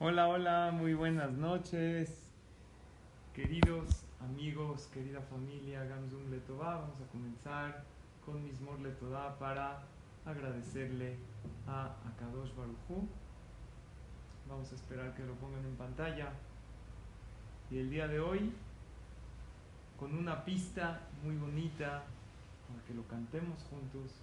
Hola, 0.00 0.28
hola, 0.28 0.70
muy 0.72 0.94
buenas 0.94 1.32
noches, 1.32 2.30
queridos 3.34 4.04
amigos, 4.20 4.86
querida 4.94 5.20
familia, 5.22 5.82
Gamzum 5.86 6.30
Letová. 6.30 6.76
Vamos 6.76 7.00
a 7.00 7.10
comenzar 7.10 7.82
con 8.24 8.44
Mismor 8.44 8.78
Letová 8.78 9.36
para 9.40 9.82
agradecerle 10.24 11.16
a 11.66 11.96
Akadosh 12.10 12.54
Barujú. 12.54 13.08
Vamos 14.48 14.70
a 14.70 14.76
esperar 14.76 15.16
que 15.16 15.24
lo 15.24 15.34
pongan 15.34 15.64
en 15.64 15.74
pantalla. 15.74 16.32
Y 17.68 17.78
el 17.78 17.90
día 17.90 18.06
de 18.06 18.20
hoy, 18.20 18.52
con 19.98 20.16
una 20.16 20.44
pista 20.44 21.00
muy 21.24 21.36
bonita 21.36 22.04
para 22.68 22.84
que 22.86 22.94
lo 22.94 23.02
cantemos 23.08 23.64
juntos 23.64 24.14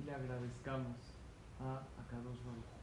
y 0.00 0.04
le 0.04 0.14
agradezcamos 0.14 0.96
a 1.60 1.82
Akadosh 2.00 2.42
Barujú. 2.46 2.77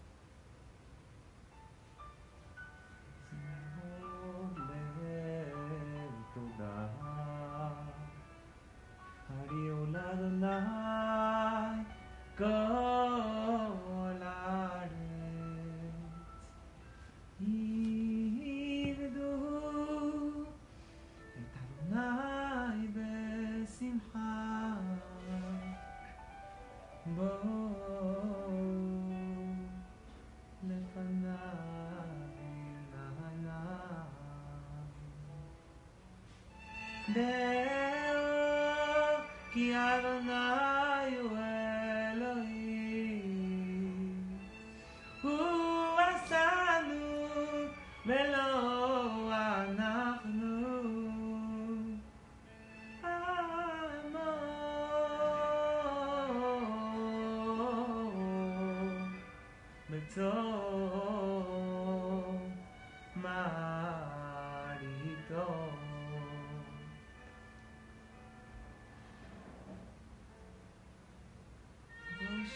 Go. 12.37 13.35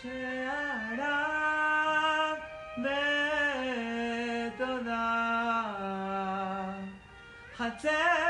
se 0.01 0.45
hará 0.45 1.29
de. 7.81 8.28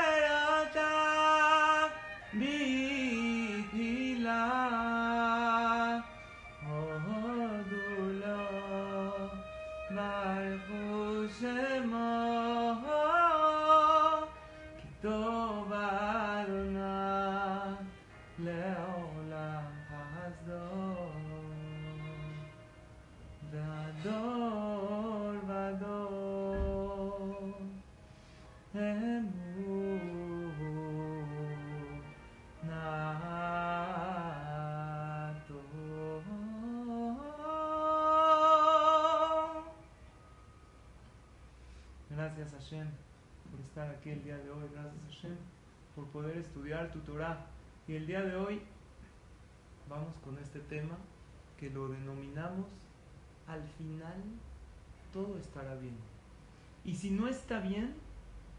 Y 56.84 56.94
si 56.94 57.10
no 57.10 57.28
está 57.28 57.60
bien, 57.60 57.94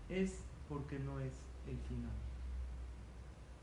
es 0.10 0.44
porque 0.70 1.00
no 1.00 1.20
es 1.20 1.34
el 1.68 1.78
final. 1.78 2.12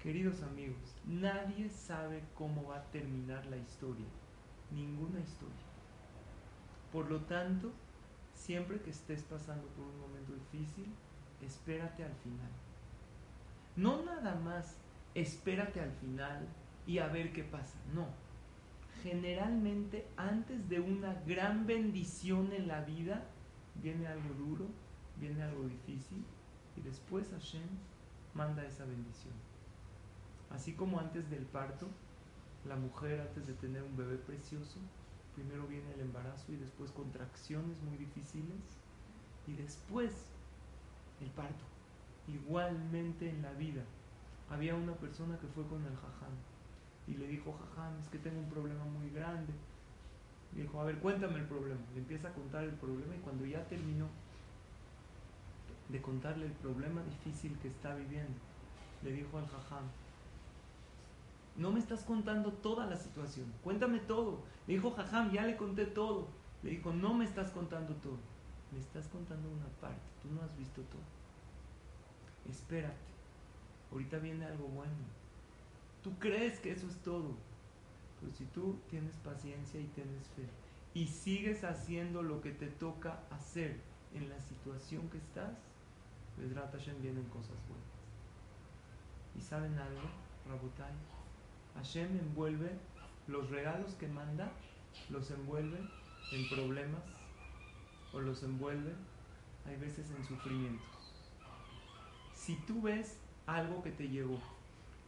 Queridos 0.03 0.43
amigos, 0.43 0.95
nadie 1.07 1.69
sabe 1.69 2.23
cómo 2.35 2.69
va 2.69 2.77
a 2.77 2.85
terminar 2.91 3.47
la 3.47 3.57
historia. 3.57 4.07
Ninguna 4.71 5.21
historia. 5.21 5.57
Por 6.93 7.11
lo 7.11 7.21
tanto, 7.23 7.73
siempre 8.35 8.81
que 8.81 8.91
estés 8.91 9.23
pasando 9.23 9.67
por 9.69 9.87
un 9.87 10.01
momento 10.01 10.33
difícil, 10.35 10.87
espérate 11.43 12.05
al 12.05 12.15
final. 12.15 12.51
No 13.77 14.03
nada 14.05 14.35
más 14.37 14.77
espérate 15.15 15.81
al 15.81 15.93
final 15.93 16.47
y 16.87 16.99
a 16.99 17.09
ver 17.09 17.33
qué 17.33 17.45
pasa. 17.45 17.79
No. 17.95 18.07
Generalmente 19.03 20.07
antes 20.17 20.69
de 20.69 20.81
una 20.81 21.15
gran 21.27 21.67
bendición 21.67 22.53
en 22.53 22.69
la 22.69 22.83
vida, 22.83 23.25
viene 23.83 24.07
algo 24.07 24.35
duro, 24.35 24.67
viene 25.21 25.43
algo 25.43 25.65
difícil 25.65 26.25
y 26.77 26.81
después 26.81 27.31
Hashem 27.31 27.69
manda 28.35 28.65
esa 28.65 28.85
bendición. 28.85 29.35
Así 30.51 30.73
como 30.75 30.99
antes 30.99 31.29
del 31.31 31.45
parto, 31.45 31.89
la 32.67 32.77
mujer 32.77 33.21
antes 33.21 33.47
de 33.47 33.55
tener 33.55 33.83
un 33.83 33.97
bebé 33.97 34.17
precioso, 34.17 34.79
primero 35.35 35.67
viene 35.67 35.93
el 35.95 36.01
embarazo 36.01 36.53
y 36.53 36.57
después 36.57 36.91
contracciones 36.93 37.81
muy 37.83 37.97
difíciles 37.97 38.79
y 39.47 39.55
después 39.55 40.13
el 41.21 41.31
parto. 41.31 41.65
Igualmente 42.27 43.29
en 43.29 43.43
la 43.43 43.53
vida. 43.53 43.83
Había 44.51 44.75
una 44.75 44.95
persona 44.95 45.39
que 45.39 45.47
fue 45.49 45.67
con 45.67 45.85
el 45.85 45.95
jajam 45.97 46.33
y 47.07 47.15
le 47.15 47.27
dijo, 47.27 47.53
jajam, 47.53 47.99
es 47.99 48.09
que 48.09 48.19
tengo 48.19 48.41
un 48.41 48.49
problema 48.49 48.85
muy 48.85 49.11
grande. 49.11 49.53
Y 50.55 50.63
dijo, 50.63 50.81
a 50.81 50.85
ver, 50.85 50.99
cuéntame 50.99 51.39
el 51.39 51.47
problema. 51.47 51.81
Le 51.95 52.01
empieza 52.01 52.29
a 52.29 52.33
contar 52.33 52.65
el 52.65 52.75
problema 52.75 53.15
y 53.15 53.19
cuando 53.19 53.45
ya 53.45 53.65
terminó 53.67 54.09
de 55.89 56.03
contarle 56.03 56.47
el 56.47 56.53
problema 56.53 57.03
difícil 57.03 57.59
que 57.59 57.69
está 57.69 57.95
viviendo, 57.95 58.39
le 59.03 59.13
dijo 59.13 59.39
al 59.39 59.47
jajam, 59.47 59.85
no 61.57 61.73
me 61.73 61.81
estás 61.81 62.05
contando 62.05 62.53
toda 62.53 62.87
la 62.87 62.97
situación, 62.97 63.53
cuéntame 63.65 63.99
todo. 64.01 64.43
Le 64.67 64.75
dijo, 64.75 64.91
jajam, 64.93 65.33
ya 65.33 65.45
le 65.45 65.57
conté 65.57 65.87
todo. 65.87 66.29
Le 66.63 66.71
dijo, 66.71 66.93
no 66.93 67.15
me 67.15 67.25
estás 67.25 67.51
contando 67.51 67.95
todo, 67.97 68.19
me 68.73 68.79
estás 68.79 69.09
contando 69.09 69.49
una 69.49 69.67
parte, 69.81 70.01
tú 70.23 70.29
no 70.31 70.43
has 70.43 70.57
visto 70.57 70.83
todo. 70.83 71.03
Espérate, 72.49 72.97
ahorita 73.93 74.19
viene 74.19 74.45
algo 74.45 74.67
bueno. 74.69 74.93
Tú 76.03 76.13
crees 76.19 76.59
que 76.61 76.73
eso 76.73 76.87
es 76.89 76.97
todo, 76.99 77.37
pero 78.21 78.33
si 78.33 78.45
tú 78.47 78.79
tienes 78.91 79.17
paciencia 79.17 79.81
y 79.81 79.87
tienes 79.87 80.27
fe 80.29 80.47
y 80.95 81.07
sigues 81.07 81.65
haciendo 81.65 82.23
lo 82.23 82.41
que 82.41 82.51
te 82.51 82.67
toca 82.67 83.21
hacer 83.31 83.81
en 84.15 84.29
la 84.29 84.41
situación 84.41 85.09
que 85.11 85.19
estás, 85.19 85.57
Vedrat 86.37 86.73
Hashem 86.73 87.01
vienen 87.03 87.25
cosas 87.25 87.57
buenas. 87.69 87.87
¿Y 89.37 89.41
saben 89.41 89.77
algo, 89.79 90.09
Rabotai? 90.49 90.93
Hashem 91.75 92.17
envuelve 92.19 92.71
los 93.27 93.51
regalos 93.51 93.95
que 93.95 94.09
manda, 94.09 94.51
los 95.11 95.31
envuelve 95.31 95.79
en 96.33 96.49
problemas 96.49 97.03
o 98.13 98.21
los 98.21 98.43
envuelve 98.43 98.95
hay 99.67 99.77
veces 99.77 100.11
en 100.11 100.25
sufrimientos. 100.25 100.87
Si 102.35 102.57
tú 102.67 102.83
ves 102.83 103.19
algo 103.47 103.83
que 103.83 103.91
te 103.91 104.09
llegó 104.09 104.39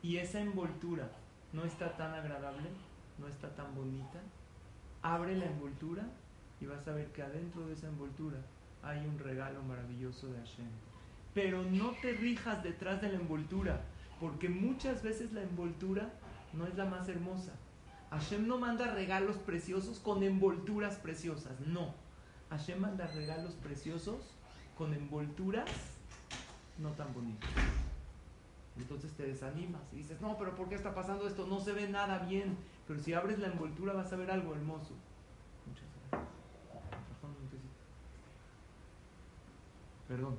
y 0.02 0.18
esa 0.18 0.40
envoltura 0.40 1.10
no 1.52 1.64
está 1.64 1.96
tan 1.96 2.12
agradable, 2.12 2.68
no 3.20 3.28
está 3.28 3.54
tan 3.54 3.74
bonita, 3.74 4.20
abre 5.02 5.36
la 5.36 5.46
envoltura 5.46 6.04
y 6.60 6.66
vas 6.66 6.86
a 6.88 6.92
ver 6.92 7.12
que 7.12 7.22
adentro 7.22 7.66
de 7.66 7.74
esa 7.74 7.88
envoltura 7.88 8.38
hay 8.82 9.06
un 9.06 9.18
regalo 9.18 9.62
maravilloso 9.62 10.28
de 10.28 10.38
Hashem. 10.38 10.68
Pero 11.34 11.62
no 11.62 11.92
te 12.02 12.12
rijas 12.12 12.62
detrás 12.62 13.00
de 13.00 13.08
la 13.08 13.18
envoltura, 13.18 13.82
porque 14.18 14.48
muchas 14.48 15.02
veces 15.02 15.32
la 15.32 15.42
envoltura 15.42 16.10
no 16.52 16.66
es 16.66 16.74
la 16.76 16.86
más 16.86 17.08
hermosa. 17.08 17.52
Hashem 18.10 18.46
no 18.46 18.58
manda 18.58 18.92
regalos 18.92 19.36
preciosos 19.36 20.00
con 20.00 20.22
envolturas 20.22 20.96
preciosas, 20.96 21.60
no. 21.60 21.94
Hashem 22.50 22.80
manda 22.80 23.06
regalos 23.06 23.54
preciosos 23.54 24.34
con 24.76 24.92
envolturas 24.94 25.70
no 26.78 26.90
tan 26.92 27.12
bonitas. 27.14 27.50
Entonces 28.80 29.12
te 29.12 29.24
desanimas 29.24 29.82
y 29.92 29.96
dices, 29.96 30.20
no, 30.20 30.36
pero 30.38 30.54
¿por 30.54 30.68
qué 30.68 30.74
está 30.74 30.94
pasando 30.94 31.26
esto? 31.26 31.46
No 31.46 31.60
se 31.60 31.72
ve 31.72 31.88
nada 31.88 32.18
bien. 32.20 32.56
Pero 32.86 32.98
si 32.98 33.12
abres 33.12 33.38
la 33.38 33.48
envoltura 33.48 33.92
vas 33.92 34.12
a 34.12 34.16
ver 34.16 34.30
algo 34.30 34.54
hermoso. 34.54 34.94
Muchas 35.66 35.84
gracias. 36.10 36.30
Perdón. 40.08 40.36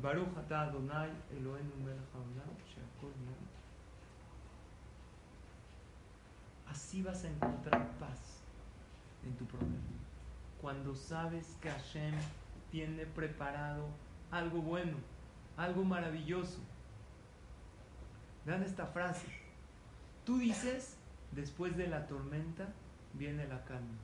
Baruch 0.00 0.38
atah 0.38 0.62
Adonai 0.62 1.10
Así 6.66 7.02
vas 7.02 7.24
a 7.24 7.28
encontrar 7.28 7.90
paz 7.98 8.40
en 9.24 9.36
tu 9.36 9.44
problema. 9.44 9.76
Cuando 10.60 10.94
sabes 10.94 11.56
que 11.60 11.70
Hashem 11.70 12.14
tiene 12.70 13.04
preparado 13.06 13.86
algo 14.30 14.62
bueno, 14.62 14.96
algo 15.56 15.84
maravilloso. 15.84 16.58
Vean 18.46 18.62
esta 18.62 18.86
frase. 18.86 19.26
Tú 20.24 20.38
dices, 20.38 20.96
después 21.32 21.76
de 21.76 21.86
la 21.86 22.06
tormenta 22.06 22.68
viene 23.14 23.46
la 23.46 23.64
calma. 23.64 23.98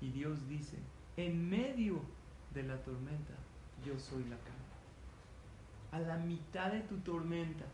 Y 0.00 0.10
Dios 0.10 0.48
dice, 0.48 0.78
en 1.16 1.48
medio 1.48 2.00
de 2.52 2.62
la 2.62 2.76
tormenta 2.82 3.34
yo 3.84 3.98
soy 3.98 4.24
la 4.24 4.36
calma. 4.36 4.56
A 5.92 6.00
la 6.00 6.18
mitad 6.18 6.72
de 6.72 6.80
tu 6.80 6.98
tormenta, 6.98 7.64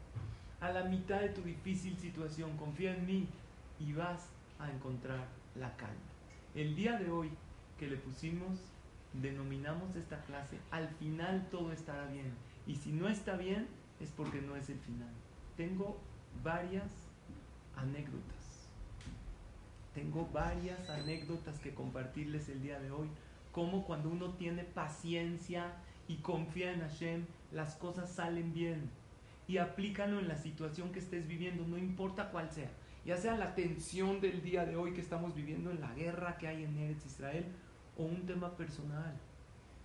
a 0.61 0.71
la 0.71 0.85
mitad 0.85 1.21
de 1.21 1.31
tu 1.31 1.43
difícil 1.43 1.97
situación, 1.97 2.57
confía 2.57 2.95
en 2.95 3.07
mí 3.07 3.29
y 3.81 3.93
vas 3.93 4.29
a 4.59 4.71
encontrar 4.71 5.27
la 5.57 5.75
calma. 5.77 5.97
El 6.55 6.77
día 6.77 6.99
de 6.99 7.11
hoy 7.11 7.31
que 7.79 7.89
le 7.89 7.97
pusimos, 7.97 8.61
denominamos 9.15 9.97
esta 9.97 10.21
clase, 10.25 10.59
al 10.71 10.89
final 10.89 11.49
todo 11.51 11.73
estará 11.73 12.07
bien. 12.07 12.33
Y 12.67 12.77
si 12.77 12.93
no 12.93 13.09
está 13.09 13.37
bien, 13.37 13.67
es 14.01 14.11
porque 14.11 14.41
no 14.41 14.55
es 14.55 14.69
el 14.69 14.79
final. 14.79 15.11
Tengo 15.57 15.99
varias 16.43 16.91
anécdotas. 17.77 18.71
Tengo 19.95 20.27
varias 20.33 20.89
anécdotas 20.89 21.59
que 21.59 21.75
compartirles 21.75 22.49
el 22.49 22.63
día 22.63 22.81
de 22.81 22.91
hoy. 22.91 23.09
Como 23.53 23.85
cuando 23.85 24.09
uno 24.09 24.31
tiene 24.35 24.65
paciencia 24.65 25.75
y 26.09 26.17
confía 26.17 26.73
en 26.73 26.81
Hashem, 26.81 27.27
las 27.53 27.75
cosas 27.75 28.11
salen 28.11 28.55
bien. 28.55 28.89
Y 29.47 29.59
aplícalo 29.59 30.21
en 30.21 30.29
la 30.29 30.39
situación 30.39 30.91
que 30.91 31.01
estés 31.01 31.29
viviendo, 31.29 31.67
no 31.67 31.77
importa 31.77 32.31
cuál 32.31 32.51
sea. 32.51 32.71
Ya 33.05 33.19
sea 33.19 33.37
la 33.37 33.55
tensión 33.55 34.23
del 34.23 34.43
día 34.43 34.65
de 34.65 34.77
hoy 34.77 34.95
que 34.95 35.03
estamos 35.03 35.35
viviendo 35.35 35.71
en 35.71 35.81
la 35.81 35.93
guerra 35.93 36.39
que 36.39 36.49
hay 36.49 36.65
en 36.65 36.79
Eretz 36.79 37.05
Israel 37.05 37.45
o 37.99 38.05
un 38.05 38.25
tema 38.25 38.57
personal. 38.57 39.15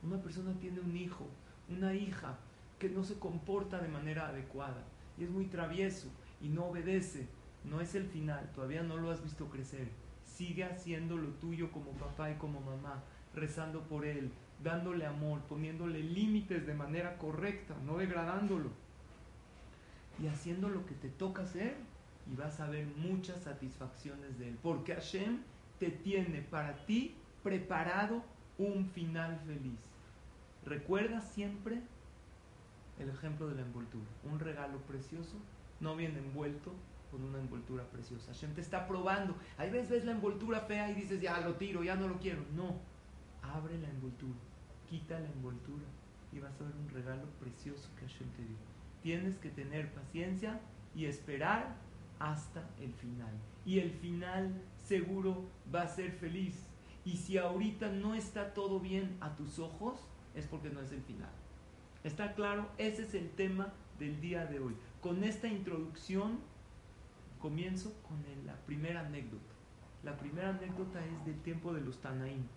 Una 0.02 0.22
persona 0.22 0.54
tiene 0.62 0.80
un 0.80 0.96
hijo, 0.96 1.28
una 1.68 1.94
hija 1.94 2.38
que 2.80 2.88
no 2.88 3.04
se 3.04 3.19
comporta 3.19 3.80
de 3.80 3.90
manera 3.90 4.30
adecuada 4.30 4.81
y 5.18 5.24
es 5.24 5.30
muy 5.30 5.46
travieso 5.46 6.08
y 6.42 6.50
no 6.50 6.66
obedece. 6.66 7.28
No 7.64 7.81
es 7.81 7.96
el 7.96 8.06
final, 8.06 8.50
todavía 8.54 8.84
no 8.84 8.98
lo 8.98 9.12
has 9.12 9.24
visto 9.24 9.50
crecer. 9.50 9.90
Sigue 10.24 10.64
haciendo 10.64 11.18
lo 11.18 11.30
tuyo 11.31 11.72
como 11.72 11.92
papá 11.92 12.31
y 12.31 12.36
como 12.36 12.62
mamá, 12.62 13.04
rezando 13.34 13.81
por 13.81 14.06
él, 14.06 14.31
dándole 14.64 15.06
amor, 15.06 15.42
poniéndole 15.42 16.02
límites 16.02 16.66
de 16.66 16.74
manera 16.74 17.18
correcta, 17.18 17.75
no 17.86 17.98
degradándolo. 17.98 18.69
Y 20.22 20.28
haciendo 20.28 20.69
lo 20.69 20.86
que 20.86 20.96
te 20.96 21.10
toca 21.10 21.44
hacer 21.44 21.75
y 22.31 22.36
vas 22.36 22.60
a 22.60 22.69
ver 22.69 22.88
muchas 22.98 23.44
satisfacciones 23.44 24.38
de 24.40 24.50
él. 24.50 24.58
Porque 24.62 24.94
Hashem 24.94 25.42
te 25.80 25.90
tiene 25.90 26.42
para 26.42 26.86
ti 26.86 27.16
preparado 27.44 28.24
un 28.58 28.86
final 28.86 29.40
feliz. 29.46 29.80
Recuerda 30.66 31.22
siempre 31.22 31.81
el 33.00 33.10
ejemplo 33.10 33.48
de 33.48 33.56
la 33.56 33.62
envoltura. 33.62 34.08
Un 34.24 34.40
regalo 34.40 34.80
precioso 34.80 35.38
no 35.80 35.96
viene 35.96 36.20
envuelto 36.20 36.74
con 37.12 37.24
una 37.24 37.40
envoltura 37.40 37.84
preciosa. 37.86 38.34
Hashem 38.34 38.54
te 38.54 38.62
está 38.62 38.88
probando. 38.88 39.36
Hay 39.58 39.70
veces 39.70 39.90
ves 39.90 40.06
la 40.06 40.12
envoltura 40.12 40.62
fea 40.62 40.92
y 40.92 40.96
dices, 40.96 41.22
ya 41.22 41.40
lo 41.42 41.56
tiro, 41.56 41.84
ya 41.84 41.96
no 41.96 42.08
lo 42.08 42.20
quiero. 42.20 42.44
No, 42.56 42.76
abre 43.42 43.78
la 43.78 43.90
envoltura, 43.90 44.38
quita 44.90 45.20
la 45.20 45.28
envoltura 45.28 45.86
y 46.32 46.40
vas 46.40 46.60
a 46.60 46.64
ver 46.64 46.74
un 46.76 46.90
regalo 46.90 47.26
precioso 47.40 47.90
que 47.98 48.08
Hashem 48.08 48.30
te 48.32 48.44
dio. 48.44 48.58
Tienes 49.02 49.38
que 49.38 49.50
tener 49.50 49.92
paciencia 49.94 50.60
y 50.96 51.06
esperar 51.06 51.76
hasta 52.20 52.68
el 52.82 52.94
final. 52.94 53.34
Y 53.66 53.80
el 53.80 53.92
final 53.92 54.62
seguro 54.76 55.46
va 55.74 55.84
a 55.84 55.88
ser 55.88 56.12
feliz. 56.12 56.68
Y 57.06 57.18
si 57.18 57.38
ahorita 57.38 57.90
no 57.90 58.16
está 58.16 58.54
todo 58.54 58.80
bien 58.80 59.16
a 59.22 59.36
tus 59.36 59.60
ojos, 59.60 60.00
es 60.36 60.46
porque 60.46 60.70
no 60.70 60.82
es 60.82 60.92
el 60.92 61.02
final. 61.04 61.30
¿Está 62.07 62.33
claro? 62.36 62.69
Ese 62.77 63.04
es 63.04 63.13
el 63.15 63.30
tema 63.31 63.74
del 64.00 64.21
día 64.21 64.45
de 64.45 64.62
hoy. 64.62 64.77
Con 65.01 65.25
esta 65.25 65.50
introducción 65.50 66.39
comienzo 67.42 67.94
con 68.04 68.24
la 68.45 68.56
primera 68.65 69.01
anécdota. 69.01 69.54
La 70.04 70.15
primera 70.15 70.51
anécdota 70.51 71.06
es 71.06 71.25
del 71.25 71.38
tiempo 71.42 71.74
de 71.74 71.81
los 71.81 72.00
Tanaim. 72.00 72.48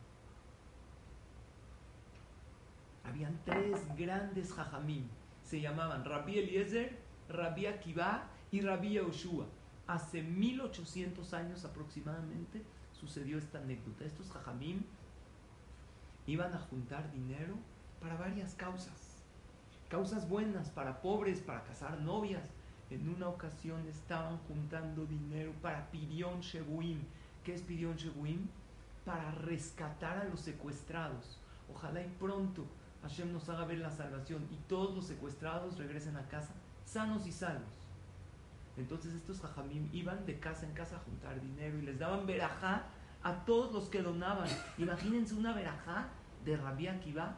Habían 3.02 3.40
tres 3.44 3.80
grandes 3.96 4.52
jajamim. 4.52 5.08
Se 5.42 5.60
llamaban 5.60 6.04
Rabbi 6.04 6.38
Eliezer, 6.38 6.96
Rabbi 7.28 7.66
Akiva 7.66 8.28
y 8.52 8.60
Rabbi 8.60 8.92
Yoshua. 8.92 9.46
Hace 9.88 10.22
1800 10.22 11.34
años 11.34 11.64
aproximadamente 11.64 12.62
sucedió 12.92 13.36
esta 13.36 13.58
anécdota. 13.58 14.04
Estos 14.04 14.30
jajamim 14.30 14.84
iban 16.28 16.54
a 16.54 16.60
juntar 16.60 17.10
dinero 17.10 17.56
para 18.00 18.14
varias 18.14 18.54
causas. 18.54 19.09
Causas 19.90 20.28
buenas, 20.28 20.70
para 20.70 21.02
pobres, 21.02 21.40
para 21.40 21.64
casar 21.64 22.00
novias. 22.00 22.48
En 22.90 23.08
una 23.08 23.28
ocasión 23.28 23.84
estaban 23.88 24.38
juntando 24.46 25.04
dinero 25.04 25.52
para 25.60 25.90
Pirion 25.90 26.40
Shebuim. 26.40 27.00
¿Qué 27.42 27.54
es 27.54 27.62
Pirion 27.62 27.96
Shebuim? 27.96 28.46
Para 29.04 29.32
rescatar 29.32 30.18
a 30.18 30.24
los 30.24 30.40
secuestrados. 30.42 31.40
Ojalá 31.74 32.02
y 32.02 32.08
pronto 32.20 32.66
Hashem 33.02 33.32
nos 33.32 33.48
haga 33.48 33.64
ver 33.64 33.78
la 33.78 33.90
salvación 33.90 34.46
y 34.52 34.56
todos 34.68 34.94
los 34.94 35.06
secuestrados 35.06 35.76
regresen 35.76 36.16
a 36.16 36.28
casa 36.28 36.54
sanos 36.84 37.26
y 37.26 37.32
salvos. 37.32 37.88
Entonces 38.76 39.12
estos 39.14 39.40
jajamim 39.40 39.88
iban 39.92 40.24
de 40.24 40.38
casa 40.38 40.66
en 40.66 40.72
casa 40.72 40.96
a 40.96 41.00
juntar 41.00 41.40
dinero 41.40 41.78
y 41.78 41.82
les 41.82 41.98
daban 41.98 42.26
verajá 42.26 42.84
a 43.24 43.44
todos 43.44 43.72
los 43.72 43.88
que 43.88 44.02
donaban. 44.02 44.48
Imagínense 44.78 45.34
una 45.34 45.52
verajá 45.52 46.08
de 46.44 46.56
Rabbi 46.56 46.86
Akiva, 46.86 47.34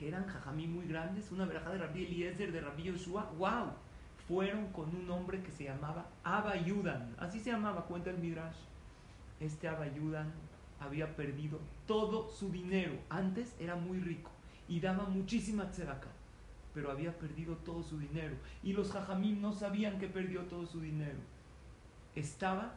que 0.00 0.08
eran 0.08 0.26
jajamim 0.26 0.72
muy 0.72 0.86
grandes, 0.86 1.30
una 1.30 1.44
verajá 1.44 1.72
de 1.72 1.78
Rabbi 1.78 2.06
Eliezer, 2.06 2.50
de 2.52 2.62
Rabbi 2.62 2.84
Yoshua. 2.84 3.30
¡Wow! 3.36 3.66
Fueron 4.26 4.72
con 4.72 4.96
un 4.96 5.10
hombre 5.10 5.42
que 5.42 5.52
se 5.52 5.64
llamaba 5.64 6.06
Abayudan. 6.24 7.14
Así 7.18 7.38
se 7.38 7.50
llamaba, 7.50 7.84
cuenta 7.84 8.08
el 8.08 8.16
Midrash. 8.16 8.56
Este 9.40 9.68
Abayudan 9.68 10.32
había 10.80 11.14
perdido 11.14 11.60
todo 11.86 12.30
su 12.30 12.50
dinero. 12.50 12.94
Antes 13.10 13.54
era 13.60 13.76
muy 13.76 14.00
rico 14.00 14.30
y 14.68 14.80
daba 14.80 15.04
muchísima 15.04 15.70
tzedakah 15.70 16.20
pero 16.72 16.90
había 16.90 17.18
perdido 17.18 17.56
todo 17.56 17.82
su 17.82 17.98
dinero. 17.98 18.36
Y 18.62 18.72
los 18.72 18.92
jajamim 18.92 19.40
no 19.40 19.52
sabían 19.52 19.98
que 19.98 20.06
perdió 20.06 20.42
todo 20.42 20.66
su 20.66 20.80
dinero. 20.80 21.18
Estaba 22.14 22.74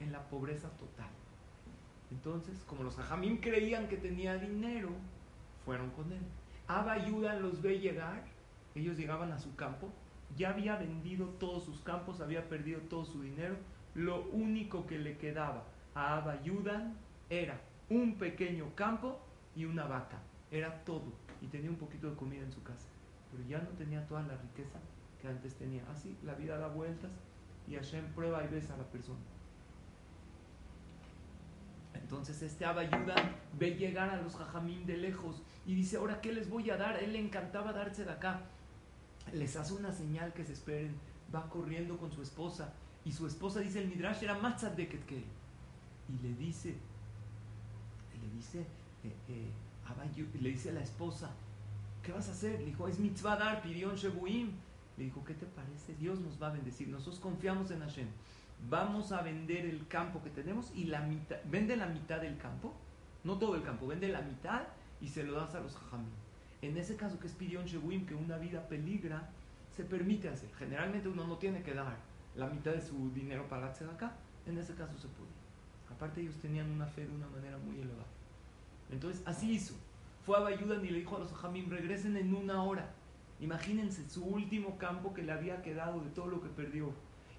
en 0.00 0.12
la 0.12 0.22
pobreza 0.28 0.68
total. 0.70 1.10
Entonces, 2.10 2.62
como 2.66 2.84
los 2.84 2.94
jajamim 2.94 3.40
creían 3.40 3.88
que 3.88 3.96
tenía 3.96 4.36
dinero, 4.36 4.90
fueron 5.68 5.90
con 5.90 6.10
él. 6.10 6.22
Abba 6.66 6.96
los 6.96 7.60
ve 7.60 7.78
llegar, 7.78 8.24
ellos 8.74 8.96
llegaban 8.96 9.32
a 9.32 9.38
su 9.38 9.54
campo, 9.54 9.90
ya 10.34 10.48
había 10.48 10.76
vendido 10.76 11.26
todos 11.38 11.62
sus 11.64 11.82
campos, 11.82 12.22
había 12.22 12.48
perdido 12.48 12.80
todo 12.88 13.04
su 13.04 13.20
dinero. 13.20 13.54
Lo 13.94 14.22
único 14.30 14.86
que 14.86 14.98
le 14.98 15.18
quedaba 15.18 15.64
a 15.94 16.16
Abba 16.16 16.32
Ayuda 16.32 16.90
era 17.28 17.60
un 17.90 18.14
pequeño 18.14 18.74
campo 18.74 19.20
y 19.54 19.66
una 19.66 19.84
vaca. 19.84 20.22
Era 20.50 20.84
todo 20.84 21.12
y 21.42 21.48
tenía 21.48 21.68
un 21.68 21.76
poquito 21.76 22.08
de 22.08 22.16
comida 22.16 22.44
en 22.44 22.52
su 22.52 22.62
casa, 22.62 22.88
pero 23.30 23.46
ya 23.46 23.58
no 23.58 23.68
tenía 23.76 24.06
toda 24.06 24.22
la 24.22 24.36
riqueza 24.36 24.78
que 25.20 25.28
antes 25.28 25.54
tenía. 25.56 25.82
Así 25.92 26.16
la 26.24 26.32
vida 26.32 26.56
da 26.56 26.68
vueltas 26.68 27.10
y 27.66 27.74
Hashem 27.74 28.06
prueba 28.14 28.42
y 28.42 28.48
besa 28.48 28.72
a 28.72 28.78
la 28.78 28.84
persona. 28.84 29.20
Entonces 31.92 32.40
este 32.40 32.64
Abayuda 32.64 33.16
ve 33.58 33.74
llegar 33.74 34.08
a 34.08 34.22
los 34.22 34.34
jajamín 34.34 34.86
de 34.86 34.96
lejos 34.96 35.42
y 35.68 35.74
dice, 35.74 35.98
ahora 35.98 36.22
¿qué 36.22 36.32
les 36.32 36.48
voy 36.48 36.70
a 36.70 36.78
dar? 36.78 36.96
Él 37.02 37.12
le 37.12 37.20
encantaba 37.20 37.74
darse 37.74 38.06
de 38.06 38.10
acá. 38.10 38.40
Les 39.34 39.54
hace 39.54 39.74
una 39.74 39.92
señal 39.92 40.32
que 40.32 40.42
se 40.42 40.54
esperen. 40.54 40.94
Va 41.32 41.46
corriendo 41.50 41.98
con 41.98 42.10
su 42.10 42.22
esposa 42.22 42.72
y 43.04 43.12
su 43.12 43.26
esposa 43.26 43.60
dice, 43.60 43.80
el 43.82 43.88
Midrash 43.88 44.22
era 44.22 44.38
más 44.38 44.62
que 44.62 44.82
él. 44.94 45.24
Y 46.08 46.22
le 46.22 46.34
dice, 46.36 46.74
le 48.18 48.34
dice, 48.34 48.60
eh, 49.04 49.12
eh, 49.28 50.38
le 50.40 50.48
dice 50.48 50.70
a 50.70 50.72
la 50.72 50.80
esposa, 50.80 51.32
¿qué 52.02 52.12
vas 52.12 52.30
a 52.30 52.32
hacer? 52.32 52.60
Le 52.60 52.64
dijo, 52.64 52.88
es 52.88 52.98
mitzvah 52.98 53.36
dar, 53.36 53.60
pidión 53.60 53.94
shebuim. 53.94 54.52
Le 54.96 55.04
dijo, 55.04 55.22
¿qué 55.22 55.34
te 55.34 55.44
parece? 55.44 55.94
Dios 55.96 56.18
nos 56.18 56.42
va 56.42 56.46
a 56.46 56.52
bendecir. 56.52 56.88
Nosotros 56.88 57.20
confiamos 57.20 57.70
en 57.72 57.80
Hashem. 57.80 58.08
Vamos 58.70 59.12
a 59.12 59.20
vender 59.20 59.66
el 59.66 59.86
campo 59.86 60.22
que 60.22 60.30
tenemos 60.30 60.72
y 60.74 60.84
la 60.84 61.02
mitad, 61.02 61.36
vende 61.44 61.76
la 61.76 61.86
mitad 61.86 62.22
del 62.22 62.38
campo, 62.38 62.74
no 63.22 63.36
todo 63.36 63.54
el 63.54 63.62
campo, 63.62 63.86
vende 63.86 64.08
la 64.08 64.22
mitad 64.22 64.62
y 65.00 65.08
se 65.08 65.24
lo 65.24 65.34
das 65.34 65.54
a 65.54 65.60
los 65.60 65.76
jajamim. 65.76 66.10
En 66.62 66.76
ese 66.76 66.96
caso 66.96 67.18
que 67.18 67.26
es 67.26 67.34
pidión 67.34 67.64
shebuim, 67.66 68.04
que 68.06 68.14
una 68.14 68.36
vida 68.36 68.66
peligra, 68.68 69.28
se 69.76 69.84
permite 69.84 70.28
hacer. 70.28 70.50
Generalmente 70.58 71.08
uno 71.08 71.26
no 71.26 71.36
tiene 71.36 71.62
que 71.62 71.74
dar 71.74 71.96
la 72.34 72.48
mitad 72.48 72.72
de 72.72 72.80
su 72.80 73.10
dinero 73.12 73.48
para 73.48 73.66
la 73.66 73.92
acá. 73.92 74.16
En 74.46 74.58
ese 74.58 74.74
caso 74.74 74.98
se 74.98 75.08
puede. 75.08 75.30
Aparte 75.90 76.20
ellos 76.20 76.36
tenían 76.36 76.70
una 76.70 76.86
fe 76.86 77.06
de 77.06 77.14
una 77.14 77.28
manera 77.28 77.58
muy 77.58 77.76
elevada. 77.76 78.06
Entonces 78.90 79.22
así 79.26 79.52
hizo. 79.52 79.74
Fue 80.24 80.36
a 80.36 80.40
Bayudan 80.40 80.84
y 80.84 80.90
le 80.90 80.98
dijo 80.98 81.16
a 81.16 81.20
los 81.20 81.30
jajamim, 81.32 81.70
regresen 81.70 82.16
en 82.16 82.34
una 82.34 82.62
hora. 82.62 82.92
Imagínense 83.40 84.08
su 84.08 84.24
último 84.24 84.78
campo 84.78 85.14
que 85.14 85.22
le 85.22 85.32
había 85.32 85.62
quedado 85.62 86.00
de 86.00 86.10
todo 86.10 86.26
lo 86.26 86.42
que 86.42 86.48
perdió. 86.48 86.92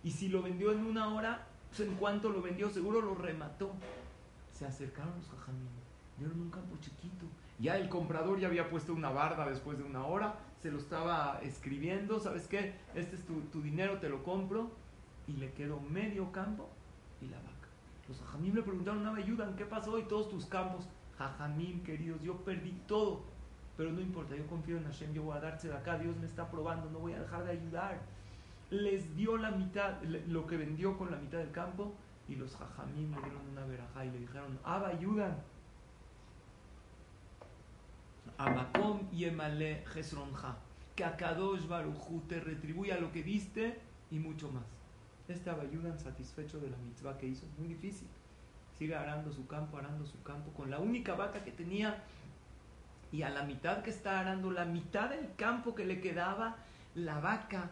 Y 0.04 0.12
si 0.12 0.30
lo 0.30 0.42
vendió 0.42 0.72
en 0.72 0.86
una 0.86 1.14
hora, 1.14 1.46
pues 1.70 1.88
en 1.88 1.96
cuanto 1.96 2.30
lo 2.30 2.42
vendió, 2.42 2.70
seguro 2.70 3.02
lo 3.02 3.16
remató. 3.16 3.74
Se 4.52 4.66
acercaron 4.66 5.14
los 5.18 5.28
jajamim, 5.28 5.68
vieron 6.18 6.40
un 6.40 6.50
campo 6.50 6.78
chiquito. 6.80 7.26
Ya 7.60 7.78
el 7.78 7.90
comprador 7.90 8.40
ya 8.40 8.48
había 8.48 8.70
puesto 8.70 8.94
una 8.94 9.10
barda 9.10 9.48
después 9.48 9.78
de 9.78 9.84
una 9.84 10.06
hora, 10.06 10.36
se 10.62 10.72
lo 10.72 10.78
estaba 10.78 11.40
escribiendo, 11.44 12.20
¿sabes 12.20 12.48
qué? 12.48 12.76
Este 12.96 13.16
es 13.16 13.26
tu, 13.26 13.62
dinero, 13.62 14.00
te 14.00 14.10
lo 14.10 14.24
compro. 14.24 14.72
Y 15.28 15.34
le 15.34 15.52
quedó 15.54 15.80
medio 15.80 16.32
campo 16.32 16.70
y 17.22 17.28
la 17.28 17.38
vaca. 17.38 17.68
Los 18.08 18.20
jajamim 18.20 18.56
le 18.56 18.64
preguntaron, 18.64 19.04
no 19.04 19.14
ayudan, 19.14 19.56
¿qué 19.56 19.66
pasó? 19.66 20.00
Y 20.00 20.04
todos 20.04 20.30
tus 20.30 20.46
campos. 20.46 20.88
Jajamim, 21.18 21.84
queridos, 21.84 22.22
yo 22.24 22.38
perdí 22.38 22.72
todo 22.88 23.22
pero 23.80 23.94
no 23.94 24.02
importa, 24.02 24.36
yo 24.36 24.46
confío 24.48 24.76
en 24.76 24.84
Hashem, 24.84 25.14
yo 25.14 25.24
voy 25.24 25.38
a 25.38 25.40
darse 25.40 25.70
de 25.70 25.74
acá, 25.74 25.98
Dios 25.98 26.14
me 26.18 26.26
está 26.26 26.52
probando, 26.52 26.90
no 26.90 27.00
voy 27.00 27.14
a 27.14 27.22
dejar 27.22 27.46
de 27.46 27.52
ayudar. 27.52 28.02
Les 28.72 29.16
dio 29.16 29.38
la 29.38 29.52
mitad, 29.52 30.02
lo 30.04 30.46
que 30.48 30.58
vendió 30.58 30.98
con 30.98 31.10
la 31.10 31.16
mitad 31.16 31.38
del 31.38 31.52
campo, 31.52 31.96
y 32.28 32.36
los 32.36 32.58
jajamim 32.58 33.10
le 33.10 33.22
dieron 33.22 33.48
una 33.50 33.66
verajá 33.66 34.04
y 34.04 34.12
le 34.12 34.20
dijeron, 34.20 34.60
Abba, 34.66 34.90
ayudan. 34.90 35.38
Amakom 38.38 39.10
yemale 39.12 39.84
jesronja, 39.94 40.58
que 40.96 41.04
Akadosh 41.04 41.68
Baruchu 41.68 42.22
te 42.28 42.40
retribuya 42.40 43.00
lo 43.00 43.12
que 43.12 43.24
diste 43.24 43.80
y 44.12 44.20
mucho 44.20 44.52
más. 44.52 44.66
Este 45.28 45.50
ayudan 45.50 46.00
satisfecho 46.00 46.60
de 46.60 46.70
la 46.70 46.78
mitzvah 46.78 47.18
que 47.18 47.28
hizo, 47.28 47.46
muy 47.58 47.68
difícil. 47.68 48.08
Sigue 48.78 48.96
arando 48.96 49.32
su 49.32 49.46
campo, 49.48 49.78
arando 49.78 50.06
su 50.06 50.22
campo, 50.24 50.52
con 50.54 50.72
la 50.72 50.80
única 50.80 51.16
vaca 51.16 51.44
que 51.44 51.52
tenía 51.52 52.04
y 53.12 53.24
a 53.24 53.30
la 53.30 53.44
mitad 53.44 53.82
que 53.82 53.90
está 53.90 54.20
arando, 54.20 54.52
la 54.52 54.66
mitad 54.66 55.10
del 55.10 55.36
campo 55.36 55.76
que 55.76 55.86
le 55.86 56.02
quedaba, 56.02 56.58
la 56.96 57.20
vaca 57.20 57.72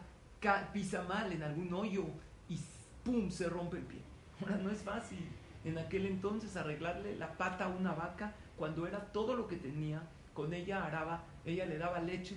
pisa 0.72 1.02
mal 1.02 1.32
en 1.32 1.42
algún 1.42 1.72
hoyo 1.74 2.04
y 2.48 2.58
¡pum! 3.04 3.30
se 3.30 3.48
rompe 3.48 3.78
el 3.78 3.84
pie. 3.84 4.00
Ahora 4.40 4.56
no 4.56 4.70
es 4.70 4.82
fácil 4.82 5.18
en 5.64 5.78
aquel 5.78 6.06
entonces 6.06 6.56
arreglarle 6.56 7.16
la 7.16 7.36
pata 7.36 7.66
a 7.66 7.68
una 7.68 7.92
vaca 7.92 8.34
cuando 8.56 8.86
era 8.86 9.00
todo 9.12 9.34
lo 9.34 9.48
que 9.48 9.56
tenía, 9.56 10.02
con 10.38 10.54
ella 10.54 10.84
araba, 10.84 11.24
ella 11.44 11.66
le 11.66 11.78
daba 11.78 11.98
leche. 11.98 12.36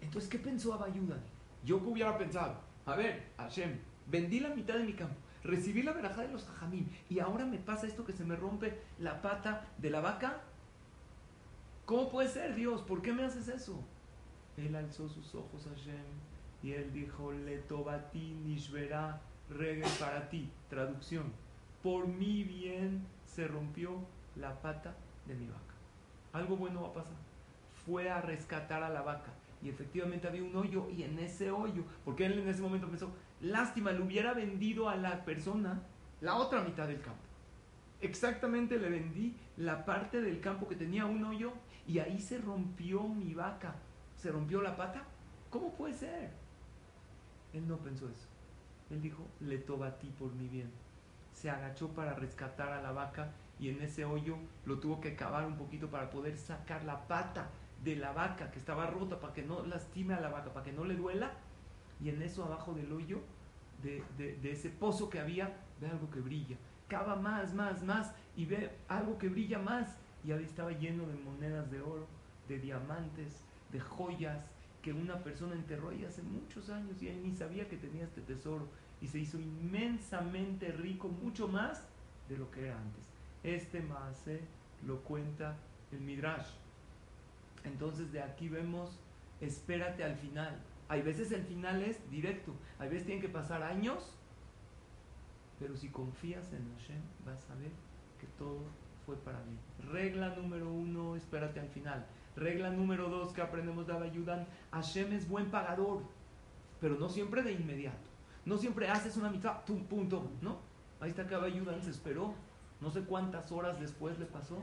Entonces, 0.00 0.30
¿qué 0.30 0.38
pensó 0.38 0.72
Abayudan? 0.72 1.20
Yo 1.64 1.82
que 1.82 1.88
hubiera 1.88 2.16
pensado, 2.16 2.60
a 2.86 2.94
ver, 2.94 3.24
Hashem, 3.38 3.76
vendí 4.06 4.38
la 4.38 4.50
mitad 4.50 4.74
de 4.74 4.84
mi 4.84 4.92
campo, 4.92 5.16
recibí 5.42 5.82
la 5.82 5.92
verajá 5.92 6.22
de 6.22 6.28
los 6.28 6.44
jajamín 6.44 6.88
y 7.10 7.18
ahora 7.18 7.44
me 7.44 7.58
pasa 7.58 7.88
esto 7.88 8.04
que 8.04 8.12
se 8.12 8.24
me 8.24 8.36
rompe 8.36 8.78
la 9.00 9.20
pata 9.20 9.66
de 9.78 9.90
la 9.90 10.00
vaca, 10.00 10.42
¿Cómo 11.86 12.08
puede 12.08 12.28
ser, 12.28 12.54
Dios? 12.54 12.82
¿Por 12.82 13.02
qué 13.02 13.12
me 13.12 13.24
haces 13.24 13.48
eso? 13.48 13.82
Él 14.56 14.76
alzó 14.76 15.08
sus 15.08 15.34
ojos 15.34 15.66
a 15.66 15.70
Hashem 15.70 16.06
y 16.62 16.72
él 16.72 16.92
dijo, 16.92 17.32
Le 17.32 17.58
tobati 17.58 18.38
nishverá 18.44 19.20
reggae 19.50 19.90
para 20.00 20.30
ti. 20.30 20.48
Traducción. 20.70 21.32
Por 21.82 22.06
mi 22.06 22.44
bien 22.44 23.04
se 23.26 23.46
rompió 23.48 23.98
la 24.36 24.62
pata 24.62 24.94
de 25.26 25.34
mi 25.34 25.46
vaca. 25.46 25.74
Algo 26.32 26.56
bueno 26.56 26.82
va 26.82 26.88
a 26.88 26.94
pasar. 26.94 27.23
Fue 27.86 28.10
a 28.10 28.20
rescatar 28.20 28.82
a 28.82 28.88
la 28.88 29.02
vaca. 29.02 29.32
Y 29.62 29.70
efectivamente 29.70 30.28
había 30.28 30.42
un 30.42 30.54
hoyo 30.54 30.88
y 30.90 31.02
en 31.02 31.18
ese 31.18 31.50
hoyo, 31.50 31.84
porque 32.04 32.26
él 32.26 32.38
en 32.38 32.48
ese 32.48 32.60
momento 32.60 32.88
pensó, 32.88 33.10
lástima, 33.40 33.92
le 33.92 34.02
hubiera 34.02 34.34
vendido 34.34 34.88
a 34.88 34.96
la 34.96 35.24
persona 35.24 35.80
la 36.20 36.36
otra 36.36 36.62
mitad 36.62 36.86
del 36.86 37.00
campo. 37.00 37.22
Exactamente 38.00 38.78
le 38.78 38.90
vendí 38.90 39.34
la 39.56 39.84
parte 39.86 40.20
del 40.20 40.40
campo 40.40 40.68
que 40.68 40.76
tenía 40.76 41.06
un 41.06 41.24
hoyo 41.24 41.52
y 41.86 41.98
ahí 41.98 42.20
se 42.20 42.38
rompió 42.38 43.02
mi 43.08 43.32
vaca. 43.32 43.74
¿Se 44.16 44.30
rompió 44.30 44.60
la 44.60 44.76
pata? 44.76 45.04
¿Cómo 45.48 45.72
puede 45.74 45.94
ser? 45.94 46.30
Él 47.54 47.66
no 47.66 47.78
pensó 47.78 48.08
eso. 48.08 48.26
Él 48.90 49.00
dijo, 49.00 49.26
le 49.40 49.58
toba 49.58 49.86
a 49.86 49.98
ti 49.98 50.12
por 50.18 50.32
mi 50.34 50.48
bien. 50.48 50.70
Se 51.32 51.48
agachó 51.48 51.88
para 51.88 52.14
rescatar 52.14 52.72
a 52.72 52.82
la 52.82 52.92
vaca 52.92 53.32
y 53.58 53.70
en 53.70 53.80
ese 53.80 54.04
hoyo 54.04 54.36
lo 54.66 54.78
tuvo 54.78 55.00
que 55.00 55.16
cavar 55.16 55.46
un 55.46 55.56
poquito 55.56 55.88
para 55.88 56.10
poder 56.10 56.36
sacar 56.36 56.84
la 56.84 57.06
pata 57.06 57.48
de 57.84 57.96
la 57.96 58.12
vaca 58.12 58.50
que 58.50 58.58
estaba 58.58 58.86
rota 58.86 59.20
para 59.20 59.32
que 59.32 59.42
no 59.42 59.64
lastime 59.64 60.14
a 60.14 60.20
la 60.20 60.30
vaca, 60.30 60.52
para 60.52 60.64
que 60.64 60.72
no 60.72 60.84
le 60.84 60.96
duela. 60.96 61.32
Y 62.00 62.08
en 62.08 62.22
eso 62.22 62.44
abajo 62.44 62.72
del 62.72 62.90
hoyo, 62.92 63.20
de, 63.82 64.02
de 64.16 64.50
ese 64.50 64.70
pozo 64.70 65.10
que 65.10 65.20
había, 65.20 65.56
ve 65.80 65.88
algo 65.88 66.10
que 66.10 66.20
brilla. 66.20 66.56
Cava 66.88 67.16
más, 67.16 67.54
más, 67.54 67.82
más 67.82 68.14
y 68.36 68.46
ve 68.46 68.70
algo 68.88 69.18
que 69.18 69.28
brilla 69.28 69.58
más 69.58 69.96
y 70.24 70.32
ahí 70.32 70.44
estaba 70.44 70.72
lleno 70.72 71.06
de 71.06 71.14
monedas 71.14 71.70
de 71.70 71.80
oro, 71.80 72.06
de 72.48 72.58
diamantes, 72.58 73.44
de 73.70 73.80
joyas 73.80 74.44
que 74.82 74.92
una 74.92 75.22
persona 75.22 75.54
enterró 75.54 75.90
ahí 75.90 76.04
hace 76.04 76.22
muchos 76.22 76.68
años 76.70 77.02
y 77.02 77.08
él 77.08 77.22
ni 77.22 77.32
sabía 77.32 77.68
que 77.68 77.76
tenía 77.76 78.04
este 78.04 78.20
tesoro 78.20 78.68
y 79.00 79.06
se 79.06 79.18
hizo 79.18 79.38
inmensamente 79.38 80.72
rico, 80.72 81.08
mucho 81.08 81.48
más 81.48 81.86
de 82.28 82.36
lo 82.36 82.50
que 82.50 82.66
era 82.66 82.78
antes. 82.78 83.04
Este 83.42 83.80
Maase 83.80 84.40
lo 84.86 85.00
cuenta 85.00 85.56
el 85.92 86.00
Midrash. 86.00 86.48
Entonces 87.64 88.12
de 88.12 88.22
aquí 88.22 88.48
vemos, 88.48 88.98
espérate 89.40 90.04
al 90.04 90.16
final. 90.16 90.60
Hay 90.88 91.02
veces 91.02 91.32
el 91.32 91.42
final 91.44 91.82
es 91.82 91.98
directo, 92.10 92.52
hay 92.78 92.88
veces 92.88 93.06
tienen 93.06 93.22
que 93.22 93.28
pasar 93.28 93.62
años, 93.62 94.14
pero 95.58 95.76
si 95.76 95.88
confías 95.88 96.52
en 96.52 96.70
Hashem 96.76 97.00
vas 97.24 97.48
a 97.50 97.54
ver 97.54 97.70
que 98.20 98.26
todo 98.38 98.60
fue 99.06 99.16
para 99.16 99.38
mí. 99.44 99.56
Regla 99.90 100.34
número 100.36 100.70
uno, 100.70 101.16
espérate 101.16 101.60
al 101.60 101.68
final. 101.68 102.06
Regla 102.36 102.70
número 102.70 103.08
dos 103.08 103.32
que 103.32 103.42
aprendemos 103.42 103.86
de 103.86 103.92
Abayudan, 103.92 104.46
Hashem 104.72 105.12
es 105.12 105.28
buen 105.28 105.50
pagador, 105.50 106.02
pero 106.80 106.96
no 106.96 107.08
siempre 107.08 107.42
de 107.42 107.52
inmediato. 107.52 108.08
No 108.44 108.58
siempre 108.58 108.88
haces 108.88 109.16
una 109.16 109.30
mitad, 109.30 109.64
tum, 109.64 109.84
punto, 109.84 110.30
¿no? 110.42 110.58
Ahí 111.00 111.10
está 111.10 111.26
que 111.26 111.34
Abayudan 111.34 111.82
se 111.82 111.90
esperó. 111.90 112.34
No 112.80 112.90
sé 112.90 113.02
cuántas 113.02 113.50
horas 113.52 113.80
después 113.80 114.18
le 114.18 114.26
pasó. 114.26 114.58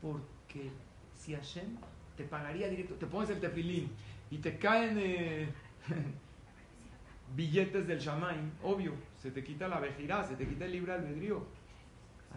Porque 0.00 0.70
si 1.14 1.34
Hashem 1.34 1.76
te 2.16 2.24
pagaría 2.24 2.68
directo, 2.68 2.94
te 2.94 3.06
pones 3.06 3.30
el 3.30 3.40
tefilín 3.40 3.90
y 4.30 4.38
te 4.38 4.58
caen 4.58 4.96
eh, 4.98 5.48
billetes 7.36 7.86
del 7.86 7.98
Shamaim, 7.98 8.50
obvio, 8.62 8.94
se 9.16 9.30
te 9.30 9.44
quita 9.44 9.68
la 9.68 9.80
vejirá, 9.80 10.24
se 10.24 10.36
te 10.36 10.46
quita 10.46 10.64
el 10.64 10.72
libre 10.72 10.92
albedrío 10.92 11.46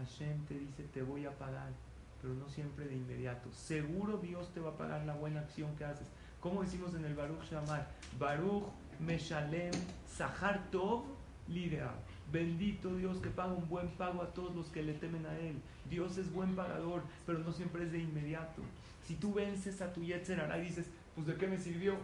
Hashem 0.00 0.46
te 0.46 0.54
dice 0.58 0.84
te 0.94 1.02
voy 1.02 1.26
a 1.26 1.36
pagar, 1.36 1.72
pero 2.20 2.34
no 2.34 2.48
siempre 2.48 2.86
de 2.86 2.94
inmediato. 2.94 3.50
Seguro 3.52 4.18
Dios 4.18 4.52
te 4.52 4.60
va 4.60 4.70
a 4.70 4.76
pagar 4.76 5.04
la 5.04 5.14
buena 5.14 5.40
acción 5.40 5.74
que 5.76 5.84
haces. 5.84 6.08
Como 6.40 6.62
decimos 6.62 6.94
en 6.94 7.04
el 7.04 7.14
Baruch 7.14 7.44
Shamar, 7.50 7.90
Baruch 8.18 8.64
Meshalem 8.98 9.72
Sahar 10.06 10.70
Tov 10.70 11.04
Lideab. 11.48 11.94
Bendito 12.32 12.94
Dios 12.96 13.18
que 13.18 13.28
paga 13.28 13.52
un 13.52 13.68
buen 13.68 13.88
pago 13.90 14.22
a 14.22 14.32
todos 14.32 14.54
los 14.54 14.66
que 14.68 14.82
le 14.82 14.94
temen 14.94 15.26
a 15.26 15.36
Él. 15.38 15.60
Dios 15.88 16.16
es 16.16 16.32
buen 16.32 16.54
pagador, 16.54 17.02
pero 17.26 17.40
no 17.40 17.52
siempre 17.52 17.84
es 17.84 17.92
de 17.92 17.98
inmediato. 17.98 18.62
Si 19.04 19.16
tú 19.16 19.34
vences 19.34 19.80
a 19.82 19.92
tu 19.92 20.02
Yetzer 20.02 20.48
y 20.58 20.60
dices, 20.60 20.86
pues 21.14 21.26
de 21.26 21.34
qué 21.34 21.46
me 21.46 21.58
sirvió, 21.58 21.96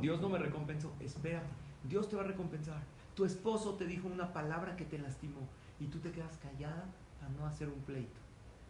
Dios 0.00 0.20
no 0.20 0.28
me 0.28 0.38
recompensó. 0.38 0.92
Espérate, 1.00 1.46
Dios 1.88 2.08
te 2.08 2.16
va 2.16 2.22
a 2.22 2.26
recompensar. 2.26 2.82
Tu 3.14 3.24
esposo 3.24 3.74
te 3.74 3.86
dijo 3.86 4.08
una 4.08 4.32
palabra 4.32 4.76
que 4.76 4.84
te 4.84 4.98
lastimó 4.98 5.40
y 5.80 5.86
tú 5.86 5.98
te 5.98 6.10
quedas 6.10 6.38
callada 6.38 6.86
para 7.20 7.32
no 7.32 7.46
hacer 7.46 7.68
un 7.68 7.80
pleito. 7.80 8.18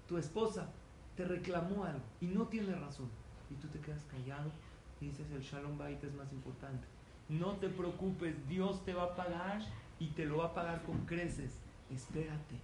Tu 0.09 0.19
esposa 0.19 0.69
te 1.17 1.25
reclamó 1.25 1.85
algo 1.85 2.03
y 2.21 2.27
no 2.27 2.47
tiene 2.47 2.75
razón 2.75 3.09
y 3.51 3.55
tú 3.55 3.69
te 3.69 3.81
quedas 3.81 4.03
callado 4.05 4.51
y 5.01 5.07
dices 5.07 5.31
el 5.31 5.43
Shalom 5.43 5.79
Bait 5.79 6.03
es 6.03 6.15
más 6.15 6.33
importante. 6.33 6.87
No 7.29 7.53
te 7.57 7.69
preocupes, 7.69 8.49
Dios 8.49 8.85
te 8.85 8.95
va 8.95 9.05
a 9.05 9.17
pagar 9.17 9.63
y 9.99 10.09
te 10.09 10.25
lo 10.25 10.39
va 10.39 10.47
a 10.47 10.55
pagar 10.55 10.83
con 10.83 11.07
creces. 11.07 11.53
Espérate. 11.91 12.57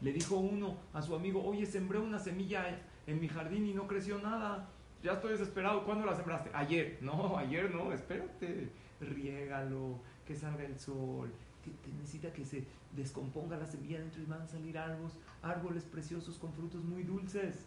Le 0.00 0.12
dijo 0.12 0.36
uno 0.36 0.76
a 0.92 1.02
su 1.02 1.14
amigo, 1.14 1.44
oye, 1.44 1.66
sembré 1.66 1.98
una 1.98 2.18
semilla 2.18 2.78
en 3.08 3.20
mi 3.20 3.28
jardín 3.28 3.66
y 3.66 3.72
no 3.72 3.88
creció 3.88 4.18
nada. 4.18 4.68
Ya 5.02 5.12
estoy 5.12 5.32
desesperado. 5.32 5.84
¿Cuándo 5.84 6.04
la 6.04 6.14
sembraste? 6.14 6.50
Ayer. 6.52 6.98
No, 7.02 7.36
ayer 7.38 7.74
no, 7.74 7.92
espérate. 7.92 8.70
Riégalo, 9.00 9.98
que 10.26 10.36
salga 10.36 10.64
el 10.64 10.78
sol. 10.78 11.32
Que, 11.64 11.72
necesita 11.92 12.32
que 12.32 12.44
se 12.44 12.64
descomponga 12.92 13.56
la 13.56 13.66
semilla 13.66 13.98
dentro 13.98 14.22
y 14.22 14.26
van 14.26 14.42
a 14.42 14.46
salir 14.46 14.78
árboles, 14.78 15.16
árboles 15.42 15.84
preciosos 15.84 16.36
con 16.38 16.52
frutos 16.52 16.84
muy 16.84 17.02
dulces. 17.02 17.66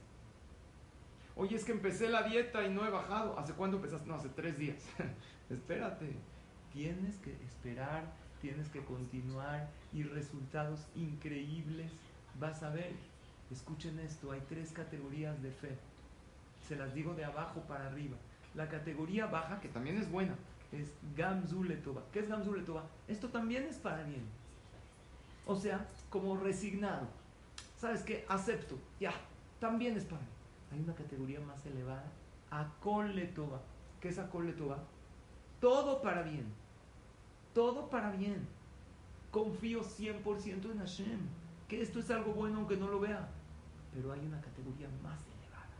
Oye, 1.35 1.55
es 1.55 1.65
que 1.65 1.71
empecé 1.71 2.09
la 2.09 2.23
dieta 2.23 2.63
y 2.63 2.69
no 2.69 2.85
he 2.85 2.89
bajado. 2.89 3.37
¿Hace 3.39 3.53
cuándo 3.53 3.77
empezaste? 3.77 4.07
No, 4.07 4.15
hace 4.15 4.29
tres 4.29 4.57
días. 4.57 4.87
espérate. 5.49 6.15
Tienes 6.71 7.17
que 7.17 7.33
esperar, 7.43 8.13
tienes 8.41 8.69
que 8.69 8.81
continuar 8.81 9.69
y 9.91 10.03
resultados 10.03 10.87
increíbles 10.95 11.91
vas 12.39 12.61
a 12.63 12.69
ver. 12.69 12.93
Escuchen 13.51 13.99
esto, 13.99 14.31
hay 14.31 14.41
tres 14.47 14.71
categorías 14.71 15.41
de 15.41 15.51
fe. 15.51 15.77
Se 16.67 16.75
las 16.75 16.93
digo 16.93 17.13
de 17.13 17.25
abajo 17.25 17.61
para 17.61 17.87
arriba. 17.87 18.15
La 18.55 18.69
categoría 18.69 19.25
baja, 19.25 19.59
que 19.59 19.67
también 19.67 19.97
es 19.97 20.09
buena, 20.09 20.35
es 20.71 20.93
Gamzuletova. 21.15 22.03
¿Qué 22.13 22.19
es 22.19 22.29
Gamzuletova? 22.29 22.83
Esto 23.07 23.29
también 23.29 23.63
es 23.63 23.77
para 23.77 24.03
bien. 24.03 24.23
O 25.45 25.55
sea, 25.55 25.85
como 26.09 26.37
resignado. 26.37 27.07
¿Sabes 27.77 28.03
qué? 28.03 28.25
Acepto. 28.29 28.77
Ya, 28.99 29.13
también 29.59 29.97
es 29.97 30.05
para 30.05 30.21
mí. 30.21 30.27
Hay 30.71 30.79
una 30.79 30.95
categoría 30.95 31.41
más 31.41 31.65
elevada, 31.65 32.05
Akoletova. 32.49 33.59
¿Qué 33.99 34.09
es 34.09 34.19
Akoletova? 34.19 34.79
Todo 35.59 36.01
para 36.01 36.21
bien. 36.21 36.45
Todo 37.53 37.89
para 37.89 38.11
bien. 38.11 38.47
Confío 39.29 39.81
100% 39.83 40.71
en 40.71 40.79
Hashem. 40.79 41.19
Que 41.67 41.81
esto 41.81 41.99
es 41.99 42.09
algo 42.11 42.33
bueno 42.33 42.59
aunque 42.59 42.77
no 42.77 42.87
lo 42.87 42.99
vea. 42.99 43.29
Pero 43.93 44.11
hay 44.11 44.19
una 44.19 44.41
categoría 44.41 44.87
más 45.03 45.19
elevada. 45.25 45.75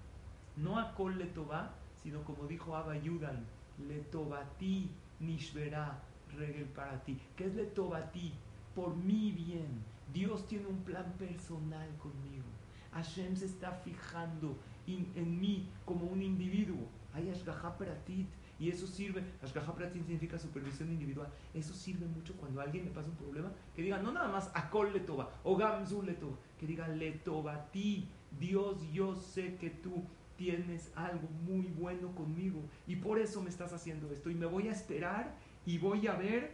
No 0.58 0.78
Akoletova, 0.80 1.74
sino 2.04 2.24
como 2.24 2.48
dijo 2.48 2.76
Abba 2.76 2.98
Yudan, 2.98 3.46
Letovati 3.88 4.90
Nishverá 5.20 6.00
Regel 6.38 6.66
para 6.66 7.00
ti. 7.04 7.20
¿Qué 7.36 7.46
es 7.46 7.56
Letovati? 7.56 8.34
Por 8.76 8.96
mi 8.96 9.32
bien. 9.32 9.84
Dios 10.14 10.48
tiene 10.48 10.68
un 10.68 10.84
plan 10.84 11.14
personal 11.18 11.90
conmigo. 11.98 12.46
Hashem 12.94 13.36
se 13.36 13.46
está 13.46 13.72
fijando 13.72 14.58
en 14.88 15.40
mí 15.40 15.70
como 15.86 16.06
un 16.06 16.22
individuo. 16.22 16.88
Hay 17.14 17.30
Ashgaha 17.30 17.78
Pratit. 17.78 18.28
Y 18.60 18.70
eso 18.70 18.86
sirve, 18.86 19.24
Ashgaha 19.42 19.74
Pratit 19.74 20.04
significa 20.04 20.38
supervisión 20.38 20.92
individual. 20.92 21.28
Eso 21.54 21.74
sirve 21.74 22.06
mucho 22.06 22.34
cuando 22.36 22.62
a 22.62 22.64
alguien 22.64 22.86
le 22.86 22.92
pasa 22.92 23.10
un 23.10 23.16
problema. 23.16 23.52
Que 23.76 23.82
diga, 23.82 23.98
no 24.00 24.12
nada 24.12 24.28
más 24.28 24.52
Akol 24.54 24.94
Letoba 24.94 25.30
o 25.44 25.56
Gamzu 25.56 26.04
Letoba. 26.04 26.38
Que 26.62 26.68
diga, 26.68 26.88
Letoba 26.88 27.70
ti. 27.72 28.08
Dios, 28.40 28.78
yo 28.94 29.18
sé 29.18 29.58
que 29.58 29.70
tú 29.72 30.06
tienes 30.38 30.94
algo 30.96 31.28
muy 31.44 31.66
bueno 31.68 32.16
conmigo. 32.16 32.62
Y 32.88 32.96
por 32.96 33.20
eso 33.20 33.42
me 33.42 33.50
estás 33.50 33.74
haciendo 33.74 34.10
esto. 34.14 34.30
Y 34.30 34.36
me 34.36 34.46
voy 34.46 34.70
a 34.70 34.72
esperar 34.72 35.36
y 35.66 35.78
voy 35.78 36.08
a 36.08 36.14
ver 36.14 36.54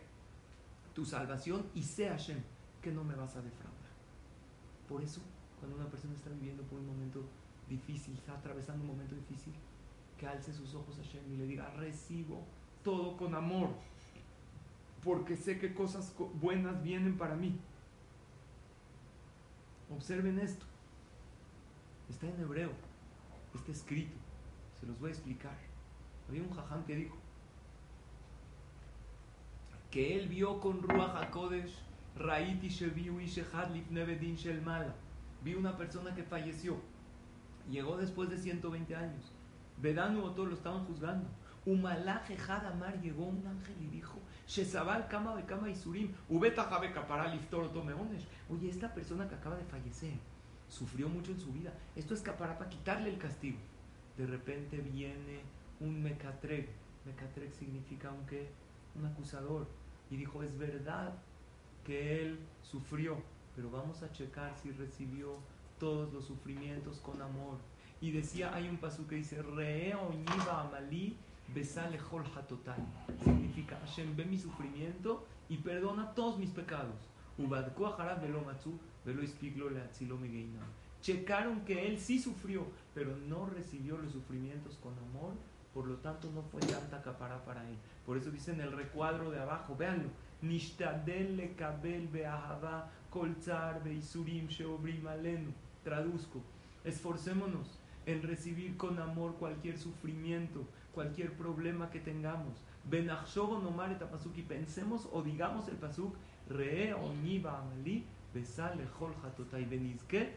tu 0.96 1.06
salvación. 1.06 1.68
Y 1.76 1.84
sé, 1.84 2.10
Hashem, 2.10 2.40
que 2.82 2.92
no 2.92 3.04
me 3.04 3.14
vas 3.14 3.36
a 3.36 3.42
defraudar. 3.42 3.78
Por 4.90 5.04
eso, 5.04 5.22
cuando 5.60 5.76
una 5.78 5.90
persona 5.90 6.16
está 6.16 6.30
viviendo 6.30 6.64
por 6.64 6.80
un 6.80 6.88
momento 6.88 7.24
difícil, 7.70 8.16
está 8.16 8.34
atravesando 8.34 8.82
un 8.84 8.92
momento 8.92 9.16
difícil, 9.16 9.54
que 10.18 10.26
alce 10.26 10.54
sus 10.54 10.74
ojos 10.74 10.98
a 10.98 11.04
Hashem 11.04 11.34
y 11.34 11.38
le 11.38 11.46
diga, 11.46 11.70
recibo 11.72 12.44
todo 12.84 13.18
con 13.18 13.36
amor, 13.36 13.70
porque 15.04 15.36
sé 15.36 15.60
que 15.60 15.74
cosas 15.74 16.16
buenas 16.42 16.82
vienen 16.82 17.18
para 17.18 17.36
mí. 17.36 17.60
Observen 19.90 20.40
esto. 20.40 20.66
Está 22.10 22.28
en 22.28 22.40
hebreo, 22.40 22.72
está 23.54 23.72
escrito. 23.72 24.18
Se 24.80 24.86
los 24.86 25.00
voy 25.00 25.10
a 25.10 25.14
explicar. 25.14 25.58
Había 26.28 26.44
un 26.44 26.54
jajam 26.54 26.84
que 26.86 26.96
dijo 26.96 27.18
que 29.92 30.20
él 30.20 30.28
vio 30.28 30.60
con 30.60 30.82
Ruach 30.82 31.16
HaKodesh 31.16 31.74
Raiti 32.18 32.68
Sheviu 32.70 33.20
Nevedin 33.90 34.36
Shel 34.36 34.62
Mala. 34.62 34.94
Vi 35.44 35.54
una 35.54 35.78
persona 35.78 36.14
que 36.14 36.24
falleció 36.24 36.78
Llegó 37.70 37.98
después 37.98 38.30
de 38.30 38.38
120 38.38 38.96
años. 38.96 39.32
Vedanu 39.82 40.24
o 40.24 40.32
todos 40.32 40.50
lo 40.50 40.56
estaban 40.56 40.86
juzgando. 40.86 41.28
Umalaje 41.66 42.38
Hadamar 42.38 43.02
llegó 43.02 43.26
un 43.26 43.46
ángel 43.46 43.76
y 43.82 43.88
dijo: 43.88 44.20
Shezabal 44.48 45.08
Kama 45.10 45.36
de 45.36 45.44
Kama 45.44 45.70
Isurim, 45.70 46.14
Ubeta 46.30 46.64
Jabeka 46.64 47.06
para 47.06 47.28
Liftor 47.28 47.70
Oye, 48.50 48.70
esta 48.70 48.94
persona 48.94 49.28
que 49.28 49.36
acaba 49.36 49.58
de 49.58 49.66
fallecer 49.66 50.14
sufrió 50.70 51.10
mucho 51.10 51.32
en 51.32 51.40
su 51.40 51.52
vida. 51.52 51.74
Esto 51.96 52.14
es 52.14 52.22
para 52.22 52.58
quitarle 52.70 53.10
el 53.10 53.18
castigo. 53.18 53.58
De 54.18 54.26
repente 54.26 54.78
viene 54.78 55.42
un 55.80 56.02
Mecatreg. 56.02 56.70
Mecatreg 57.06 57.54
significa 57.54 58.12
un, 58.12 58.26
¿qué? 58.26 58.50
un 58.96 59.06
acusador. 59.06 59.68
Y 60.10 60.16
dijo: 60.16 60.42
Es 60.42 60.58
verdad 60.58 61.14
que 61.84 62.22
él 62.22 62.40
sufrió, 62.64 63.18
pero 63.56 63.70
vamos 63.70 64.02
a 64.04 64.12
checar 64.12 64.56
si 64.62 64.72
recibió 64.72 65.40
todos 65.80 66.12
los 66.14 66.26
sufrimientos 66.26 67.00
con 67.00 67.22
amor. 67.22 67.58
Y 68.00 68.12
decía, 68.12 68.54
hay 68.54 68.70
un 68.70 68.78
paso 68.78 69.08
que 69.08 69.16
dice, 69.16 69.42
Re 69.42 69.94
amali 69.94 71.18
besale 71.54 71.98
total. 72.48 72.78
Significa, 73.24 73.78
Hashem 73.80 74.16
ve 74.16 74.26
mi 74.26 74.38
sufrimiento 74.38 75.26
y 75.50 75.58
perdona 75.58 76.14
todos 76.14 76.38
mis 76.38 76.50
pecados. 76.52 76.96
Checaron 81.02 81.62
que 81.62 81.88
él 81.88 82.00
sí 82.00 82.20
sufrió, 82.20 82.66
pero 82.94 83.16
no 83.16 83.46
recibió 83.46 83.98
los 83.98 84.12
sufrimientos 84.12 84.78
con 84.78 84.94
amor, 84.98 85.34
por 85.74 85.86
lo 85.86 85.96
tanto 85.98 86.32
no 86.32 86.42
fue 86.42 86.60
tanta 86.62 87.02
capara 87.04 87.46
para 87.46 87.68
él. 87.70 87.78
Por 88.06 88.18
eso 88.18 88.32
dice 88.32 88.52
en 88.52 88.62
el 88.62 88.72
recuadro 88.72 89.30
de 89.30 89.40
abajo, 89.40 89.76
véanlo, 89.76 90.10
Nishtadel 90.42 91.56
kabel 91.56 92.08
beahava 92.08 92.90
kolzar 93.10 93.84
beisurim 93.84 94.48
sheobrim 94.48 95.08
alenu 95.08 95.52
Traduzco, 95.84 96.42
esforcémonos 96.84 97.80
en 98.06 98.22
recibir 98.24 98.76
con 98.78 99.00
amor 99.00 99.36
cualquier 99.36 99.78
sufrimiento, 99.78 100.66
cualquier 100.98 101.32
problema 101.34 101.92
que 101.92 102.00
tengamos. 102.00 102.58
Benachshogo 102.84 103.60
nomar 103.60 103.92
et 103.92 104.48
pensemos 104.48 105.08
o 105.12 105.22
digamos 105.22 105.68
el 105.68 105.76
pasuk, 105.76 106.16
re 106.50 106.92
oniva 106.92 107.60
amali, 107.60 108.04
besale 108.34 108.88
hol 109.00 109.14
hatotai 109.24 109.66
benizke, 109.66 110.36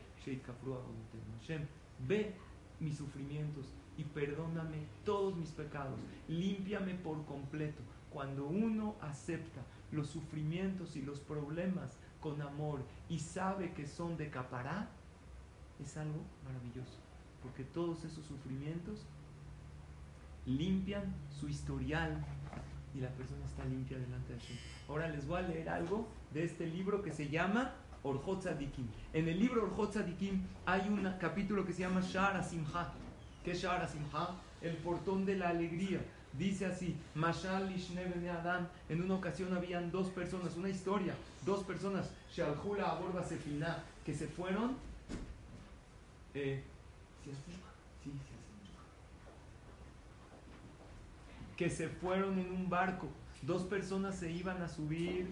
Hashem, 1.39 1.67
ve 2.07 2.35
mis 2.79 2.99
sufrimientos 2.99 3.73
y 3.97 4.05
perdóname 4.05 4.85
todos 5.03 5.35
mis 5.35 5.51
pecados, 5.51 5.99
límpiame 6.29 6.95
por 6.95 7.25
completo. 7.25 7.83
Cuando 8.11 8.45
uno 8.45 8.97
acepta 9.01 9.63
los 9.93 10.09
sufrimientos 10.09 10.95
y 10.95 11.01
los 11.01 11.21
problemas 11.21 11.97
con 12.21 12.43
amor 12.43 12.85
y 13.09 13.19
sabe 13.19 13.73
que 13.73 13.87
son 13.87 14.19
de 14.19 14.29
capará, 14.29 14.91
es 15.83 15.97
algo 15.97 16.21
maravilloso, 16.45 16.99
porque 17.43 17.65
todos 17.65 18.05
esos 18.05 18.27
sufrimientos 18.27 19.07
limpian 20.57 21.15
su 21.39 21.49
historial 21.49 22.25
y 22.95 23.01
la 23.01 23.09
persona 23.11 23.45
está 23.47 23.65
limpia 23.65 23.99
delante 23.99 24.33
de 24.35 24.41
Hashem. 24.41 24.57
Ahora 24.89 25.09
les 25.09 25.27
voy 25.27 25.39
a 25.39 25.43
leer 25.43 25.69
algo 25.69 26.09
de 26.33 26.45
este 26.45 26.67
libro 26.67 27.03
que 27.03 27.13
se 27.13 27.29
llama 27.29 27.73
Orjot 28.03 28.47
En 29.13 29.29
el 29.29 29.39
libro 29.39 29.65
Orjot 29.65 29.97
hay 30.67 30.89
un 30.89 31.15
capítulo 31.21 31.65
que 31.65 31.73
se 31.73 31.81
llama 31.83 32.01
Shara 32.01 32.43
Simha. 32.43 32.93
¿Qué 33.45 33.53
es 33.53 33.63
Shara 33.63 33.87
Simha? 33.87 34.31
El 34.61 34.77
portón 34.77 35.25
de 35.25 35.37
la 35.37 35.51
alegría. 35.51 36.01
Dice 36.33 36.67
así, 36.67 36.97
Mashal 37.17 37.75
Adam, 38.41 38.69
en 38.89 39.03
una 39.03 39.15
ocasión 39.15 39.53
habían 39.53 39.91
dos 39.91 40.11
personas, 40.11 40.57
una 40.57 40.69
historia, 40.69 41.13
dos 41.45 41.65
personas, 41.65 42.09
Shalhula 42.33 42.89
Aborba 42.89 43.25
Sefina, 43.25 43.83
que 44.05 44.15
se 44.15 44.29
fueron 44.29 44.77
eh, 46.35 46.63
que 51.61 51.69
se 51.69 51.91
fueron 51.91 52.39
en 52.39 52.51
un 52.51 52.71
barco. 52.71 53.07
Dos 53.43 53.65
personas 53.65 54.15
se 54.15 54.33
iban 54.33 54.63
a 54.63 54.69
subir. 54.69 55.29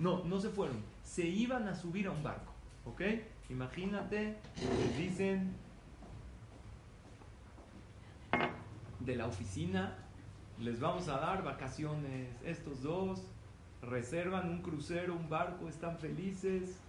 No, 0.00 0.24
no 0.24 0.40
se 0.40 0.48
fueron. 0.48 0.82
Se 1.04 1.24
iban 1.24 1.68
a 1.68 1.76
subir 1.76 2.08
a 2.08 2.10
un 2.10 2.20
barco. 2.20 2.52
¿Ok? 2.84 3.00
Imagínate, 3.48 4.38
les 4.56 4.98
dicen 4.98 5.54
de 8.98 9.14
la 9.14 9.28
oficina, 9.28 9.96
les 10.58 10.80
vamos 10.80 11.06
a 11.06 11.20
dar 11.20 11.44
vacaciones. 11.44 12.28
Estos 12.44 12.82
dos 12.82 13.22
reservan 13.80 14.50
un 14.50 14.62
crucero, 14.62 15.14
un 15.14 15.28
barco, 15.28 15.68
están 15.68 15.96
felices 15.98 16.80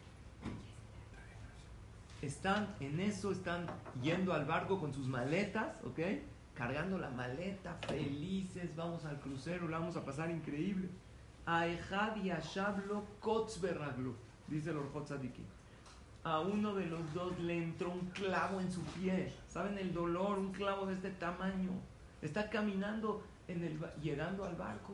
están 2.23 2.75
en 2.79 2.99
eso, 2.99 3.31
están 3.31 3.67
yendo 4.01 4.33
al 4.33 4.45
barco 4.45 4.79
con 4.79 4.93
sus 4.93 5.07
maletas, 5.07 5.77
¿ok? 5.85 5.99
Cargando 6.59 6.97
la 6.97 7.09
maleta, 7.09 7.73
felices, 7.87 8.75
vamos 8.75 9.05
al 9.05 9.17
crucero, 9.21 9.69
la 9.69 9.79
vamos 9.79 9.95
a 9.95 10.03
pasar 10.03 10.29
increíble. 10.29 10.89
Aejad 11.45 12.17
y 12.17 12.31
Ashablo 12.31 13.05
Kotzberraglu, 13.21 14.13
dice 14.49 14.71
el 14.71 14.77
Orjot 14.77 15.07
a 16.23 16.41
uno 16.41 16.75
de 16.75 16.85
los 16.85 17.13
dos 17.13 17.39
le 17.39 17.57
entró 17.57 17.91
un 17.91 18.07
clavo 18.09 18.59
en 18.59 18.69
su 18.71 18.81
pie. 18.81 19.31
¿Saben 19.47 19.77
el 19.77 19.93
dolor? 19.93 20.37
Un 20.37 20.51
clavo 20.51 20.85
de 20.85 20.95
este 20.95 21.11
tamaño. 21.11 21.71
Está 22.21 22.49
caminando, 22.49 23.23
en 23.47 23.63
el, 23.63 23.79
llegando 24.01 24.43
al 24.43 24.55
barco. 24.55 24.93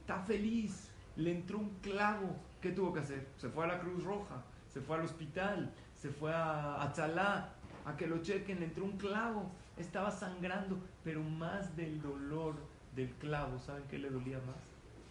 Está 0.00 0.18
feliz. 0.20 0.90
Le 1.14 1.30
entró 1.30 1.58
un 1.58 1.70
clavo. 1.80 2.36
¿Qué 2.60 2.72
tuvo 2.72 2.92
que 2.92 3.00
hacer? 3.00 3.28
Se 3.38 3.48
fue 3.48 3.64
a 3.64 3.68
la 3.68 3.78
Cruz 3.78 4.02
Roja, 4.02 4.42
se 4.68 4.80
fue 4.80 4.96
al 4.96 5.04
hospital, 5.04 5.72
se 5.94 6.10
fue 6.10 6.34
a 6.34 6.82
Atzalá 6.82 7.50
a 7.84 7.96
que 7.96 8.08
lo 8.08 8.20
chequen. 8.20 8.58
Le 8.58 8.66
entró 8.66 8.84
un 8.84 8.98
clavo. 8.98 9.48
Estaba 9.76 10.10
sangrando, 10.10 10.78
pero 11.04 11.22
más 11.22 11.76
del 11.76 12.00
dolor 12.00 12.54
del 12.94 13.10
clavo. 13.14 13.58
¿Saben 13.58 13.84
qué 13.90 13.98
le 13.98 14.10
dolía 14.10 14.38
más? 14.38 14.56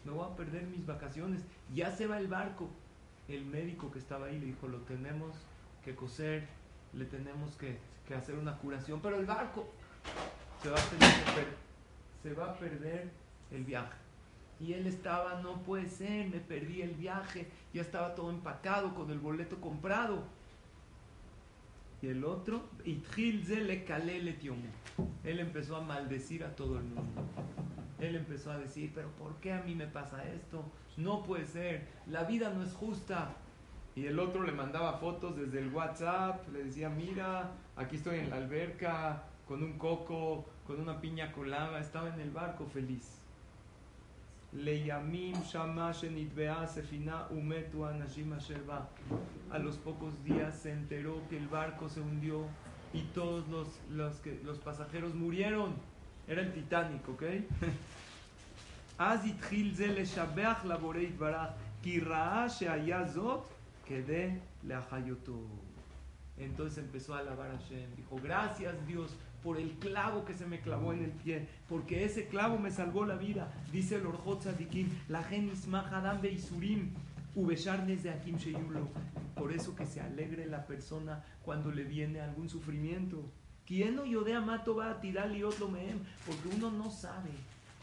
Me 0.04 0.12
voy 0.12 0.26
a 0.26 0.36
perder 0.36 0.64
mis 0.68 0.86
vacaciones. 0.86 1.44
Ya 1.74 1.92
se 1.92 2.08
va 2.08 2.20
el 2.20 2.28
barco 2.28 2.70
el 3.28 3.46
médico 3.46 3.92
que 3.92 4.00
estaba 4.00 4.28
ahí 4.28 4.40
le 4.40 4.48
dijo, 4.48 4.68
lo 4.68 4.80
tenemos 4.80 5.36
que 5.84 5.96
coser, 5.96 6.48
le 6.94 7.06
tenemos 7.06 7.56
que, 7.56 7.78
hacer 8.16 8.36
una 8.36 8.58
curación, 8.58 9.00
pero 9.02 9.18
el 9.18 9.26
barco 9.26 9.68
se 10.62 10.70
va, 10.70 10.78
a 10.78 12.22
se 12.22 12.34
va 12.34 12.52
a 12.52 12.60
perder 12.60 13.10
el 13.52 13.64
viaje. 13.64 13.98
Y 14.60 14.74
él 14.74 14.86
estaba, 14.86 15.42
no 15.42 15.64
puede 15.64 15.90
ser, 15.90 16.30
me 16.30 16.40
perdí 16.40 16.84
el 16.84 16.94
viaje, 16.94 17.48
ya 17.74 17.82
estaba 17.82 18.14
todo 18.14 18.30
empacado 18.30 18.94
con 18.94 19.10
el 19.10 19.20
boleto 19.20 19.60
comprado. 19.60 20.24
Y 22.02 22.08
el 22.08 22.24
otro, 22.24 22.70
él 25.24 25.40
empezó 25.40 25.76
a 25.76 25.82
maldecir 25.82 26.44
a 26.44 26.56
todo 26.56 26.78
el 26.78 26.84
mundo. 26.84 27.24
Él 28.00 28.16
empezó 28.16 28.52
a 28.52 28.58
decir, 28.58 28.92
pero 28.94 29.10
¿por 29.12 29.36
qué 29.38 29.54
a 29.54 29.62
mí 29.62 29.74
me 29.74 29.88
pasa 29.88 30.24
esto? 30.30 30.64
No 30.98 31.24
puede 31.24 31.46
ser, 31.46 31.88
la 32.08 32.24
vida 32.24 32.52
no 32.52 32.64
es 32.64 32.74
justa. 32.74 33.36
Y 33.96 34.08
el 34.08 34.20
otro 34.20 34.44
le 34.44 34.52
mandaba 34.52 34.98
fotos 34.98 35.38
desde 35.38 35.60
el 35.60 35.70
WhatsApp, 35.74 36.48
le 36.52 36.66
decía, 36.66 36.90
mira, 36.90 37.52
aquí 37.78 37.96
estoy 37.96 38.20
en 38.20 38.30
la 38.30 38.36
alberca, 38.38 39.24
con 39.48 39.64
un 39.64 39.78
coco, 39.78 40.46
con 40.68 40.82
una 40.82 41.00
piña 41.00 41.32
colada, 41.32 41.80
estaba 41.80 42.14
en 42.14 42.20
el 42.20 42.32
barco 42.32 42.66
feliz. 42.66 43.22
A 49.52 49.60
los 49.60 49.78
pocos 49.78 50.24
días 50.24 50.58
se 50.58 50.72
enteró 50.72 51.22
que 51.30 51.38
el 51.38 51.48
barco 51.48 51.90
se 51.90 52.00
hundió 52.02 52.46
y 52.94 53.02
todos 53.14 53.48
los, 53.50 53.68
los, 53.92 54.16
que, 54.18 54.40
los 54.44 54.60
pasajeros 54.60 55.14
murieron. 55.14 55.74
Era 56.28 56.42
el 56.42 56.54
Titanic, 56.54 57.08
¿ok? 57.10 57.24
Entonces 66.38 66.78
empezó 66.80 67.14
a 67.14 67.20
alabar 67.20 67.52
a 67.52 67.58
Hashem. 67.58 67.96
Dijo, 67.96 68.18
gracias 68.22 68.74
Dios 68.88 69.16
por 69.46 69.60
el 69.60 69.74
clavo 69.74 70.26
que 70.26 70.34
se 70.34 70.48
me 70.48 70.60
clavó 70.60 70.92
en 70.92 71.04
el 71.04 71.12
pie, 71.12 71.48
porque 71.70 72.04
ese 72.04 72.28
clavo 72.28 72.58
me 72.58 72.72
salvó 72.72 73.06
la 73.06 73.16
vida. 73.16 73.54
Dice 73.72 73.98
el 73.98 74.08
Orjot 74.08 74.42
Tzadikim, 74.42 74.90
la 75.08 75.22
genis 75.22 75.68
mahadam 75.68 76.20
beisurim, 76.20 76.90
ubesharnes 77.36 78.02
de 78.02 78.10
Akim 78.10 78.38
Sheyulo. 78.38 78.88
Por 79.36 79.54
eso 79.54 79.76
que 79.76 79.86
se 79.86 80.02
alegre 80.02 80.48
la 80.48 80.66
persona 80.66 81.24
cuando 81.44 81.70
le 81.70 81.84
viene 81.84 82.22
algún 82.22 82.50
sufrimiento. 82.50 83.24
¿Quién 83.68 83.96
no 83.96 84.06
yodea 84.06 84.42
mato 84.42 84.76
va 84.76 84.90
a 84.90 85.00
tirar 85.00 85.32
otro 85.44 85.70
meem? 85.70 86.00
Porque 86.26 86.56
uno 86.56 86.72
no 86.72 86.90
sabe 86.90 87.30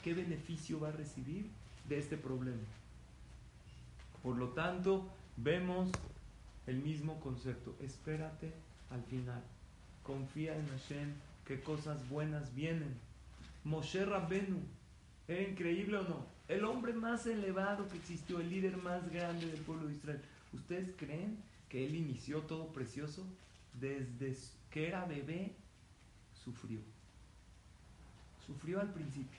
qué 0.03 0.15
beneficio 0.15 0.81
va 0.81 0.89
a 0.89 0.93
recibir 0.93 1.47
de 1.89 1.97
este 1.97 2.17
problema. 2.17 2.67
Por 4.25 4.37
lo 4.37 4.49
tanto, 4.49 5.07
vemos 5.37 5.91
el 6.67 6.79
mismo 6.79 7.21
concepto. 7.21 7.77
Espérate 7.81 8.53
al 8.91 9.05
final. 9.05 9.43
Confía 10.03 10.57
en 10.57 10.67
Hashem 10.67 11.15
que 11.47 11.61
cosas 11.61 12.09
buenas 12.09 12.55
vienen. 12.55 12.95
Moshe 13.65 14.05
Rabbenu, 14.05 14.61
¿era 15.29 15.43
increíble 15.43 15.99
o 15.99 16.03
no? 16.03 16.27
El 16.49 16.65
hombre 16.65 16.93
más 16.93 17.27
elevado 17.27 17.89
que 17.89 17.97
existió, 17.97 18.41
el 18.41 18.51
líder 18.51 18.77
más 18.77 19.09
grande 19.11 19.47
del 19.47 19.61
pueblo 19.61 19.87
de 19.87 19.95
Israel. 19.95 20.21
¿Ustedes 20.53 20.91
creen 20.97 21.39
que 21.69 21.87
él 21.87 21.95
inició 21.95 22.41
todo 22.43 22.73
precioso? 22.73 23.25
Desde 23.81 24.37
que 24.71 24.89
era 24.89 25.07
bebé, 25.07 25.55
sufrió. 26.45 26.81
Sufrió 28.47 28.81
al 28.81 28.93
principio. 28.93 29.39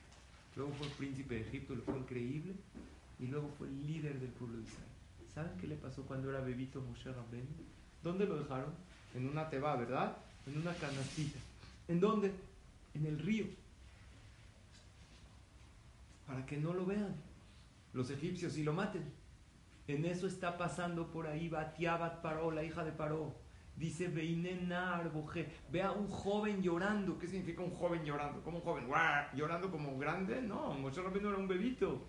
Luego 0.55 0.71
fue 0.73 0.87
príncipe 0.87 1.35
de 1.35 1.41
Egipto, 1.41 1.75
lo 1.75 1.83
fue 1.83 1.97
increíble. 1.97 2.53
Y 3.19 3.27
luego 3.27 3.49
fue 3.57 3.67
el 3.67 3.85
líder 3.85 4.19
del 4.19 4.29
pueblo 4.31 4.57
de 4.57 4.63
Israel. 4.63 4.89
¿Saben 5.33 5.57
qué 5.59 5.67
le 5.67 5.75
pasó 5.75 6.03
cuando 6.03 6.29
era 6.29 6.41
bebito 6.41 6.81
Moshe 6.81 7.11
Rabben? 7.11 7.47
¿Dónde 8.01 8.25
lo 8.25 8.37
dejaron? 8.37 8.73
En 9.15 9.27
una 9.27 9.49
teba, 9.49 9.75
¿verdad? 9.75 10.17
En 10.47 10.57
una 10.57 10.73
canastita. 10.75 11.39
¿En 11.93 11.99
dónde? 11.99 12.33
En 12.95 13.05
el 13.05 13.19
río. 13.19 13.45
Para 16.25 16.43
que 16.43 16.57
no 16.57 16.73
lo 16.73 16.87
vean 16.87 17.13
los 17.93 18.09
egipcios 18.09 18.57
y 18.57 18.63
lo 18.63 18.73
maten. 18.73 19.03
En 19.87 20.03
eso 20.03 20.25
está 20.25 20.57
pasando 20.57 21.11
por 21.11 21.27
ahí 21.27 21.49
Batiabat 21.49 22.23
Paró, 22.23 22.49
la 22.49 22.63
hija 22.63 22.83
de 22.83 22.93
Paró. 22.93 23.35
Dice 23.75 24.07
Beinenar 24.07 25.11
Boje. 25.11 25.51
Ve 25.71 25.83
a 25.83 25.91
un 25.91 26.07
joven 26.07 26.63
llorando. 26.63 27.19
¿Qué 27.19 27.27
significa 27.27 27.61
un 27.61 27.75
joven 27.75 28.03
llorando? 28.03 28.41
¿Cómo 28.41 28.57
un 28.57 28.63
joven? 28.63 28.87
¿Llorando 29.35 29.69
como 29.69 29.95
grande? 29.99 30.41
No, 30.41 30.73
Moshe 30.73 30.99
Rabbeinu 30.99 31.29
era 31.29 31.37
un 31.37 31.47
bebito. 31.47 32.07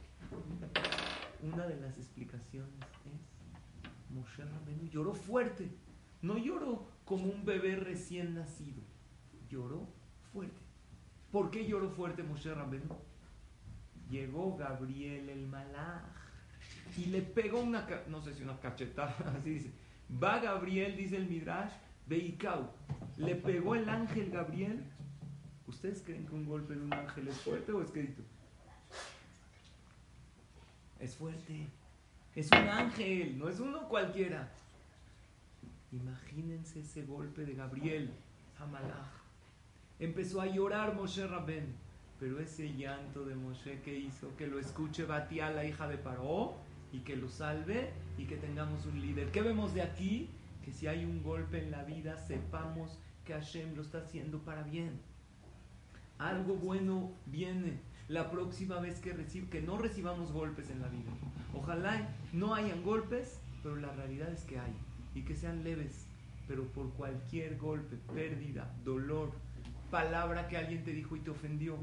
Una 1.42 1.66
de 1.66 1.78
las 1.78 1.98
explicaciones 1.98 2.72
es 3.04 4.16
Moshe 4.16 4.46
Rabbeinu 4.46 4.88
lloró 4.88 5.12
fuerte. 5.12 5.68
No 6.22 6.38
lloró 6.38 6.86
como 7.04 7.26
un 7.26 7.44
bebé 7.44 7.76
recién 7.76 8.34
nacido. 8.34 8.82
Lloró 9.54 9.86
fuerte. 10.32 10.60
¿Por 11.30 11.48
qué 11.52 11.64
lloró 11.64 11.88
fuerte 11.88 12.24
Moshe 12.24 12.52
Rabbeinu? 12.52 12.92
Llegó 14.10 14.56
Gabriel 14.56 15.28
el 15.28 15.46
Malach 15.46 16.02
y 16.96 17.06
le 17.06 17.22
pegó 17.22 17.60
una, 17.60 17.86
no 18.08 18.20
sé 18.20 18.34
si 18.34 18.42
una 18.42 18.58
cachetada, 18.58 19.14
así 19.38 19.50
dice 19.50 19.70
Va 20.20 20.40
Gabriel, 20.40 20.96
dice 20.96 21.18
el 21.18 21.28
Midrash, 21.28 21.72
Beikau. 22.08 22.68
Le 23.16 23.36
pegó 23.36 23.76
el 23.76 23.88
ángel 23.88 24.32
Gabriel. 24.32 24.82
¿Ustedes 25.68 26.02
creen 26.02 26.26
que 26.26 26.34
un 26.34 26.46
golpe 26.46 26.74
de 26.74 26.80
un 26.80 26.92
ángel 26.92 27.28
es 27.28 27.36
fuerte 27.36 27.70
o 27.70 27.80
escrito? 27.80 28.22
Es 30.98 31.14
fuerte. 31.14 31.68
Es 32.34 32.50
un 32.50 32.68
ángel, 32.68 33.38
no 33.38 33.48
es 33.48 33.60
uno 33.60 33.88
cualquiera. 33.88 34.52
Imagínense 35.92 36.80
ese 36.80 37.04
golpe 37.04 37.44
de 37.44 37.54
Gabriel 37.54 38.10
a 38.58 38.66
Empezó 39.98 40.40
a 40.40 40.46
llorar 40.46 40.94
Moshe 40.94 41.26
Rabben. 41.26 41.74
Pero 42.20 42.40
ese 42.40 42.72
llanto 42.74 43.24
de 43.24 43.34
Moshe 43.34 43.80
que 43.82 43.98
hizo 43.98 44.34
que 44.36 44.46
lo 44.46 44.58
escuche 44.58 45.04
Batia, 45.04 45.50
la 45.50 45.64
hija 45.64 45.88
de 45.88 45.98
Paró, 45.98 46.54
y 46.94 47.00
que 47.00 47.16
lo 47.16 47.28
salve 47.28 47.90
y 48.16 48.24
que 48.24 48.36
tengamos 48.36 48.86
un 48.86 49.00
líder. 49.00 49.30
¿Qué 49.32 49.42
vemos 49.42 49.74
de 49.74 49.82
aquí? 49.82 50.30
Que 50.64 50.72
si 50.72 50.86
hay 50.86 51.04
un 51.04 51.22
golpe 51.22 51.58
en 51.58 51.72
la 51.72 51.82
vida, 51.82 52.16
sepamos 52.16 52.98
que 53.24 53.32
Hashem 53.32 53.74
lo 53.74 53.82
está 53.82 53.98
haciendo 53.98 54.38
para 54.38 54.62
bien. 54.62 55.00
Algo 56.18 56.54
bueno 56.54 57.10
viene 57.26 57.80
la 58.08 58.30
próxima 58.30 58.78
vez 58.78 59.00
que, 59.00 59.12
recibe, 59.12 59.48
que 59.48 59.60
no 59.60 59.76
recibamos 59.76 60.30
golpes 60.30 60.70
en 60.70 60.80
la 60.80 60.88
vida. 60.88 61.10
Ojalá 61.52 62.08
no 62.32 62.54
hayan 62.54 62.82
golpes, 62.84 63.40
pero 63.62 63.74
la 63.76 63.92
realidad 63.92 64.30
es 64.30 64.44
que 64.44 64.60
hay. 64.60 64.72
Y 65.16 65.22
que 65.22 65.34
sean 65.34 65.64
leves. 65.64 66.06
Pero 66.46 66.64
por 66.68 66.90
cualquier 66.92 67.56
golpe, 67.56 67.96
pérdida, 68.14 68.72
dolor, 68.84 69.32
palabra 69.94 70.48
que 70.48 70.56
alguien 70.56 70.82
te 70.82 70.92
dijo 70.92 71.14
y 71.14 71.20
te 71.20 71.30
ofendió, 71.30 71.78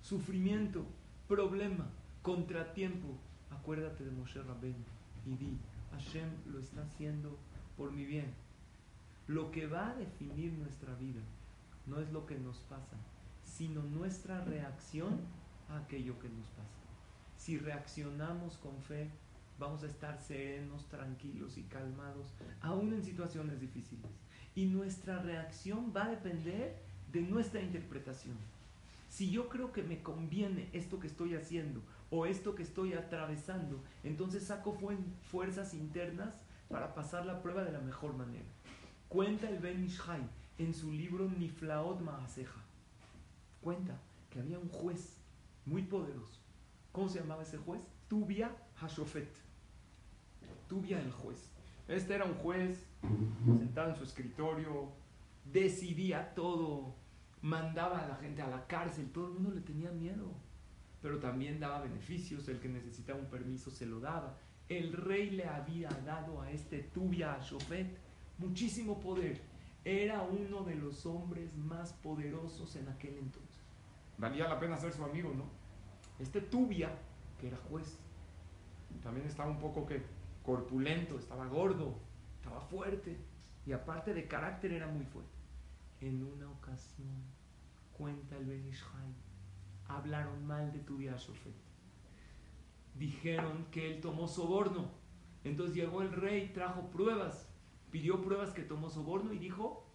sufrimiento, 0.00 0.84
problema, 1.28 1.88
contratiempo, 2.20 3.16
acuérdate 3.48 4.02
de 4.02 4.10
Moshe 4.10 4.42
Rabben 4.42 4.74
y 5.24 5.36
di, 5.36 5.56
Hashem 5.92 6.28
lo 6.50 6.58
está 6.58 6.82
haciendo 6.82 7.38
por 7.76 7.92
mi 7.92 8.04
bien. 8.06 8.34
Lo 9.28 9.52
que 9.52 9.68
va 9.68 9.90
a 9.90 9.94
definir 9.94 10.52
nuestra 10.54 10.96
vida 10.96 11.20
no 11.86 12.00
es 12.00 12.10
lo 12.10 12.26
que 12.26 12.36
nos 12.40 12.56
pasa, 12.62 12.96
sino 13.44 13.84
nuestra 13.84 14.40
reacción 14.44 15.20
a 15.68 15.78
aquello 15.78 16.18
que 16.18 16.28
nos 16.28 16.48
pasa. 16.48 16.82
Si 17.36 17.56
reaccionamos 17.56 18.56
con 18.56 18.82
fe, 18.82 19.08
vamos 19.60 19.84
a 19.84 19.86
estar 19.86 20.20
serenos, 20.20 20.88
tranquilos 20.88 21.56
y 21.56 21.62
calmados, 21.62 22.34
aún 22.62 22.92
en 22.92 23.04
situaciones 23.04 23.60
difíciles. 23.60 24.10
Y 24.56 24.64
nuestra 24.64 25.22
reacción 25.22 25.92
va 25.96 26.06
a 26.06 26.10
depender 26.10 26.90
de 27.12 27.20
nuestra 27.20 27.60
interpretación. 27.60 28.36
Si 29.08 29.30
yo 29.30 29.48
creo 29.48 29.72
que 29.72 29.82
me 29.82 30.02
conviene 30.02 30.70
esto 30.72 30.98
que 30.98 31.06
estoy 31.06 31.34
haciendo 31.34 31.82
o 32.10 32.24
esto 32.24 32.54
que 32.54 32.62
estoy 32.62 32.94
atravesando, 32.94 33.82
entonces 34.04 34.44
saco 34.44 34.78
fuerzas 35.30 35.74
internas 35.74 36.34
para 36.68 36.94
pasar 36.94 37.26
la 37.26 37.42
prueba 37.42 37.62
de 37.62 37.72
la 37.72 37.80
mejor 37.80 38.14
manera. 38.14 38.46
Cuenta 39.08 39.50
el 39.50 39.58
Ben 39.58 39.84
Ishai 39.84 40.22
en 40.58 40.72
su 40.72 40.90
libro 40.90 41.28
Niflaot 41.28 42.00
Maaseja. 42.00 42.60
Cuenta 43.60 43.98
que 44.30 44.40
había 44.40 44.58
un 44.58 44.70
juez 44.70 45.18
muy 45.66 45.82
poderoso. 45.82 46.40
¿Cómo 46.92 47.08
se 47.08 47.20
llamaba 47.20 47.42
ese 47.42 47.58
juez? 47.58 47.82
Tubia 48.08 48.50
Hashofet. 48.76 49.30
Tubia 50.68 50.98
el 51.00 51.12
juez. 51.12 51.50
Este 51.88 52.14
era 52.14 52.24
un 52.24 52.34
juez 52.34 52.86
sentado 53.44 53.90
en 53.90 53.96
su 53.96 54.04
escritorio, 54.04 54.92
decidía 55.44 56.34
todo, 56.34 56.94
mandaba 57.42 58.04
a 58.04 58.08
la 58.08 58.16
gente 58.16 58.40
a 58.40 58.48
la 58.48 58.66
cárcel, 58.66 59.10
todo 59.12 59.26
el 59.26 59.34
mundo 59.34 59.50
le 59.50 59.60
tenía 59.60 59.90
miedo, 59.90 60.32
pero 61.00 61.18
también 61.18 61.60
daba 61.60 61.80
beneficios, 61.80 62.48
el 62.48 62.60
que 62.60 62.68
necesitaba 62.68 63.18
un 63.18 63.28
permiso 63.28 63.70
se 63.70 63.86
lo 63.86 64.00
daba. 64.00 64.38
El 64.68 64.92
rey 64.92 65.30
le 65.30 65.46
había 65.46 65.90
dado 66.06 66.40
a 66.40 66.50
este 66.50 66.78
Tubia 66.78 67.38
Shofet 67.40 67.98
muchísimo 68.38 69.00
poder. 69.00 69.40
Era 69.84 70.22
uno 70.22 70.62
de 70.62 70.76
los 70.76 71.04
hombres 71.04 71.56
más 71.56 71.92
poderosos 71.92 72.76
en 72.76 72.88
aquel 72.88 73.18
entonces. 73.18 73.60
Valía 74.16 74.48
la 74.48 74.60
pena 74.60 74.76
ser 74.76 74.92
su 74.92 75.04
amigo, 75.04 75.32
¿no? 75.34 75.44
Este 76.20 76.40
Tubia, 76.40 76.96
que 77.40 77.48
era 77.48 77.56
juez, 77.68 77.98
también 79.02 79.26
estaba 79.26 79.50
un 79.50 79.58
poco 79.58 79.84
que 79.84 80.02
corpulento, 80.44 81.18
estaba 81.18 81.46
gordo, 81.46 81.98
estaba 82.36 82.60
fuerte 82.60 83.16
y 83.66 83.72
aparte 83.72 84.14
de 84.14 84.28
carácter 84.28 84.72
era 84.72 84.86
muy 84.86 85.04
fuerte. 85.04 85.30
En 86.00 86.22
una 86.22 86.50
ocasión, 86.50 87.22
cuenta 87.96 88.36
el 88.36 88.46
Benishai, 88.46 89.14
hablaron 89.88 90.46
mal 90.46 90.72
de 90.72 90.80
Tubia 90.80 91.16
Shofet. 91.16 91.54
Dijeron 92.94 93.66
que 93.70 93.92
él 93.92 94.00
tomó 94.00 94.28
soborno. 94.28 94.90
Entonces 95.44 95.74
llegó 95.74 96.02
el 96.02 96.12
rey, 96.12 96.52
trajo 96.52 96.90
pruebas, 96.90 97.48
pidió 97.90 98.22
pruebas 98.22 98.50
que 98.50 98.62
tomó 98.62 98.90
soborno 98.90 99.32
y 99.32 99.38
dijo, 99.38 99.86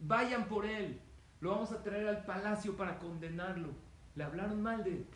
vayan 0.00 0.48
por 0.48 0.66
él, 0.66 1.00
lo 1.40 1.50
vamos 1.50 1.72
a 1.72 1.82
traer 1.82 2.08
al 2.08 2.24
palacio 2.24 2.76
para 2.76 2.98
condenarlo. 2.98 3.70
Le 4.14 4.24
hablaron 4.24 4.62
mal 4.62 4.84
de 4.84 4.90
él. 4.90 5.06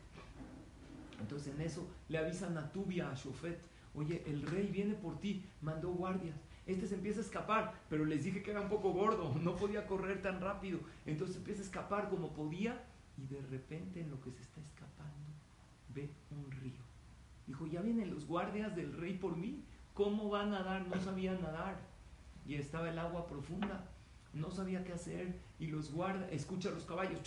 Entonces 1.20 1.54
en 1.54 1.60
eso 1.60 1.86
le 2.08 2.18
avisan 2.18 2.56
a 2.56 2.72
Tubia, 2.72 3.10
a 3.10 3.14
Shofet, 3.14 3.60
oye, 3.94 4.22
el 4.26 4.42
rey 4.42 4.68
viene 4.68 4.94
por 4.94 5.18
ti, 5.18 5.44
mandó 5.60 5.90
guardias. 5.92 6.36
Este 6.66 6.88
se 6.88 6.96
empieza 6.96 7.20
a 7.20 7.22
escapar, 7.22 7.74
pero 7.88 8.04
les 8.04 8.24
dije 8.24 8.42
que 8.42 8.50
era 8.50 8.60
un 8.60 8.68
poco 8.68 8.92
gordo, 8.92 9.34
no 9.40 9.56
podía 9.56 9.86
correr 9.86 10.20
tan 10.20 10.40
rápido. 10.40 10.80
Entonces 11.06 11.36
empieza 11.36 11.62
a 11.62 11.64
escapar 11.64 12.08
como 12.10 12.32
podía 12.32 12.84
y 13.16 13.26
de 13.26 13.40
repente 13.42 14.00
en 14.00 14.10
lo 14.10 14.20
que 14.20 14.30
se 14.30 14.42
está 14.42 14.60
escapando 14.60 15.26
ve 15.96 16.10
un 16.30 16.50
río. 16.50 16.82
Dijo, 17.46 17.66
ya 17.66 17.80
vienen 17.80 18.10
los 18.10 18.26
guardias 18.26 18.74
del 18.76 18.92
rey 18.92 19.14
por 19.14 19.36
mí. 19.36 19.64
¿Cómo 19.94 20.28
va 20.28 20.42
a 20.42 20.46
nadar? 20.46 20.86
No 20.86 21.00
sabía 21.00 21.32
nadar. 21.32 21.78
Y 22.44 22.56
estaba 22.56 22.90
el 22.90 22.98
agua 22.98 23.26
profunda. 23.26 23.88
No 24.34 24.50
sabía 24.50 24.84
qué 24.84 24.92
hacer. 24.92 25.40
Y 25.58 25.68
los 25.68 25.92
guardias, 25.92 26.30
escucha 26.32 26.70
los 26.70 26.84
caballos. 26.84 27.20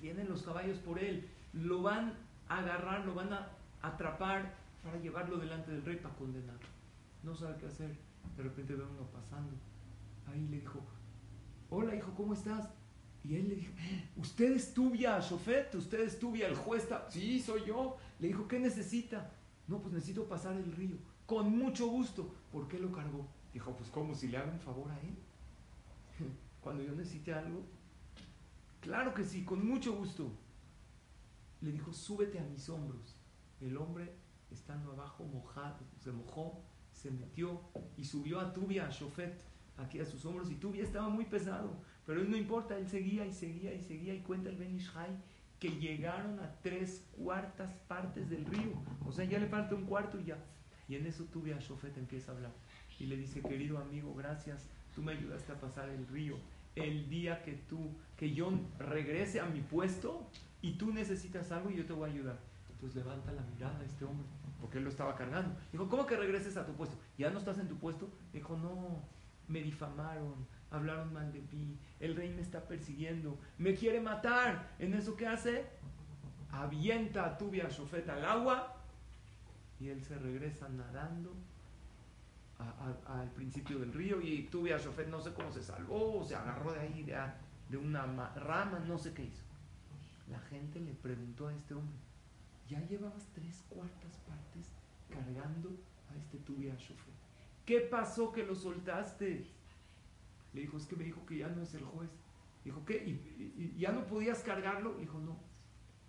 Vienen 0.00 0.28
los 0.28 0.42
caballos 0.42 0.78
por 0.78 0.98
él. 0.98 1.28
Lo 1.52 1.82
van 1.82 2.14
a 2.48 2.58
agarrar, 2.58 3.04
lo 3.06 3.14
van 3.14 3.32
a 3.32 3.50
atrapar 3.82 4.54
para 4.82 4.98
llevarlo 4.98 5.36
delante 5.36 5.70
del 5.70 5.84
rey 5.84 5.96
para 5.96 6.14
condenarlo. 6.14 6.68
No 7.22 7.34
sabe 7.34 7.56
qué 7.58 7.66
hacer. 7.66 8.05
De 8.36 8.42
repente 8.42 8.74
ve 8.74 8.84
uno 8.84 9.10
pasando. 9.10 9.52
Ahí 10.26 10.46
le 10.48 10.60
dijo, 10.60 10.80
hola 11.70 11.94
hijo, 11.94 12.12
¿cómo 12.14 12.34
estás? 12.34 12.68
Y 13.24 13.34
él 13.36 13.48
le 13.48 13.56
dijo, 13.56 13.72
¿usted 14.16 14.52
es 14.52 14.72
Tubia, 14.72 15.18
Shofet? 15.18 15.74
¿Usted 15.74 16.00
es 16.00 16.18
Tubia, 16.18 16.46
el 16.46 16.54
juez? 16.54 16.88
Sí, 17.08 17.40
soy 17.40 17.64
yo. 17.66 17.96
Le 18.20 18.28
dijo, 18.28 18.46
¿qué 18.46 18.60
necesita? 18.60 19.32
No, 19.66 19.80
pues 19.80 19.92
necesito 19.94 20.28
pasar 20.28 20.56
el 20.56 20.70
río. 20.72 20.96
Con 21.26 21.58
mucho 21.58 21.88
gusto. 21.88 22.32
¿Por 22.52 22.68
qué 22.68 22.78
lo 22.78 22.92
cargó? 22.92 23.26
Dijo, 23.52 23.74
pues 23.76 23.90
como 23.90 24.14
si 24.14 24.28
le 24.28 24.36
haga 24.36 24.52
un 24.52 24.60
favor 24.60 24.90
a 24.90 25.00
él. 25.00 25.16
Cuando 26.60 26.84
yo 26.84 26.92
necesite 26.92 27.32
algo. 27.32 27.64
Claro 28.80 29.12
que 29.12 29.24
sí, 29.24 29.44
con 29.44 29.66
mucho 29.66 29.96
gusto. 29.96 30.30
Le 31.62 31.72
dijo, 31.72 31.92
súbete 31.92 32.38
a 32.38 32.44
mis 32.44 32.68
hombros. 32.68 33.20
El 33.60 33.76
hombre 33.76 34.14
estando 34.50 34.92
abajo, 34.92 35.24
mojado, 35.24 35.78
se 35.98 36.12
mojó, 36.12 36.62
se 37.06 37.12
metió 37.12 37.60
y 37.96 38.04
subió 38.04 38.40
a 38.40 38.52
Tubia, 38.52 38.86
a 38.86 38.90
Shofet, 38.90 39.40
aquí 39.76 40.00
a 40.00 40.04
sus 40.04 40.24
hombros, 40.24 40.50
y 40.50 40.56
Tubia 40.56 40.82
estaba 40.82 41.08
muy 41.08 41.24
pesado, 41.24 41.70
pero 42.04 42.20
él 42.20 42.28
no 42.28 42.36
importa, 42.36 42.76
él 42.76 42.88
seguía 42.88 43.24
y 43.24 43.32
seguía 43.32 43.72
y 43.72 43.80
seguía, 43.80 44.12
y 44.12 44.20
cuenta 44.20 44.50
el 44.50 44.56
Benishai 44.56 45.10
que 45.60 45.70
llegaron 45.70 46.40
a 46.40 46.52
tres 46.62 47.06
cuartas 47.16 47.70
partes 47.86 48.28
del 48.28 48.44
río, 48.44 48.72
o 49.06 49.12
sea, 49.12 49.24
ya 49.24 49.38
le 49.38 49.46
falta 49.46 49.76
un 49.76 49.84
cuarto 49.84 50.18
y 50.18 50.24
ya. 50.24 50.38
Y 50.88 50.96
en 50.96 51.06
eso 51.06 51.24
Tubia 51.24 51.58
Shofet 51.60 51.96
empieza 51.96 52.32
a 52.32 52.34
hablar 52.34 52.52
y 52.98 53.06
le 53.06 53.16
dice, 53.16 53.40
querido 53.40 53.78
amigo, 53.78 54.12
gracias, 54.14 54.68
tú 54.94 55.02
me 55.02 55.12
ayudaste 55.12 55.52
a 55.52 55.60
pasar 55.60 55.88
el 55.88 56.08
río. 56.08 56.36
El 56.74 57.08
día 57.08 57.42
que 57.42 57.52
tú, 57.52 57.90
que 58.16 58.34
yo 58.34 58.50
regrese 58.78 59.40
a 59.40 59.46
mi 59.46 59.60
puesto 59.60 60.28
y 60.60 60.72
tú 60.72 60.92
necesitas 60.92 61.52
algo, 61.52 61.70
yo 61.70 61.86
te 61.86 61.92
voy 61.92 62.10
a 62.10 62.12
ayudar. 62.12 62.38
Entonces 62.72 62.96
levanta 62.96 63.32
la 63.32 63.42
mirada 63.42 63.78
a 63.78 63.84
este 63.84 64.04
hombre 64.04 64.26
porque 64.60 64.78
él 64.78 64.84
lo 64.84 64.90
estaba 64.90 65.14
cargando. 65.14 65.56
Dijo, 65.72 65.88
¿cómo 65.88 66.06
que 66.06 66.16
regreses 66.16 66.56
a 66.56 66.66
tu 66.66 66.72
puesto? 66.74 66.96
¿Ya 67.18 67.30
no 67.30 67.38
estás 67.38 67.58
en 67.58 67.68
tu 67.68 67.76
puesto? 67.78 68.10
Dijo, 68.32 68.56
no, 68.56 69.02
me 69.48 69.62
difamaron, 69.62 70.46
hablaron 70.70 71.12
mal 71.12 71.32
de 71.32 71.40
mí, 71.40 71.78
el 72.00 72.16
rey 72.16 72.30
me 72.30 72.42
está 72.42 72.66
persiguiendo, 72.66 73.38
me 73.58 73.74
quiere 73.74 74.00
matar. 74.00 74.74
¿En 74.78 74.94
eso 74.94 75.16
qué 75.16 75.26
hace? 75.26 75.66
Avienta 76.50 77.26
a 77.26 77.38
Tubia 77.38 77.68
Shofet 77.68 78.08
al 78.08 78.24
agua 78.24 78.76
y 79.78 79.88
él 79.88 80.02
se 80.02 80.18
regresa 80.18 80.68
nadando 80.68 81.34
al 82.58 83.30
principio 83.32 83.78
del 83.78 83.92
río 83.92 84.20
y 84.20 84.44
Tubia 84.44 84.78
Shofet 84.78 85.08
no 85.08 85.20
sé 85.20 85.34
cómo 85.34 85.52
se 85.52 85.62
salvó, 85.62 86.24
se 86.24 86.34
agarró 86.34 86.72
de 86.72 86.80
ahí, 86.80 87.02
de, 87.02 87.18
de 87.68 87.76
una 87.76 88.06
rama, 88.36 88.78
no 88.86 88.96
sé 88.96 89.12
qué 89.12 89.24
hizo. 89.24 89.42
La 90.30 90.40
gente 90.40 90.80
le 90.80 90.92
preguntó 90.94 91.48
a 91.48 91.54
este 91.54 91.74
hombre, 91.74 91.98
ya 92.68 92.80
llevabas 92.86 93.28
tres 93.32 93.64
cuartas 93.68 94.16
partes 94.26 94.72
cargando 95.08 95.70
a 96.10 96.16
este 96.16 96.38
Tubia 96.38 96.74
Shofet. 96.74 97.14
¿Qué 97.64 97.80
pasó 97.80 98.32
que 98.32 98.44
lo 98.44 98.54
soltaste? 98.54 99.46
Le 100.52 100.60
dijo, 100.60 100.76
es 100.76 100.86
que 100.86 100.96
me 100.96 101.04
dijo 101.04 101.24
que 101.26 101.38
ya 101.38 101.48
no 101.48 101.62
es 101.62 101.74
el 101.74 101.84
juez. 101.84 102.10
Dijo, 102.64 102.84
¿qué? 102.84 102.96
¿Y, 103.06 103.74
ya 103.78 103.92
no 103.92 104.06
podías 104.06 104.42
cargarlo? 104.42 104.94
Dijo, 104.94 105.18
no. 105.18 105.36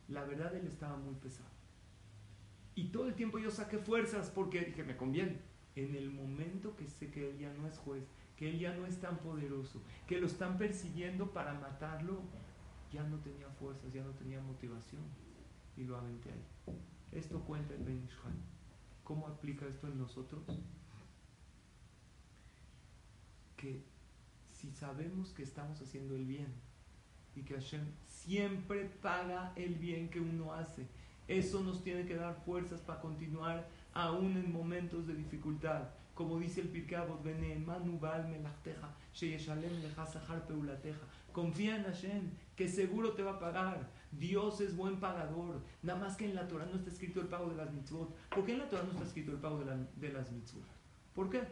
La 0.07 0.23
verdad, 0.23 0.55
él 0.55 0.65
estaba 0.65 0.97
muy 0.97 1.15
pesado. 1.15 1.49
Y 2.75 2.89
todo 2.89 3.07
el 3.07 3.15
tiempo 3.15 3.39
yo 3.39 3.51
saqué 3.51 3.77
fuerzas 3.77 4.29
porque 4.29 4.61
dije, 4.61 4.83
me 4.83 4.97
conviene. 4.97 5.41
En 5.75 5.95
el 5.95 6.09
momento 6.09 6.75
que 6.75 6.87
sé 6.87 7.11
que 7.11 7.29
él 7.29 7.37
ya 7.37 7.53
no 7.53 7.67
es 7.67 7.77
juez, 7.77 8.03
que 8.35 8.49
él 8.49 8.59
ya 8.59 8.73
no 8.73 8.87
es 8.87 8.99
tan 8.99 9.17
poderoso, 9.19 9.83
que 10.07 10.19
lo 10.19 10.25
están 10.25 10.57
persiguiendo 10.57 11.31
para 11.31 11.53
matarlo, 11.53 12.21
ya 12.91 13.03
no 13.03 13.17
tenía 13.17 13.47
fuerzas, 13.59 13.93
ya 13.93 14.03
no 14.03 14.11
tenía 14.11 14.41
motivación 14.41 15.03
y 15.77 15.83
lo 15.83 15.97
aventé 15.97 16.31
ahí. 16.31 16.45
Esto 17.11 17.39
cuenta 17.41 17.73
el 17.73 17.83
Ben 17.83 18.07
¿Cómo 19.03 19.27
aplica 19.27 19.65
esto 19.65 19.87
en 19.87 19.97
nosotros? 19.97 20.43
Que 23.55 23.83
si 24.51 24.71
sabemos 24.71 25.29
que 25.29 25.43
estamos 25.43 25.81
haciendo 25.81 26.15
el 26.15 26.25
bien 26.25 26.53
y 27.35 27.43
que 27.43 27.53
Hashem 27.53 27.85
siempre 28.07 28.85
paga 29.01 29.53
el 29.55 29.75
bien 29.75 30.09
que 30.09 30.19
uno 30.19 30.53
hace, 30.53 30.87
eso 31.27 31.61
nos 31.61 31.83
tiene 31.83 32.05
que 32.05 32.15
dar 32.15 32.35
fuerzas 32.43 32.81
para 32.81 32.99
continuar 32.99 33.67
aún 33.93 34.35
en 34.37 34.51
momentos 34.51 35.07
de 35.07 35.13
dificultad. 35.15 35.89
Como 36.13 36.39
dice 36.39 36.61
el 36.61 36.69
Pirkei 36.69 36.97
Avot, 36.97 37.23
Confía 41.31 41.75
en 41.75 41.83
Hashem, 41.83 42.31
que 42.55 42.67
seguro 42.67 43.13
te 43.13 43.21
va 43.21 43.31
a 43.33 43.39
pagar. 43.39 43.96
Dios 44.11 44.61
es 44.61 44.75
buen 44.75 44.99
pagador. 44.99 45.61
Nada 45.83 45.99
más 45.99 46.15
que 46.15 46.25
en 46.25 46.35
la 46.35 46.47
Torah 46.47 46.65
no 46.65 46.75
está 46.75 46.89
escrito 46.89 47.21
el 47.21 47.27
pago 47.27 47.49
de 47.49 47.55
las 47.55 47.71
mitzvot. 47.71 48.15
¿Por 48.29 48.45
qué 48.45 48.53
en 48.53 48.59
la 48.59 48.69
Torah 48.69 48.83
no 48.83 48.91
está 48.91 49.03
escrito 49.03 49.31
el 49.31 49.37
pago 49.37 49.59
de, 49.59 50.09
las 50.09 50.31
mitzvot? 50.31 50.63
¿Por 51.13 51.29
qué? 51.29 51.43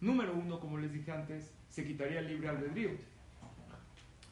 Número 0.00 0.34
uno, 0.34 0.58
como 0.60 0.78
les 0.78 0.92
dije 0.92 1.12
antes, 1.12 1.52
se 1.68 1.84
quitaría 1.84 2.20
el 2.20 2.28
libre 2.28 2.48
albedrío. 2.48 2.90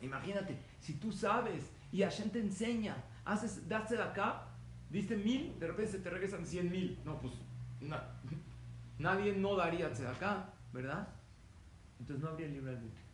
Imagínate, 0.00 0.56
si 0.80 0.94
tú 0.94 1.12
sabes 1.12 1.70
y 1.92 2.02
Hashem 2.02 2.30
te 2.30 2.40
enseña, 2.40 2.96
haces, 3.24 3.68
daste 3.68 3.96
de 3.96 4.02
acá, 4.02 4.46
diste 4.90 5.16
mil, 5.16 5.58
de 5.58 5.66
repente 5.66 5.92
se 5.92 5.98
te 5.98 6.10
regresan 6.10 6.46
cien 6.46 6.70
mil. 6.70 6.98
No, 7.04 7.20
pues 7.20 7.34
nadie 8.98 9.34
no 9.34 9.56
daría 9.56 9.90
de 9.90 10.06
acá, 10.06 10.52
¿verdad? 10.72 11.08
Entonces 12.00 12.22
no 12.22 12.30
habría 12.30 12.48
libre 12.48 12.70
albedrío. 12.70 13.07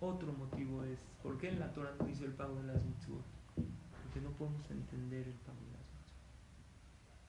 Otro 0.00 0.32
motivo 0.32 0.82
es, 0.84 0.98
¿por 1.22 1.36
qué 1.36 1.50
en 1.50 1.60
la 1.60 1.72
Torah 1.74 1.94
no 1.98 2.06
dice 2.06 2.24
el 2.24 2.32
pago 2.32 2.56
de 2.56 2.72
las 2.72 2.82
mitzvot? 2.82 3.22
Porque 3.54 4.20
no 4.22 4.30
podemos 4.30 4.70
entender 4.70 5.28
el 5.28 5.34
pago 5.34 5.58
de 5.60 5.72
las 5.72 5.86
mitzvot. 5.92 6.30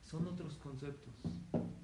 Son 0.04 0.26
otros 0.26 0.58
conceptos. 0.58 1.14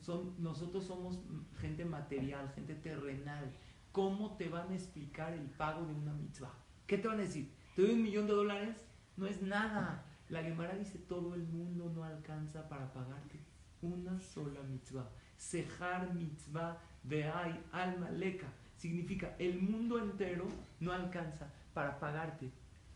Son, 0.01 0.33
nosotros 0.41 0.85
somos 0.85 1.19
gente 1.59 1.83
material, 1.83 2.49
gente 2.55 2.73
terrenal. 2.75 3.51
¿Cómo 3.91 4.37
te 4.37 4.47
van 4.47 4.69
a 4.69 4.75
explicar 4.75 5.33
el 5.33 5.49
pago 5.49 5.85
de 5.85 5.93
una 5.93 6.13
mitzvah? 6.13 6.53
¿Qué 6.85 6.97
te 6.97 7.09
van 7.09 7.17
a 7.17 7.23
decir? 7.23 7.51
¿Te 7.75 7.81
doy 7.81 7.91
un 7.91 8.03
millón 8.03 8.25
de 8.25 8.33
dólares? 8.33 8.77
No 9.17 9.27
es 9.27 9.41
nada. 9.41 10.05
La 10.29 10.41
Gemara 10.41 10.77
dice, 10.77 10.99
todo 10.99 11.35
el 11.35 11.43
mundo 11.43 11.91
no 11.93 12.05
alcanza 12.05 12.69
para 12.69 12.93
pagarte 12.93 13.41
una 13.81 14.17
sola 14.21 14.61
mitzvah. 14.63 15.09
Sejar 15.35 16.13
mitzvah 16.13 16.77
de 17.03 17.25
alma 17.25 18.09
leca 18.11 18.47
significa 18.77 19.35
el 19.39 19.61
mundo 19.61 19.99
entero 19.99 20.47
no 20.79 20.91
alcanza 20.91 21.51
para 21.73 21.99
pagarte 21.99 22.49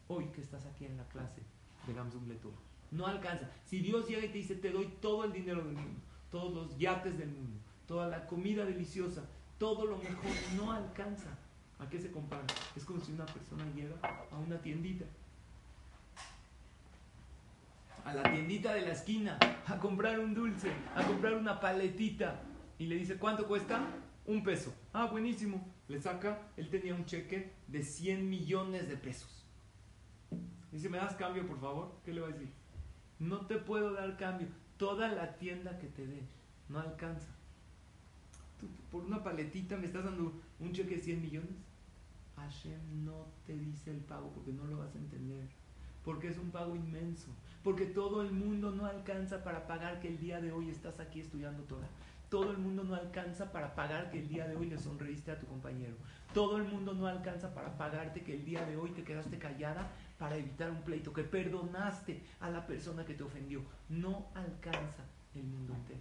hoy 0.07 0.25
que 0.27 0.41
estás 0.41 0.65
aquí 0.65 0.85
en 0.85 0.97
la 0.97 1.07
clase 1.07 1.41
de 1.87 1.93
Gamsum 1.93 2.27
Letor. 2.27 2.53
No 2.91 3.07
alcanza. 3.07 3.49
Si 3.65 3.79
Dios 3.79 4.07
llega 4.07 4.25
y 4.25 4.29
te 4.29 4.37
dice, 4.37 4.55
te 4.55 4.69
doy 4.69 4.85
todo 5.01 5.23
el 5.23 5.31
dinero 5.31 5.63
del 5.63 5.75
mundo, 5.75 5.99
todos 6.29 6.53
los 6.53 6.77
yates 6.77 7.17
del 7.17 7.29
mundo, 7.29 7.57
toda 7.87 8.07
la 8.07 8.27
comida 8.27 8.65
deliciosa, 8.65 9.23
todo 9.57 9.85
lo 9.85 9.97
mejor 9.97 10.31
no 10.55 10.71
alcanza. 10.71 11.29
¿A 11.79 11.89
qué 11.89 11.99
se 11.99 12.11
compara? 12.11 12.45
Es 12.75 12.85
como 12.85 12.99
si 12.99 13.11
una 13.11 13.25
persona 13.25 13.63
llega 13.75 13.95
a 14.03 14.37
una 14.37 14.61
tiendita, 14.61 15.05
a 18.05 18.13
la 18.13 18.23
tiendita 18.23 18.73
de 18.73 18.81
la 18.81 18.91
esquina, 18.91 19.39
a 19.65 19.77
comprar 19.77 20.19
un 20.19 20.33
dulce, 20.33 20.71
a 20.95 21.03
comprar 21.03 21.33
una 21.33 21.59
paletita 21.59 22.39
y 22.77 22.85
le 22.85 22.95
dice, 22.95 23.17
¿cuánto 23.17 23.47
cuesta? 23.47 23.81
Un 24.25 24.43
peso. 24.43 24.73
Ah, 24.93 25.07
buenísimo. 25.07 25.65
Le 25.87 25.99
saca, 25.99 26.47
él 26.55 26.69
tenía 26.69 26.95
un 26.95 27.05
cheque 27.05 27.53
de 27.67 27.83
100 27.83 28.29
millones 28.29 28.87
de 28.87 28.97
pesos. 28.97 29.45
Dice, 30.71 30.89
¿me 30.89 30.97
das 30.97 31.15
cambio, 31.15 31.45
por 31.45 31.59
favor? 31.59 31.99
¿Qué 32.05 32.13
le 32.13 32.21
va 32.21 32.27
a 32.27 32.31
decir? 32.31 32.49
No 33.19 33.45
te 33.45 33.57
puedo 33.57 33.93
dar 33.93 34.17
cambio. 34.17 34.47
Toda 34.77 35.09
la 35.09 35.37
tienda 35.37 35.77
que 35.79 35.87
te 35.87 36.07
dé 36.07 36.23
no 36.69 36.79
alcanza. 36.79 37.27
por 38.91 39.03
una 39.03 39.23
paletita 39.23 39.75
me 39.75 39.87
estás 39.87 40.05
dando 40.05 40.33
un 40.59 40.71
cheque 40.71 40.95
de 40.95 41.01
100 41.01 41.21
millones. 41.21 41.55
Hashem 42.35 43.03
no 43.03 43.27
te 43.45 43.57
dice 43.57 43.91
el 43.91 43.99
pago 43.99 44.31
porque 44.31 44.53
no 44.53 44.65
lo 44.65 44.77
vas 44.77 44.95
a 44.95 44.99
entender. 44.99 45.47
Porque 46.03 46.29
es 46.29 46.37
un 46.37 46.51
pago 46.51 46.75
inmenso. 46.75 47.27
Porque 47.63 47.85
todo 47.85 48.21
el 48.21 48.31
mundo 48.31 48.71
no 48.71 48.85
alcanza 48.85 49.43
para 49.43 49.67
pagar 49.67 49.99
que 49.99 50.07
el 50.07 50.17
día 50.17 50.41
de 50.41 50.51
hoy 50.51 50.69
estás 50.69 50.99
aquí 50.99 51.19
estudiando 51.19 51.63
Torah. 51.63 51.89
Todo 52.31 52.51
el 52.51 52.59
mundo 52.59 52.85
no 52.85 52.95
alcanza 52.95 53.51
para 53.51 53.75
pagar 53.75 54.09
que 54.09 54.19
el 54.19 54.29
día 54.29 54.47
de 54.47 54.55
hoy 54.55 54.67
le 54.67 54.77
sonreíste 54.77 55.31
a 55.31 55.37
tu 55.37 55.47
compañero. 55.47 55.97
Todo 56.33 56.55
el 56.55 56.63
mundo 56.63 56.93
no 56.93 57.05
alcanza 57.05 57.53
para 57.53 57.77
pagarte 57.77 58.23
que 58.23 58.35
el 58.35 58.45
día 58.45 58.65
de 58.65 58.77
hoy 58.77 58.91
te 58.91 59.03
quedaste 59.03 59.37
callada 59.37 59.91
para 60.17 60.37
evitar 60.37 60.71
un 60.71 60.81
pleito, 60.81 61.11
que 61.11 61.25
perdonaste 61.25 62.23
a 62.39 62.49
la 62.49 62.65
persona 62.65 63.03
que 63.03 63.15
te 63.15 63.23
ofendió. 63.23 63.61
No 63.89 64.27
alcanza 64.33 65.03
el 65.35 65.43
mundo 65.43 65.73
entero. 65.75 65.99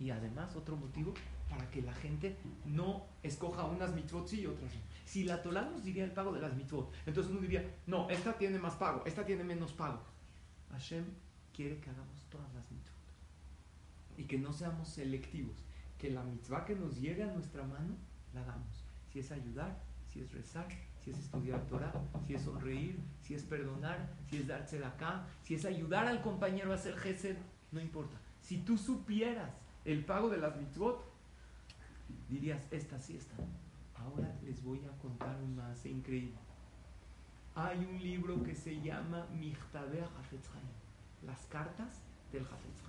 Y 0.00 0.10
además, 0.10 0.56
otro 0.56 0.74
motivo 0.74 1.14
para 1.48 1.70
que 1.70 1.82
la 1.82 1.94
gente 1.94 2.36
no 2.64 3.04
escoja 3.22 3.64
unas 3.64 3.94
mitzvot 3.94 4.32
y 4.32 4.48
otras 4.48 4.74
no. 4.74 4.80
Si 5.04 5.22
la 5.22 5.40
Torah 5.40 5.70
nos 5.70 5.84
diría 5.84 6.02
el 6.02 6.10
pago 6.10 6.32
de 6.32 6.40
las 6.40 6.52
mitzvot, 6.52 6.92
entonces 7.06 7.30
uno 7.30 7.42
diría, 7.42 7.64
no, 7.86 8.10
esta 8.10 8.32
tiene 8.32 8.58
más 8.58 8.74
pago, 8.74 9.04
esta 9.06 9.24
tiene 9.24 9.44
menos 9.44 9.72
pago. 9.72 10.00
Hashem 10.72 11.04
quiere 11.54 11.78
que 11.78 11.90
hagamos 11.90 12.19
y 14.20 14.24
que 14.24 14.38
no 14.38 14.52
seamos 14.52 14.88
selectivos, 14.88 15.64
que 15.98 16.10
la 16.10 16.22
mitzvah 16.22 16.66
que 16.66 16.76
nos 16.76 17.00
llegue 17.00 17.22
a 17.22 17.32
nuestra 17.32 17.62
mano, 17.62 17.96
la 18.34 18.44
damos. 18.44 18.84
Si 19.10 19.20
es 19.20 19.32
ayudar, 19.32 19.82
si 20.12 20.20
es 20.20 20.30
rezar, 20.30 20.68
si 21.02 21.10
es 21.10 21.18
estudiar 21.18 21.66
Torah, 21.68 21.92
si 22.26 22.34
es 22.34 22.42
sonreír, 22.42 23.00
si 23.22 23.34
es 23.34 23.42
perdonar, 23.44 24.14
si 24.28 24.36
es 24.36 24.46
darse 24.46 24.78
de 24.78 24.84
acá, 24.84 25.26
si 25.42 25.54
es 25.54 25.64
ayudar 25.64 26.06
al 26.06 26.20
compañero 26.20 26.72
a 26.72 26.74
hacer 26.74 26.98
gesed, 26.98 27.38
no 27.72 27.80
importa. 27.80 28.18
Si 28.42 28.58
tú 28.58 28.76
supieras 28.76 29.54
el 29.86 30.04
pago 30.04 30.28
de 30.28 30.36
las 30.36 30.54
mitzvot, 30.54 31.02
dirías, 32.28 32.62
esta 32.70 33.00
sí 33.00 33.16
está. 33.16 33.36
Ahora 33.94 34.36
les 34.44 34.62
voy 34.62 34.80
a 34.84 34.98
contar 35.00 35.34
un 35.42 35.56
más 35.56 35.86
increíble. 35.86 36.36
Hay 37.54 37.78
un 37.78 38.02
libro 38.02 38.42
que 38.42 38.54
se 38.54 38.82
llama 38.82 39.26
Michtabe 39.32 40.02
Hafetz 40.02 40.50
las 41.22 41.46
cartas 41.46 42.02
del 42.32 42.42
Hafetz 42.42 42.80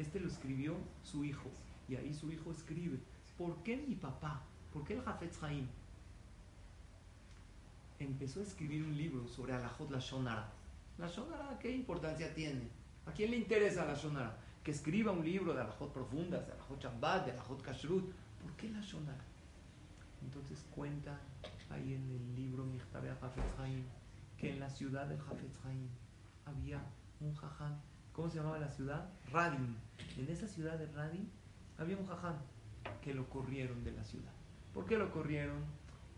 este 0.00 0.20
lo 0.20 0.28
escribió 0.28 0.76
su 1.02 1.24
hijo. 1.24 1.50
Y 1.88 1.96
ahí 1.96 2.14
su 2.14 2.30
hijo 2.30 2.52
escribe, 2.52 2.98
¿por 3.36 3.62
qué 3.62 3.76
mi 3.76 3.94
papá? 3.94 4.42
¿Por 4.72 4.84
qué 4.84 4.94
el 4.94 5.02
Hafetz 5.06 5.42
Haim? 5.42 5.66
Empezó 7.98 8.40
a 8.40 8.44
escribir 8.44 8.82
un 8.84 8.96
libro 8.96 9.26
sobre 9.28 9.52
Alajot 9.52 9.90
la 9.90 9.98
Shonara. 9.98 10.48
¿La 10.98 11.08
Shonara 11.08 11.58
qué 11.58 11.70
importancia 11.70 12.32
tiene? 12.34 12.68
¿A 13.06 13.12
quién 13.12 13.30
le 13.30 13.36
interesa 13.36 13.84
la 13.84 13.94
Shonara? 13.94 14.38
Que 14.62 14.70
escriba 14.70 15.12
un 15.12 15.24
libro 15.24 15.52
de 15.52 15.60
Alajot 15.60 15.92
profundas, 15.92 16.46
de 16.46 16.52
Alajot 16.52 16.82
Shabbat, 16.82 17.26
de 17.26 17.32
Alajot 17.32 17.62
Kashrut. 17.62 18.12
¿Por 18.40 18.52
qué 18.56 18.70
la 18.70 18.80
Shonara? 18.80 19.24
Entonces 20.22 20.64
cuenta 20.74 21.18
ahí 21.70 21.94
en 21.94 22.10
el 22.10 22.36
libro 22.36 22.64
Michtabe 22.64 23.10
Hafetz 23.10 23.58
Haim 23.58 23.84
que 24.36 24.50
en 24.50 24.60
la 24.60 24.70
ciudad 24.70 25.06
de 25.06 25.16
Hafetz 25.16 25.64
Haim 25.64 25.88
había 26.46 26.80
un 27.20 27.34
jaján 27.34 27.80
¿Cómo 28.20 28.30
se 28.30 28.36
llamaba 28.36 28.58
la 28.58 28.68
ciudad? 28.68 29.08
Radin. 29.32 29.78
En 30.18 30.28
esa 30.28 30.46
ciudad 30.46 30.78
de 30.78 30.84
Radin 30.92 31.26
había 31.78 31.96
un 31.96 32.06
jaján 32.06 32.36
que 33.00 33.14
lo 33.14 33.26
corrieron 33.30 33.82
de 33.82 33.92
la 33.92 34.04
ciudad. 34.04 34.30
¿Por 34.74 34.84
qué 34.84 34.98
lo 34.98 35.10
corrieron? 35.10 35.64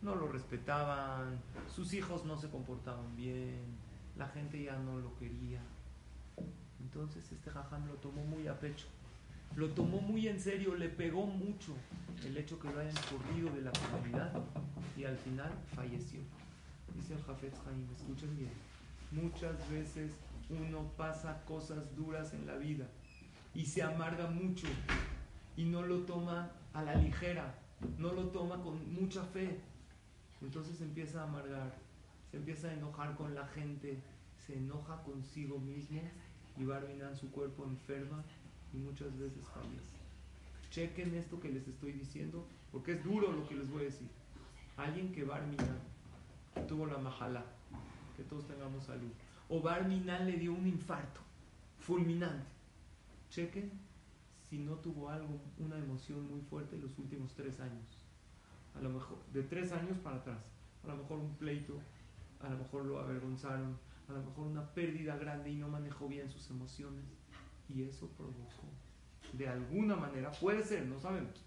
No 0.02 0.16
lo 0.16 0.26
respetaban, 0.26 1.40
sus 1.72 1.94
hijos 1.94 2.24
no 2.24 2.36
se 2.36 2.50
comportaban 2.50 3.14
bien, 3.14 3.60
la 4.16 4.26
gente 4.26 4.64
ya 4.64 4.76
no 4.80 4.98
lo 4.98 5.16
quería. 5.16 5.60
Entonces 6.80 7.30
este 7.30 7.52
jaján 7.52 7.86
lo 7.86 7.94
tomó 7.94 8.24
muy 8.24 8.48
a 8.48 8.58
pecho, 8.58 8.88
lo 9.54 9.68
tomó 9.68 10.00
muy 10.00 10.26
en 10.26 10.40
serio, 10.40 10.74
le 10.74 10.88
pegó 10.88 11.24
mucho 11.24 11.72
el 12.26 12.36
hecho 12.36 12.58
que 12.58 12.68
lo 12.68 12.80
hayan 12.80 12.96
corrido 13.12 13.54
de 13.54 13.62
la 13.62 13.70
comunidad 13.70 14.32
y 14.96 15.04
al 15.04 15.18
final 15.18 15.52
falleció. 15.76 16.18
Dice 16.96 17.14
el 17.14 17.22
Jafet 17.22 17.54
escuchen 17.96 18.36
bien, 18.36 18.50
muchas 19.12 19.70
veces 19.70 20.16
uno 20.52 20.92
pasa 20.96 21.44
cosas 21.44 21.94
duras 21.96 22.32
en 22.34 22.46
la 22.46 22.56
vida 22.56 22.86
y 23.54 23.66
se 23.66 23.82
amarga 23.82 24.28
mucho 24.28 24.66
y 25.56 25.64
no 25.64 25.82
lo 25.82 26.00
toma 26.00 26.50
a 26.72 26.82
la 26.82 26.94
ligera, 26.94 27.54
no 27.98 28.12
lo 28.12 28.28
toma 28.28 28.62
con 28.62 28.92
mucha 28.94 29.24
fe. 29.24 29.60
Entonces 30.40 30.80
empieza 30.80 31.20
a 31.20 31.24
amargar, 31.24 31.74
se 32.30 32.38
empieza 32.38 32.68
a 32.68 32.74
enojar 32.74 33.16
con 33.16 33.34
la 33.34 33.46
gente, 33.48 34.00
se 34.46 34.56
enoja 34.56 35.02
consigo 35.02 35.58
mismo 35.58 36.00
y 36.58 36.64
a 37.02 37.14
su 37.14 37.30
cuerpo 37.30 37.64
enferma 37.64 38.24
y 38.72 38.78
muchas 38.78 39.16
veces 39.18 39.46
fallece. 39.48 39.92
Chequen 40.70 41.14
esto 41.14 41.38
que 41.40 41.50
les 41.50 41.68
estoy 41.68 41.92
diciendo 41.92 42.46
porque 42.70 42.92
es 42.92 43.04
duro 43.04 43.32
lo 43.32 43.46
que 43.46 43.54
les 43.54 43.70
voy 43.70 43.82
a 43.82 43.84
decir. 43.86 44.08
Alguien 44.76 45.12
que 45.12 45.24
a 45.24 46.62
tuvo 46.66 46.86
la 46.86 46.98
majala, 46.98 47.44
que 48.16 48.24
todos 48.24 48.46
tengamos 48.46 48.84
salud 48.84 49.12
o 49.54 49.60
Barminal 49.60 50.24
le 50.26 50.38
dio 50.38 50.54
un 50.54 50.66
infarto 50.66 51.20
fulminante. 51.78 52.50
Chequen 53.28 53.70
si 54.48 54.56
no 54.58 54.76
tuvo 54.76 55.10
algo, 55.10 55.38
una 55.58 55.76
emoción 55.76 56.26
muy 56.30 56.40
fuerte 56.40 56.78
los 56.78 56.98
últimos 56.98 57.34
tres 57.34 57.60
años. 57.60 57.86
A 58.74 58.80
lo 58.80 58.88
mejor, 58.88 59.18
de 59.30 59.42
tres 59.42 59.72
años 59.72 59.98
para 59.98 60.16
atrás. 60.16 60.38
A 60.84 60.86
lo 60.88 60.96
mejor 60.96 61.18
un 61.18 61.34
pleito, 61.34 61.78
a 62.40 62.48
lo 62.48 62.56
mejor 62.56 62.86
lo 62.86 62.98
avergonzaron, 62.98 63.76
a 64.08 64.12
lo 64.14 64.22
mejor 64.22 64.46
una 64.46 64.72
pérdida 64.72 65.16
grande 65.16 65.50
y 65.50 65.56
no 65.56 65.68
manejó 65.68 66.08
bien 66.08 66.30
sus 66.30 66.48
emociones. 66.48 67.04
Y 67.68 67.82
eso 67.82 68.08
provocó, 68.16 68.68
de 69.34 69.48
alguna 69.48 69.96
manera, 69.96 70.30
puede 70.32 70.64
ser, 70.64 70.86
no 70.86 70.98
sabemos, 70.98 71.44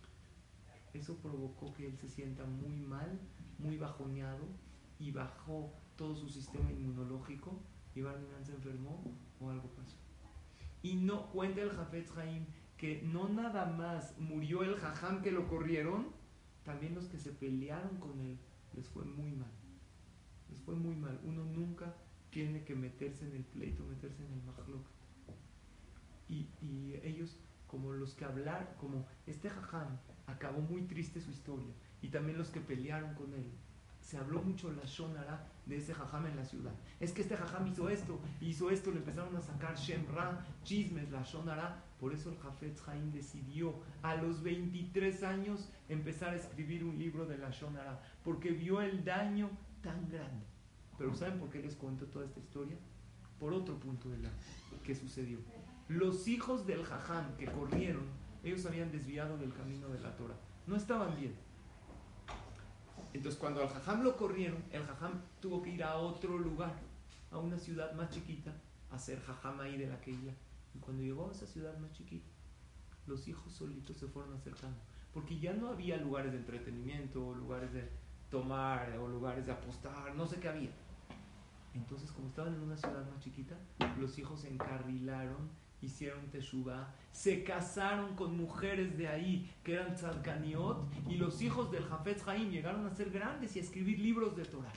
eso 0.94 1.16
provocó 1.18 1.74
que 1.74 1.88
él 1.88 1.98
se 1.98 2.08
sienta 2.08 2.46
muy 2.46 2.78
mal, 2.78 3.20
muy 3.58 3.78
bajoneado 3.78 4.46
y 5.00 5.10
bajó 5.10 5.74
todo 5.96 6.16
su 6.16 6.30
sistema 6.30 6.72
inmunológico 6.72 7.60
y 7.96 8.46
se 8.46 8.54
enfermó 8.54 9.02
o 9.40 9.50
algo 9.50 9.70
pasó. 9.70 9.96
Y 10.84 10.96
no 10.96 11.28
cuenta 11.32 11.62
el 11.62 11.72
Jafetz 11.72 12.16
Haim 12.18 12.46
que 12.78 13.02
no 13.04 13.30
nada 13.30 13.66
más 13.66 14.18
murió 14.20 14.64
el 14.64 14.76
jajam 14.76 15.22
que 15.22 15.32
lo 15.32 15.48
corrieron, 15.48 16.08
también 16.64 16.94
los 16.94 17.06
que 17.06 17.18
se 17.18 17.32
pelearon 17.32 17.98
con 17.98 18.20
él 18.20 18.38
les 18.74 18.90
fue 18.90 19.06
muy 19.06 19.32
mal. 19.32 19.52
Les 20.50 20.62
fue 20.62 20.76
muy 20.76 20.96
mal. 20.96 21.20
Uno 21.24 21.46
nunca 21.46 21.96
tiene 22.32 22.64
que 22.66 22.76
meterse 22.76 23.26
en 23.26 23.36
el 23.38 23.44
pleito, 23.46 23.86
meterse 23.86 24.26
en 24.26 24.34
el 24.34 24.44
mahlok. 24.44 24.86
Y, 26.28 26.50
y 26.62 27.00
ellos, 27.04 27.40
como 27.68 27.94
los 27.94 28.14
que 28.14 28.26
hablaron, 28.26 28.68
como 28.78 29.06
este 29.26 29.50
jajam 29.50 29.98
acabó 30.28 30.60
muy 30.60 30.82
triste 30.82 31.22
su 31.22 31.32
historia, 31.32 31.72
y 32.02 32.10
también 32.10 32.38
los 32.38 32.50
que 32.50 32.60
pelearon 32.60 33.16
con 33.16 33.34
él, 33.34 33.50
se 34.06 34.20
habló 34.20 34.40
mucho 34.44 34.72
la 34.72 34.86
Shonara 34.86 35.48
de 35.66 35.78
ese 35.78 35.96
jajam 35.96 36.28
en 36.28 36.36
la 36.36 36.46
ciudad. 36.46 36.72
Es 37.00 37.12
que 37.12 37.24
este 37.24 37.36
jajam 37.36 37.66
hizo 37.66 37.90
esto, 37.90 38.20
hizo 38.40 38.70
esto, 38.70 38.92
le 38.92 38.98
empezaron 38.98 39.36
a 39.36 39.42
sacar 39.42 39.76
Shemra, 39.76 40.46
chismes, 40.64 41.10
la 41.10 41.24
Shonara. 41.24 41.84
Por 42.00 42.14
eso 42.14 42.30
el 42.30 42.38
Jafetz 42.38 42.88
Haim 42.88 43.12
decidió 43.12 43.74
a 44.04 44.16
los 44.16 44.44
23 44.44 45.24
años 45.24 45.70
empezar 45.90 46.34
a 46.34 46.36
escribir 46.36 46.84
un 46.84 47.00
libro 47.00 47.26
de 47.26 47.40
la 47.40 47.50
Shonara, 47.50 48.00
porque 48.24 48.52
vio 48.52 48.80
el 48.80 49.04
daño 49.04 49.50
tan 49.82 50.08
grande. 50.08 50.46
Pero 51.00 51.16
¿saben 51.16 51.40
por 51.40 51.50
qué 51.50 51.60
les 51.60 51.76
cuento 51.76 52.06
toda 52.06 52.26
esta 52.26 52.40
historia? 52.40 52.78
Por 53.40 53.54
otro 53.54 53.80
punto 53.80 54.08
de 54.10 54.20
la 54.20 54.30
que 54.84 54.94
sucedió. 54.94 55.40
Los 55.88 56.28
hijos 56.28 56.68
del 56.68 56.84
jajam 56.84 57.36
que 57.38 57.48
corrieron, 57.48 58.04
ellos 58.44 58.68
habían 58.68 58.92
desviado 58.92 59.36
del 59.40 59.52
camino 59.52 59.88
de 59.88 60.00
la 60.00 60.16
Torah. 60.16 60.38
No 60.68 60.76
estaban 60.76 61.16
bien 61.16 61.34
entonces 63.16 63.40
cuando 63.40 63.62
al 63.62 63.70
jajam 63.70 64.04
lo 64.04 64.18
corrieron, 64.18 64.62
el 64.72 64.84
jajam 64.84 65.22
tuvo 65.40 65.62
que 65.62 65.70
ir 65.70 65.84
a 65.84 65.96
otro 65.96 66.38
lugar, 66.38 66.74
a 67.32 67.38
una 67.38 67.58
ciudad 67.58 67.94
más 67.94 68.10
chiquita, 68.10 68.54
a 68.92 69.00
ser 69.00 69.22
jajam 69.22 69.60
ahí 69.62 69.78
de 69.78 69.88
la 69.88 69.98
iba. 70.06 70.34
Y 70.74 70.80
cuando 70.80 71.02
llegó 71.02 71.30
a 71.30 71.32
esa 71.32 71.48
ciudad 71.48 71.78
más 71.80 71.94
chiquita, 71.94 72.28
los 73.08 73.28
hijos 73.28 73.54
solitos 73.54 73.96
se 73.98 74.08
fueron 74.08 74.34
acercando. 74.34 74.78
Porque 75.14 75.40
ya 75.40 75.54
no 75.54 75.70
había 75.70 75.96
lugares 75.96 76.34
de 76.34 76.40
entretenimiento, 76.40 77.34
lugares 77.36 77.72
de 77.72 77.90
tomar, 78.30 78.98
o 78.98 79.08
lugares 79.08 79.46
de 79.46 79.54
apostar, 79.54 80.14
no 80.16 80.26
sé 80.26 80.40
qué 80.42 80.50
había. 80.50 80.72
Entonces, 81.74 82.12
como 82.12 82.28
estaban 82.28 82.54
en 82.54 82.62
una 82.62 82.76
ciudad 82.76 83.10
más 83.10 83.22
chiquita, 83.22 83.56
los 83.98 84.18
hijos 84.20 84.42
se 84.42 84.50
encarrilaron 84.50 85.50
hicieron 85.86 86.30
Teshuvah, 86.32 86.94
se 87.12 87.44
casaron 87.44 88.16
con 88.16 88.38
mujeres 88.38 88.98
de 88.98 89.08
ahí 89.08 89.52
que 89.64 89.74
eran 89.74 89.96
tzadkaniot 89.96 91.10
y 91.10 91.16
los 91.16 91.42
hijos 91.42 91.72
del 91.72 91.84
Jafetz 91.84 92.28
Haim 92.28 92.50
llegaron 92.50 92.86
a 92.86 92.94
ser 92.94 93.10
grandes 93.12 93.56
y 93.56 93.60
a 93.60 93.62
escribir 93.62 94.00
libros 94.00 94.36
de 94.36 94.46
Torah. 94.46 94.74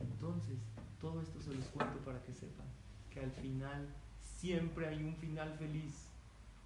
Entonces, 0.00 0.58
todo 1.00 1.20
esto 1.20 1.40
se 1.40 1.54
los 1.54 1.64
cuento 1.66 1.98
para 1.98 2.22
que 2.22 2.32
sepan 2.32 2.66
que 3.10 3.20
al 3.20 3.30
final 3.30 3.88
siempre 4.20 4.86
hay 4.88 5.02
un 5.02 5.14
final 5.16 5.54
feliz. 5.58 6.08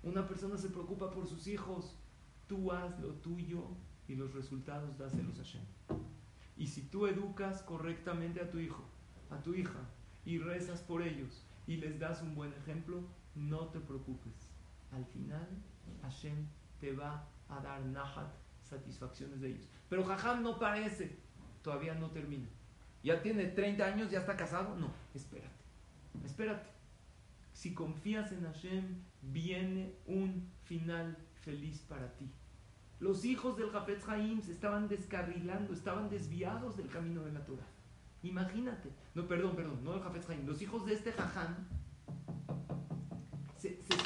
Una 0.03 0.27
persona 0.27 0.57
se 0.57 0.71
preocupa 0.71 1.11
por 1.11 1.27
sus 1.27 1.47
hijos, 1.47 1.97
tú 2.47 2.73
haz 2.73 2.99
lo 3.01 3.09
tuyo 3.15 3.65
y 4.09 4.15
los 4.15 4.33
resultados 4.35 4.97
dáselos 4.99 5.39
a 5.39 5.43
Hashem. 5.43 5.63
Y 6.57 6.67
si 6.67 6.83
tú 6.83 7.07
educas 7.07 7.63
correctamente 7.63 8.41
a 8.41 8.51
tu 8.51 8.59
hijo, 8.59 8.85
a 9.31 9.43
tu 9.43 9.55
hija, 9.55 9.81
y 10.25 10.39
rezas 10.39 10.81
por 10.81 11.03
ellos 11.03 11.45
y 11.67 11.77
les 11.77 11.99
das 11.99 12.23
un 12.23 12.35
buen 12.35 12.53
ejemplo, 12.53 13.03
no 13.35 13.69
te 13.69 13.81
preocupes. 13.81 14.51
Al 14.93 15.05
final, 15.07 15.49
Hashem 16.03 16.47
te 16.81 16.93
va 16.93 17.27
a 17.49 17.61
dar 17.61 17.85
nahat, 17.85 18.33
satisfacciones 18.63 19.41
de 19.41 19.51
ellos. 19.51 19.69
Pero 19.89 20.05
Jajam 20.05 20.43
no 20.43 20.59
parece, 20.59 21.19
todavía 21.63 21.95
no 21.95 22.11
termina. 22.11 22.49
Ya 23.03 23.23
tiene 23.23 23.47
30 23.47 23.85
años, 23.85 24.11
ya 24.11 24.21
está 24.21 24.37
casado. 24.37 24.77
No, 24.77 24.93
espérate, 25.15 25.51
espérate. 26.25 26.71
Si 27.53 27.75
confías 27.75 28.33
en 28.33 28.45
Hashem, 28.45 29.03
viene 29.23 29.95
un 30.07 30.49
final 30.65 31.17
feliz 31.35 31.81
para 31.89 32.15
ti. 32.17 32.31
Los 33.01 33.25
hijos 33.25 33.57
del 33.57 33.71
Jafetz 33.71 34.07
Haim 34.09 34.43
se 34.43 34.53
estaban 34.53 34.89
descarrilando, 34.89 35.73
estaban 35.73 36.11
desviados 36.11 36.77
del 36.77 36.89
camino 36.89 37.23
de 37.23 37.33
la 37.33 37.45
Torah. 37.45 37.67
Imagínate. 38.23 38.91
No, 39.15 39.27
perdón, 39.27 39.57
perdón, 39.57 39.83
no 39.83 39.95
el 39.95 40.03
Jafetz 40.03 40.29
Haim. 40.29 40.47
Los 40.47 40.61
hijos 40.61 40.85
de 40.85 40.95
este 40.95 41.13
Jajam 41.13 41.67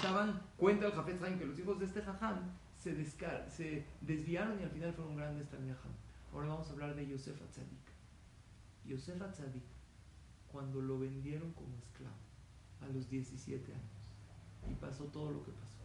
estaban, 0.05 0.43
cuenta 0.59 0.87
el 0.87 0.93
Jafetz 0.93 1.23
Haim 1.23 1.39
que 1.39 1.47
los 1.47 1.59
hijos 1.59 1.79
de 1.79 1.87
este 1.87 2.03
Jajam 2.03 2.37
se, 2.77 3.05
se 3.49 3.87
desviaron 4.03 4.61
y 4.61 4.65
al 4.65 4.71
final 4.71 4.93
fueron 4.93 5.17
grandes 5.17 5.49
también 5.49 5.77
Ahora 6.33 6.49
vamos 6.49 6.69
a 6.69 6.73
hablar 6.73 6.95
de 6.95 7.07
Yosef 7.07 7.41
Atzadik. 7.41 7.79
Yosef 8.85 9.23
Atzadik, 9.23 9.63
cuando 10.51 10.81
lo 10.81 10.99
vendieron 10.99 11.53
como 11.53 11.77
esclavo 11.79 12.17
a 12.83 12.89
los 12.89 13.09
17 13.09 13.73
años 13.73 13.85
y 14.71 14.75
pasó 14.75 15.05
todo 15.05 15.31
lo 15.31 15.43
que 15.45 15.53
pasó. 15.53 15.79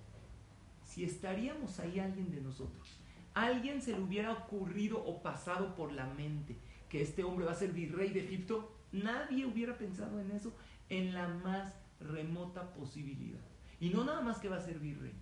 Si 0.84 1.04
estaríamos 1.04 1.80
ahí 1.80 2.00
alguien 2.00 2.32
de 2.32 2.42
nosotros, 2.42 2.98
alguien 3.34 3.82
se 3.82 3.94
le 3.94 4.02
hubiera 4.02 4.34
ocurrido 4.34 5.02
o 5.06 5.22
pasado 5.22 5.76
por 5.76 5.94
la 5.94 6.08
mente 6.08 6.58
que 6.90 7.04
este 7.04 7.24
hombre 7.24 7.46
va 7.46 7.52
a 7.52 7.56
ser 7.56 7.72
virrey 7.72 8.10
de 8.10 8.26
Egipto, 8.26 8.76
nadie 8.92 9.46
hubiera 9.46 9.78
pensado 9.78 10.20
en 10.20 10.32
eso 10.32 10.52
en 10.90 11.14
la 11.14 11.28
más 11.28 11.76
remota 12.00 12.74
posibilidad. 12.74 13.49
Y 13.80 13.90
no 13.90 14.04
nada 14.04 14.22
más 14.22 14.40
que 14.40 14.50
va 14.50 14.58
a 14.58 14.62
ser 14.62 14.80
virrey, 14.80 15.14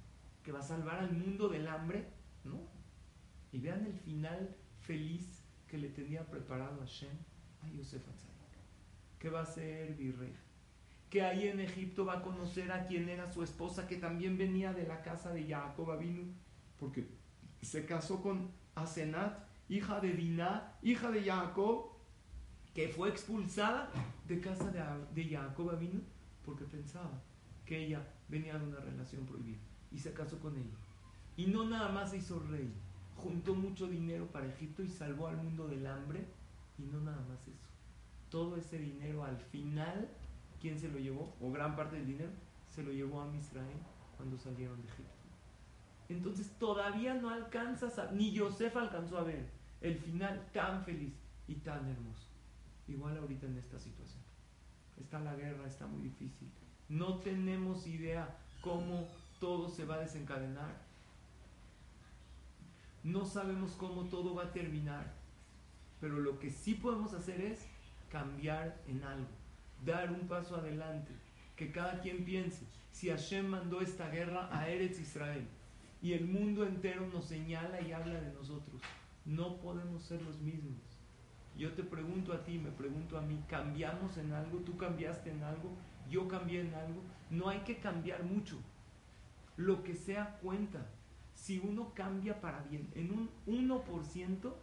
que 0.43 0.51
va 0.51 0.59
a 0.59 0.63
salvar 0.63 0.99
al 0.99 1.11
mundo 1.11 1.47
del 1.47 1.67
hambre, 1.67 2.07
¿no? 2.43 2.59
Y 3.51 3.59
vean 3.59 3.85
el 3.85 3.93
final 3.93 4.55
feliz 4.79 5.43
que 5.67 5.77
le 5.77 5.89
tenía 5.89 6.25
preparado 6.25 6.81
a 6.81 6.85
Shem 6.85 7.17
a 7.61 7.69
Yosef 7.69 8.07
Atzadik, 8.07 8.57
que 9.19 9.29
va 9.29 9.41
a 9.41 9.45
ser 9.45 9.95
virrey, 9.95 10.33
que 11.09 11.21
ahí 11.21 11.47
en 11.47 11.59
Egipto 11.59 12.05
va 12.05 12.19
a 12.19 12.21
conocer 12.21 12.71
a 12.71 12.87
quien 12.87 13.09
era 13.09 13.31
su 13.31 13.43
esposa, 13.43 13.87
que 13.87 13.97
también 13.97 14.37
venía 14.37 14.73
de 14.73 14.87
la 14.87 15.01
casa 15.01 15.31
de 15.33 15.47
Jacob 15.47 15.91
Abinu, 15.91 16.33
porque 16.79 17.07
se 17.61 17.85
casó 17.85 18.21
con 18.21 18.51
Asenat, 18.75 19.47
hija 19.69 19.99
de 19.99 20.13
Diná, 20.13 20.77
hija 20.81 21.11
de 21.11 21.23
Jacob, 21.23 21.91
que 22.73 22.89
fue 22.89 23.09
expulsada 23.09 23.89
de 24.27 24.39
casa 24.39 24.71
de, 24.71 24.81
de 25.13 25.29
Jacob 25.29 25.69
Abinu, 25.69 26.01
porque 26.43 26.65
pensaba 26.65 27.21
que 27.67 27.85
ella 27.85 28.01
venía 28.29 28.57
de 28.57 28.65
una 28.65 28.79
relación 28.79 29.25
prohibida, 29.25 29.59
y 29.91 29.99
se 29.99 30.13
casó 30.13 30.39
con 30.39 30.55
ella. 30.57 30.75
Y 31.35 31.45
no 31.47 31.65
nada 31.65 31.89
más 31.89 32.09
se 32.11 32.17
hizo 32.17 32.39
rey, 32.39 32.73
juntó 33.15 33.53
mucho 33.53 33.87
dinero 33.87 34.25
para 34.31 34.47
Egipto 34.47 34.81
y 34.81 34.89
salvó 34.89 35.27
al 35.27 35.37
mundo 35.37 35.67
del 35.67 35.85
hambre, 35.85 36.25
y 36.79 36.83
no 36.83 37.01
nada 37.01 37.23
más 37.29 37.47
eso. 37.47 37.69
Todo 38.29 38.57
ese 38.57 38.79
dinero 38.79 39.23
al 39.23 39.37
final, 39.37 40.09
¿quién 40.59 40.79
se 40.79 40.89
lo 40.89 40.97
llevó? 40.97 41.35
O 41.41 41.51
gran 41.51 41.75
parte 41.75 41.97
del 41.97 42.07
dinero 42.07 42.31
se 42.65 42.83
lo 42.83 42.91
llevó 42.91 43.21
a 43.21 43.35
Israel 43.35 43.77
cuando 44.15 44.37
salieron 44.37 44.81
de 44.81 44.87
Egipto. 44.87 45.11
Entonces 46.09 46.49
todavía 46.57 47.13
no 47.15 47.29
alcanzas, 47.29 47.99
a, 47.99 48.11
ni 48.11 48.31
Yosef 48.31 48.75
alcanzó 48.77 49.17
a 49.17 49.23
ver 49.23 49.45
el 49.81 49.97
final 49.97 50.49
tan 50.53 50.83
feliz 50.83 51.13
y 51.47 51.55
tan 51.55 51.87
hermoso. 51.87 52.27
Igual 52.87 53.17
ahorita 53.17 53.45
en 53.45 53.57
esta 53.57 53.77
situación. 53.77 54.23
Está 54.97 55.19
la 55.19 55.35
guerra, 55.35 55.67
está 55.67 55.85
muy 55.85 56.01
difícil. 56.01 56.49
No 56.89 57.17
tenemos 57.17 57.85
idea 57.87 58.37
cómo 58.61 59.07
todo 59.39 59.69
se 59.69 59.85
va 59.85 59.95
a 59.95 59.99
desencadenar. 59.99 60.75
No 63.03 63.25
sabemos 63.25 63.71
cómo 63.73 64.05
todo 64.05 64.35
va 64.35 64.43
a 64.43 64.51
terminar. 64.51 65.13
Pero 65.99 66.19
lo 66.19 66.39
que 66.39 66.51
sí 66.51 66.75
podemos 66.75 67.13
hacer 67.13 67.41
es 67.41 67.65
cambiar 68.11 68.79
en 68.87 69.03
algo, 69.03 69.27
dar 69.85 70.11
un 70.11 70.27
paso 70.27 70.55
adelante, 70.55 71.11
que 71.55 71.71
cada 71.71 71.99
quien 72.01 72.23
piense, 72.23 72.65
si 72.91 73.09
Hashem 73.09 73.47
mandó 73.47 73.81
esta 73.81 74.09
guerra 74.09 74.49
a 74.51 74.69
Eretz 74.69 74.99
Israel 74.99 75.47
y 76.01 76.13
el 76.13 76.25
mundo 76.25 76.65
entero 76.65 77.07
nos 77.07 77.25
señala 77.25 77.81
y 77.81 77.91
habla 77.91 78.21
de 78.21 78.33
nosotros, 78.33 78.81
no 79.25 79.57
podemos 79.57 80.03
ser 80.03 80.21
los 80.21 80.39
mismos. 80.39 80.77
Yo 81.57 81.73
te 81.73 81.83
pregunto 81.83 82.33
a 82.33 82.43
ti, 82.43 82.59
me 82.59 82.69
pregunto 82.69 83.17
a 83.17 83.21
mí, 83.21 83.43
¿cambiamos 83.49 84.17
en 84.17 84.31
algo? 84.31 84.59
¿Tú 84.59 84.77
cambiaste 84.77 85.31
en 85.31 85.43
algo? 85.43 85.71
¿Yo 86.09 86.27
cambié 86.27 86.61
en 86.61 86.73
algo? 86.73 87.01
No 87.29 87.49
hay 87.49 87.59
que 87.59 87.77
cambiar 87.77 88.23
mucho. 88.23 88.57
Lo 89.55 89.83
que 89.83 89.95
sea 89.95 90.37
cuenta. 90.41 90.85
Si 91.35 91.59
uno 91.59 91.93
cambia 91.93 92.41
para 92.41 92.63
bien 92.63 92.89
en 92.95 93.11
un 93.11 93.29
1%, 93.47 94.53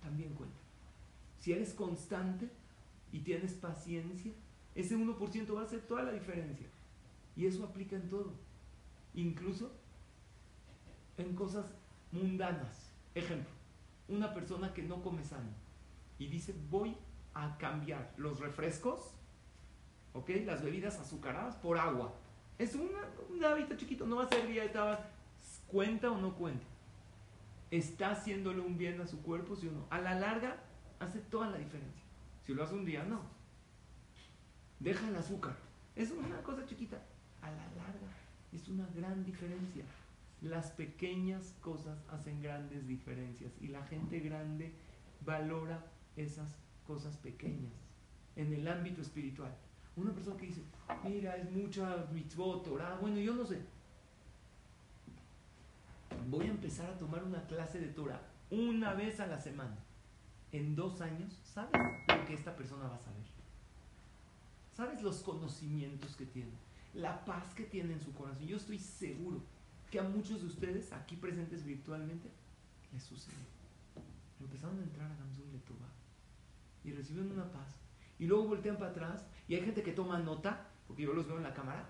también 0.00 0.34
cuenta. 0.34 0.56
Si 1.38 1.52
eres 1.52 1.74
constante 1.74 2.48
y 3.12 3.20
tienes 3.20 3.54
paciencia, 3.54 4.32
ese 4.74 4.96
1% 4.96 5.54
va 5.54 5.60
a 5.60 5.64
hacer 5.64 5.80
toda 5.80 6.02
la 6.02 6.12
diferencia. 6.12 6.66
Y 7.36 7.46
eso 7.46 7.64
aplica 7.64 7.96
en 7.96 8.08
todo. 8.08 8.32
Incluso 9.14 9.72
en 11.18 11.34
cosas 11.34 11.66
mundanas. 12.10 12.90
Ejemplo, 13.14 13.50
una 14.08 14.32
persona 14.32 14.72
que 14.72 14.82
no 14.82 15.02
come 15.02 15.24
sano 15.24 15.50
y 16.18 16.26
dice 16.28 16.54
voy 16.70 16.96
a 17.34 17.56
cambiar 17.58 18.12
los 18.16 18.40
refrescos, 18.40 19.14
¿ok? 20.12 20.30
Las 20.44 20.62
bebidas 20.62 20.98
azucaradas 20.98 21.56
por 21.56 21.78
agua. 21.78 22.14
Es 22.58 22.74
una, 22.74 23.00
un 23.30 23.44
hábito 23.44 23.76
chiquito, 23.76 24.06
no 24.06 24.16
va 24.16 24.24
a 24.24 24.28
ser 24.28 24.46
dieta, 24.46 25.10
cuenta 25.66 26.10
o 26.10 26.18
no 26.18 26.34
cuenta. 26.34 26.66
Está 27.70 28.10
haciéndole 28.10 28.60
un 28.60 28.76
bien 28.76 29.00
a 29.00 29.06
su 29.06 29.22
cuerpo, 29.22 29.56
si 29.56 29.66
uno. 29.66 29.86
A 29.90 30.00
la 30.00 30.14
larga 30.14 30.56
hace 31.00 31.18
toda 31.18 31.48
la 31.48 31.58
diferencia. 31.58 32.02
Si 32.46 32.54
lo 32.54 32.62
hace 32.62 32.74
un 32.74 32.84
día, 32.84 33.02
no. 33.04 33.22
Deja 34.78 35.08
el 35.08 35.16
azúcar. 35.16 35.56
Es 35.96 36.10
una 36.10 36.42
cosa 36.42 36.66
chiquita. 36.66 36.98
A 37.40 37.50
la 37.50 37.64
larga 37.76 38.12
es 38.52 38.68
una 38.68 38.86
gran 38.94 39.24
diferencia. 39.24 39.84
Las 40.42 40.72
pequeñas 40.72 41.54
cosas 41.60 41.98
hacen 42.10 42.42
grandes 42.42 42.86
diferencias 42.86 43.52
y 43.60 43.68
la 43.68 43.82
gente 43.86 44.20
grande 44.20 44.72
valora 45.24 45.86
esas 46.16 46.58
cosas 46.86 47.16
pequeñas 47.16 47.72
en 48.36 48.52
el 48.52 48.66
ámbito 48.68 49.00
espiritual. 49.00 49.54
Una 49.96 50.12
persona 50.12 50.36
que 50.36 50.46
dice, 50.46 50.62
mira, 51.04 51.36
es 51.36 51.50
mucha 51.50 52.06
mitzvot, 52.12 52.64
Torah, 52.64 52.96
bueno, 53.00 53.18
yo 53.18 53.34
no 53.34 53.44
sé. 53.44 53.60
Voy 56.28 56.46
a 56.46 56.50
empezar 56.50 56.88
a 56.90 56.98
tomar 56.98 57.22
una 57.24 57.46
clase 57.46 57.78
de 57.78 57.88
Torah 57.88 58.20
una 58.50 58.94
vez 58.94 59.20
a 59.20 59.26
la 59.26 59.38
semana 59.38 59.76
en 60.52 60.76
dos 60.76 61.00
años, 61.00 61.40
¿sabes 61.42 61.72
lo 62.08 62.24
que 62.26 62.34
esta 62.34 62.54
persona 62.54 62.86
va 62.86 62.96
a 62.96 63.00
saber? 63.00 63.22
¿Sabes 64.74 65.02
los 65.02 65.22
conocimientos 65.22 66.14
que 66.16 66.26
tiene? 66.26 66.52
La 66.94 67.24
paz 67.24 67.54
que 67.54 67.64
tiene 67.64 67.94
en 67.94 68.02
su 68.02 68.12
corazón. 68.12 68.46
Yo 68.46 68.58
estoy 68.58 68.78
seguro 68.78 69.40
que 69.90 69.98
a 69.98 70.02
muchos 70.02 70.40
de 70.40 70.46
ustedes 70.46 70.92
aquí 70.92 71.16
presentes 71.16 71.64
virtualmente 71.64 72.30
les 72.92 73.02
sucede. 73.02 73.34
Empezaron 74.40 74.78
a 74.78 74.82
entrar 74.82 75.10
a 75.10 75.16
Gamsun 75.16 75.52
Letuba 75.52 75.86
y 76.84 76.92
reciben 76.92 77.30
una 77.30 77.50
paz. 77.50 77.81
Y 78.22 78.26
luego 78.26 78.44
voltean 78.44 78.76
para 78.76 78.92
atrás 78.92 79.26
y 79.48 79.56
hay 79.56 79.62
gente 79.62 79.82
que 79.82 79.90
toma 79.90 80.18
nota, 80.20 80.68
porque 80.86 81.02
yo 81.02 81.12
los 81.12 81.26
veo 81.26 81.38
en 81.38 81.42
la 81.42 81.52
cámara. 81.52 81.88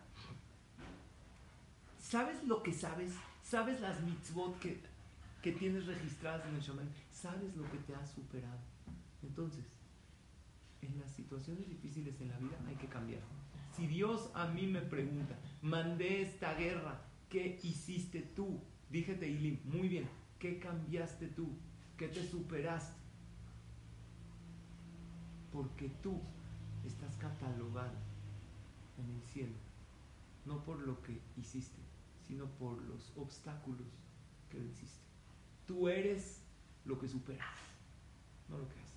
¿Sabes 1.99 2.43
lo 2.45 2.63
que 2.63 2.73
sabes? 2.73 3.13
¿Sabes 3.43 3.81
las 3.81 4.01
mitzvot 4.01 4.59
que 4.59 4.81
que 5.43 5.53
tienes 5.53 5.87
registradas 5.87 6.47
en 6.47 6.55
el 6.55 6.61
shaman, 6.63 6.89
sabes 7.11 7.55
lo 7.57 7.65
que 7.71 7.79
te 7.79 7.95
ha 7.95 8.07
superado. 8.07 8.61
Entonces, 9.23 9.65
en 10.81 10.99
las 11.01 11.11
situaciones 11.11 11.69
difíciles 11.69 12.21
en 12.21 12.29
la 12.29 12.39
vida 12.39 12.57
hay 12.67 12.77
que 12.77 12.87
cambiar. 12.87 13.21
Si 13.77 13.87
Dios 13.89 14.31
a 14.35 14.47
mí 14.47 14.67
me 14.67 14.81
pregunta, 14.81 15.37
mandé 15.61 16.23
esta 16.23 16.55
guerra, 16.55 17.03
¿qué 17.29 17.59
hiciste 17.63 18.21
tú? 18.21 18.61
Dije 18.89 19.15
Teilim, 19.15 19.59
muy 19.65 19.89
bien, 19.89 20.09
¿qué 20.39 20.59
cambiaste 20.61 21.27
tú? 21.29 21.49
¿Qué 21.97 22.09
te 22.09 22.25
superaste? 22.25 23.02
Porque 25.53 25.91
tú 26.03 26.21
estás 26.85 27.17
catalogado 27.17 27.95
en 28.99 29.11
el 29.15 29.23
cielo 29.23 29.73
no 30.45 30.65
por 30.65 30.79
lo 30.81 31.01
que 31.03 31.21
hiciste, 31.37 31.79
sino 32.27 32.47
por 32.47 32.81
los 32.83 33.13
obstáculos 33.17 33.87
que 34.51 34.59
hiciste. 34.59 35.07
Tú 35.67 35.89
eres 35.89 36.43
lo 36.85 36.99
que 36.99 37.09
superas, 37.09 37.49
no 38.49 38.59
lo 38.59 38.69
que 38.69 38.75
haces. 38.75 38.93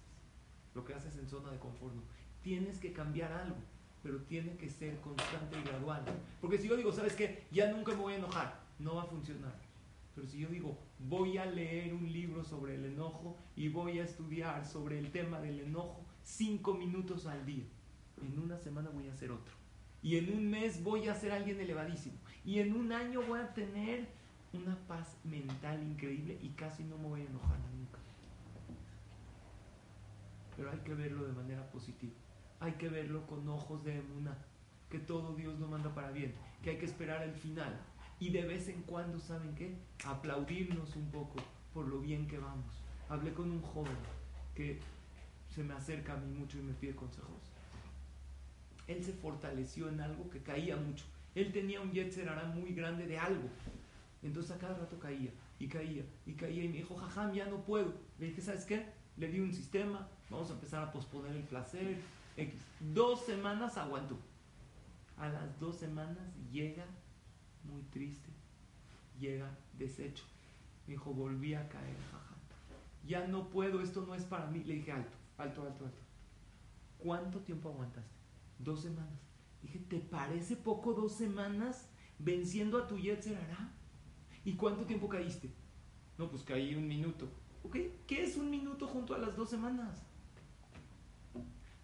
Lo 0.74 0.84
que 0.84 0.93
haces 0.93 1.18
en 1.18 1.28
zona 1.28 1.51
de 1.51 1.60
confort. 1.60 1.93
Tienes 2.41 2.80
que 2.80 2.93
cambiar 2.93 3.32
algo, 3.32 3.56
pero 4.03 4.22
tiene 4.24 4.58
que 4.58 4.70
ser 4.70 4.99
constante 5.01 5.58
y 5.60 5.64
gradual. 5.64 6.03
Porque 6.41 6.58
si 6.58 6.68
yo 6.68 6.76
digo, 6.76 6.91
¿sabes 6.91 7.14
qué? 7.16 7.45
Ya 7.51 7.72
nunca 7.72 7.93
me 7.93 8.01
voy 8.01 8.14
a 8.14 8.18
enojar, 8.18 8.60
no 8.80 8.95
va 8.95 9.03
a 9.03 9.08
funcionar. 9.08 9.56
Pero 10.14 10.28
si 10.28 10.39
yo 10.39 10.49
digo, 10.49 10.78
voy 10.99 11.38
a 11.38 11.45
leer 11.45 11.93
un 11.93 12.12
libro 12.12 12.43
sobre 12.43 12.76
el 12.76 12.86
enojo 12.86 13.38
y 13.56 13.70
voy 13.70 13.99
a 13.99 14.03
estudiar 14.03 14.66
sobre 14.66 14.97
el 14.99 15.12
tema 15.12 15.39
del 15.39 15.60
enojo 15.60 16.05
cinco 16.26 16.74
minutos 16.74 17.28
al 17.28 17.46
día, 17.46 17.64
en 18.22 18.40
una 18.40 18.58
semana 18.58 18.90
voy 18.90 19.08
a 19.08 19.14
hacer 19.14 19.32
otro. 19.32 19.54
Y 20.02 20.18
en 20.18 20.34
un 20.34 20.50
mes 20.50 20.84
voy 20.84 21.08
a 21.08 21.16
ser 21.16 21.32
alguien 21.32 21.60
elevadísimo. 21.60 22.18
Y 22.44 22.60
en 22.60 22.76
un 22.76 22.92
año 22.92 23.22
voy 23.22 23.40
a 23.40 23.54
tener 23.54 24.08
una 24.54 24.76
paz 24.88 25.18
mental 25.24 25.82
increíble 25.84 26.38
y 26.42 26.50
casi 26.50 26.84
no 26.84 26.98
me 26.98 27.08
voy 27.08 27.22
a 27.22 27.26
enojar 27.26 27.58
nunca. 27.76 28.00
Pero 30.56 30.72
hay 30.72 30.80
que 30.80 30.94
verlo 30.94 31.26
de 31.26 31.34
manera 31.34 31.70
positiva. 31.72 32.14
Hay 32.60 32.74
que 32.74 32.90
verlo 32.90 33.26
con 33.28 33.48
ojos 33.48 33.84
de 33.84 33.98
emuna, 33.98 34.38
que 34.90 35.00
todo 35.00 35.36
Dios 35.36 35.60
lo 35.60 35.68
manda 35.68 35.94
para 35.94 36.12
bien, 36.12 36.34
que 36.64 36.72
hay 36.72 36.78
que 36.78 36.86
esperar 36.86 37.22
el 37.24 37.34
final. 37.34 37.80
Y 38.20 38.30
de 38.30 38.46
vez 38.46 38.70
en 38.70 38.82
cuando, 38.84 39.20
¿saben 39.20 39.56
qué? 39.56 39.76
Aplaudirnos 40.06 40.96
un 40.96 41.12
poco 41.12 41.36
por 41.74 41.88
lo 41.88 42.00
bien 42.00 42.28
que 42.28 42.38
vamos. 42.38 42.84
Hablé 43.10 43.34
con 43.34 43.52
un 43.52 43.62
joven 43.62 43.98
que 44.56 44.80
se 45.56 45.64
me 45.64 45.74
acerca 45.74 46.14
a 46.14 46.18
mí 46.18 46.38
mucho 46.38 46.58
y 46.60 46.62
me 46.62 46.74
pide 46.74 46.95
consejos. 46.95 47.51
Él 48.88 49.01
se 49.03 49.14
fortaleció 49.14 49.88
en 49.88 50.01
algo 50.01 50.30
que 50.30 50.39
caía 50.39 50.76
mucho. 50.76 51.06
Él 51.34 51.53
tenía 51.53 51.80
un 51.80 51.91
yetzer 51.91 52.30
muy 52.53 52.74
grande 52.74 53.08
de 53.08 53.18
algo. 53.18 53.47
Entonces 54.22 54.51
a 54.51 54.58
cada 54.58 54.78
rato 54.78 54.99
caía 54.99 55.32
y 55.58 55.68
caía 55.68 56.03
y 56.26 56.34
caía 56.34 56.64
y 56.66 56.68
me 56.68 56.78
dijo, 56.78 56.95
jajam, 56.95 57.34
ya 57.34 57.45
no 57.45 57.64
puedo. 57.64 57.93
Le 58.20 58.28
dije, 58.28 58.41
¿sabes 58.41 58.66
qué? 58.66 58.86
Le 59.16 59.30
di 59.30 59.39
un 59.39 59.53
sistema, 59.53 60.08
vamos 60.30 60.49
a 60.49 60.53
empezar 60.53 60.84
a 60.84 60.91
posponer 60.91 61.34
el 61.34 61.43
placer. 61.43 61.99
X. 62.36 62.62
Dos 62.93 63.26
semanas 63.26 63.78
aguantó. 63.78 64.18
A 65.18 65.30
las 65.30 65.58
dos 65.60 65.78
semanas 65.78 66.28
llega 66.51 66.86
muy 67.64 67.82
triste, 67.84 68.30
llega 69.18 69.49
deshecho. 69.78 70.26
Me 70.86 70.95
dijo, 70.95 71.14
volví 71.14 71.53
a 71.53 71.70
caer, 71.70 71.95
jajam. 72.12 72.36
Ya 73.08 73.26
no 73.26 73.49
puedo, 73.49 73.82
esto 73.82 74.06
no 74.06 74.16
es 74.16 74.24
para 74.24 74.47
mí. 74.47 74.62
Le 74.66 74.76
dije, 74.76 74.91
alto, 74.91 75.18
alto, 75.38 75.64
alto, 75.64 75.86
alto. 75.86 76.02
¿Cuánto 76.98 77.40
tiempo 77.40 77.70
aguantaste? 77.70 78.16
Dos 78.60 78.82
semanas. 78.82 79.20
Dije, 79.62 79.80
¿te 79.80 80.00
parece 80.00 80.56
poco 80.56 80.94
dos 80.94 81.14
semanas 81.14 81.90
venciendo 82.20 82.78
a 82.78 82.88
tu 82.88 82.98
Yetzer 82.98 83.38
¿Y 84.44 84.54
cuánto 84.54 84.86
tiempo 84.86 85.10
caíste? 85.10 85.52
No, 86.18 86.30
pues 86.30 86.44
caí 86.44 86.76
un 86.76 86.88
minuto. 86.88 87.28
¿Ok? 87.64 87.78
¿Qué 88.08 88.24
es 88.24 88.38
un 88.38 88.50
minuto 88.50 88.88
junto 88.88 89.16
a 89.16 89.18
las 89.18 89.36
dos 89.36 89.50
semanas? 89.50 90.06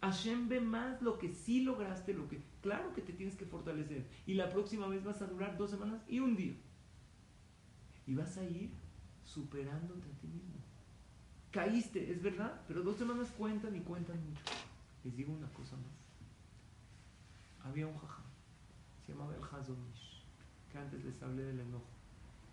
Hashem 0.01 0.47
ve 0.47 0.59
más 0.59 1.01
lo 1.01 1.17
que 1.19 1.31
sí 1.31 1.61
lograste, 1.61 2.13
lo 2.13 2.27
que 2.27 2.41
claro 2.61 2.93
que 2.93 3.01
te 3.01 3.13
tienes 3.13 3.35
que 3.35 3.45
fortalecer. 3.45 4.07
Y 4.25 4.33
la 4.33 4.49
próxima 4.49 4.87
vez 4.87 5.03
vas 5.03 5.21
a 5.21 5.27
durar 5.27 5.57
dos 5.57 5.69
semanas 5.69 6.01
y 6.07 6.19
un 6.19 6.35
día. 6.35 6.55
Y 8.07 8.15
vas 8.15 8.37
a 8.37 8.43
ir 8.43 8.71
superándote 9.23 10.09
a 10.09 10.19
ti 10.19 10.27
mismo. 10.27 10.50
Caíste, 11.51 12.11
es 12.11 12.21
verdad, 12.21 12.61
pero 12.67 12.81
dos 12.81 12.97
semanas 12.97 13.29
cuentan 13.37 13.75
y 13.75 13.81
cuentan 13.81 14.17
mucho. 14.25 14.41
Les 15.03 15.15
digo 15.15 15.33
una 15.33 15.47
cosa 15.49 15.75
más. 15.75 17.65
Había 17.65 17.87
un 17.87 17.97
jajam, 17.97 18.25
se 19.05 19.11
llamaba 19.11 19.35
el 19.35 19.43
Hazonish, 19.43 20.25
que 20.71 20.77
antes 20.77 21.03
les 21.03 21.21
hablé 21.21 21.43
del 21.43 21.59
enojo 21.59 22.01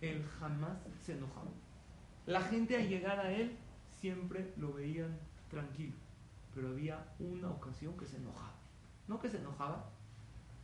él 0.00 0.24
jamás 0.38 0.78
se 1.04 1.14
enojaba. 1.14 1.50
La 2.26 2.40
gente 2.42 2.76
al 2.76 2.88
llegar 2.88 3.18
a 3.18 3.32
él 3.32 3.56
siempre 4.00 4.52
lo 4.56 4.72
veían 4.72 5.18
tranquilo, 5.50 5.94
pero 6.54 6.68
había 6.68 7.14
una 7.18 7.50
ocasión 7.50 7.96
que 7.96 8.06
se 8.06 8.16
enojaba. 8.16 8.54
No 9.06 9.18
que 9.18 9.30
se 9.30 9.38
enojaba, 9.38 9.90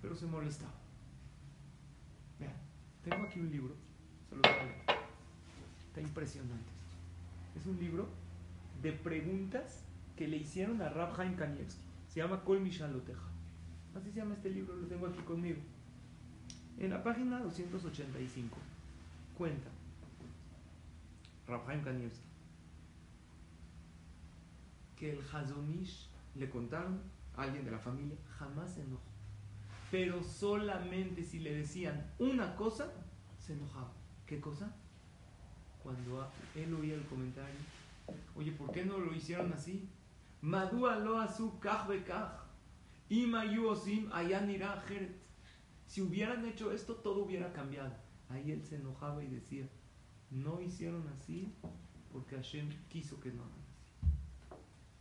pero 0.02 0.14
se 0.14 0.26
molestaba. 0.26 0.74
Vean, 2.38 2.54
tengo 3.02 3.24
aquí 3.24 3.40
un 3.40 3.50
libro, 3.50 3.74
se 4.28 4.36
los 4.36 4.46
Está 5.88 6.00
impresionante. 6.00 6.70
Es 7.56 7.66
un 7.66 7.78
libro 7.78 8.08
de 8.84 8.92
preguntas 8.92 9.82
que 10.14 10.28
le 10.28 10.36
hicieron 10.36 10.82
a 10.82 10.90
Rab 10.90 11.18
Haim 11.18 11.36
Kanievski. 11.36 11.80
Se 12.06 12.20
llama 12.20 12.44
Kol 12.44 12.60
Mishaloteja. 12.60 13.28
Así 13.96 14.10
se 14.10 14.18
llama 14.18 14.34
este 14.34 14.50
libro, 14.50 14.76
lo 14.76 14.86
tengo 14.86 15.06
aquí 15.06 15.20
conmigo. 15.20 15.60
En 16.78 16.90
la 16.90 17.02
página 17.02 17.40
285 17.40 18.56
cuenta 19.38 19.70
Rafael 21.46 21.82
Kanievski 21.82 22.26
que 24.96 25.12
el 25.12 25.20
Hazonish 25.32 26.08
le 26.34 26.50
contaron 26.50 27.00
a 27.36 27.42
alguien 27.42 27.64
de 27.64 27.70
la 27.70 27.78
familia, 27.78 28.16
jamás 28.38 28.74
se 28.74 28.82
enojó. 28.82 29.02
Pero 29.90 30.22
solamente 30.22 31.24
si 31.24 31.40
le 31.40 31.54
decían 31.54 32.12
una 32.18 32.54
cosa, 32.54 32.92
se 33.38 33.54
enojaba. 33.54 33.92
¿Qué 34.26 34.40
cosa? 34.40 34.74
Cuando 35.82 36.28
él 36.54 36.74
oía 36.74 36.94
el 36.94 37.04
comentario, 37.06 37.58
oye, 38.34 38.52
¿por 38.52 38.72
qué 38.72 38.84
no 38.84 38.98
lo 38.98 39.14
hicieron 39.14 39.52
así? 39.52 39.88
Madua 40.40 40.96
lo 40.96 41.18
asu 41.18 41.58
Ima 43.08 43.44
yuosim 43.44 44.10
ayanira 44.12 44.84
Si 45.86 46.02
hubieran 46.02 46.44
hecho 46.44 46.72
esto, 46.72 46.96
todo 46.96 47.24
hubiera 47.24 47.52
cambiado. 47.52 47.92
Ahí 48.28 48.50
él 48.52 48.62
se 48.64 48.76
enojaba 48.76 49.22
y 49.22 49.28
decía, 49.28 49.68
no 50.30 50.60
hicieron 50.60 51.06
así 51.08 51.52
porque 52.12 52.36
Hashem 52.36 52.68
quiso 52.88 53.20
que 53.20 53.32
no 53.32 53.42
hagan 53.42 53.58
así. 53.58 53.74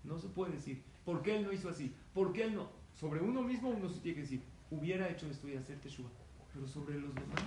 No 0.03 0.19
se 0.19 0.27
puede 0.29 0.53
decir, 0.53 0.83
¿por 1.05 1.21
qué 1.21 1.37
él 1.37 1.45
no 1.45 1.53
hizo 1.53 1.69
así? 1.69 1.93
¿Por 2.13 2.33
qué 2.33 2.45
él 2.45 2.55
no? 2.55 2.69
Sobre 2.99 3.21
uno 3.21 3.41
mismo 3.41 3.69
uno 3.69 3.89
se 3.89 3.99
tiene 3.99 4.15
que 4.15 4.21
decir, 4.21 4.43
hubiera 4.71 5.09
hecho 5.09 5.27
esto 5.27 5.47
y 5.47 5.55
hacer 5.55 5.79
teshuva. 5.79 6.09
Pero 6.53 6.67
sobre 6.67 6.99
los 6.99 7.13
demás, 7.15 7.43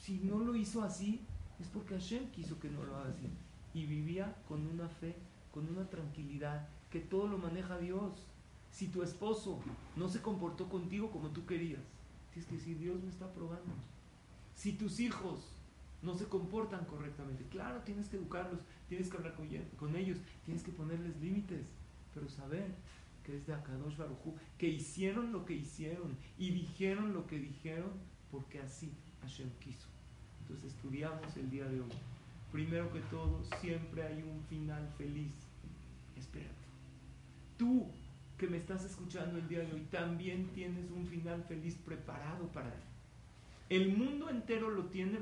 si 0.00 0.18
no 0.20 0.38
lo 0.38 0.54
hizo 0.54 0.82
así, 0.82 1.20
es 1.60 1.68
porque 1.68 1.94
Hashem 1.94 2.30
quiso 2.30 2.58
que 2.58 2.70
no 2.70 2.84
lo 2.84 2.96
haga 2.96 3.10
así. 3.10 3.28
Y 3.74 3.86
vivía 3.86 4.36
con 4.48 4.66
una 4.66 4.88
fe, 4.88 5.16
con 5.52 5.68
una 5.68 5.88
tranquilidad, 5.88 6.68
que 6.90 7.00
todo 7.00 7.28
lo 7.28 7.38
maneja 7.38 7.78
Dios. 7.78 8.26
Si 8.70 8.88
tu 8.88 9.02
esposo 9.02 9.60
no 9.96 10.08
se 10.08 10.20
comportó 10.20 10.68
contigo 10.68 11.10
como 11.10 11.28
tú 11.30 11.46
querías, 11.46 11.82
Tienes 12.36 12.50
que 12.50 12.56
decir, 12.56 12.78
Dios 12.78 13.02
me 13.02 13.08
está 13.08 13.32
probando. 13.32 13.72
Si 14.54 14.74
tus 14.74 15.00
hijos 15.00 15.56
no 16.02 16.14
se 16.14 16.26
comportan 16.26 16.84
correctamente, 16.84 17.46
claro, 17.48 17.80
tienes 17.80 18.10
que 18.10 18.18
educarlos, 18.18 18.60
tienes 18.90 19.08
que 19.08 19.16
hablar 19.16 19.34
con, 19.34 19.96
ellos, 19.96 20.18
tienes 20.44 20.62
que 20.62 20.70
ponerles 20.70 21.18
límites, 21.18 21.64
pero 22.12 22.28
saber 22.28 22.74
que 23.24 23.38
es 23.38 23.46
de 23.46 23.54
Akadosh 23.54 23.96
Baruchu, 23.96 24.34
que 24.58 24.68
hicieron 24.68 25.32
lo 25.32 25.46
que 25.46 25.54
hicieron 25.54 26.14
y 26.36 26.50
dijeron 26.50 27.14
lo 27.14 27.26
que 27.26 27.38
dijeron 27.38 27.92
porque 28.30 28.60
así 28.60 28.92
Hashem 29.22 29.48
quiso. 29.58 29.88
Entonces 30.48 30.72
estudiamos 30.72 31.36
el 31.36 31.50
día 31.50 31.64
de 31.64 31.80
hoy. 31.80 31.90
Primero 32.52 32.92
que 32.92 33.00
todo, 33.00 33.42
siempre 33.60 34.04
hay 34.04 34.22
un 34.22 34.40
final 34.48 34.88
feliz. 34.96 35.32
Espérate. 36.16 36.54
Tú 37.56 37.88
que 38.38 38.46
me 38.46 38.58
estás 38.58 38.84
escuchando 38.84 39.38
el 39.38 39.48
día 39.48 39.60
de 39.60 39.72
hoy, 39.72 39.86
también 39.90 40.48
tienes 40.54 40.90
un 40.90 41.06
final 41.06 41.42
feliz 41.44 41.74
preparado 41.84 42.46
para 42.48 42.70
ti. 42.70 42.86
El 43.68 43.96
mundo 43.96 44.30
entero 44.30 44.70
lo 44.70 44.84
tiene 44.84 45.18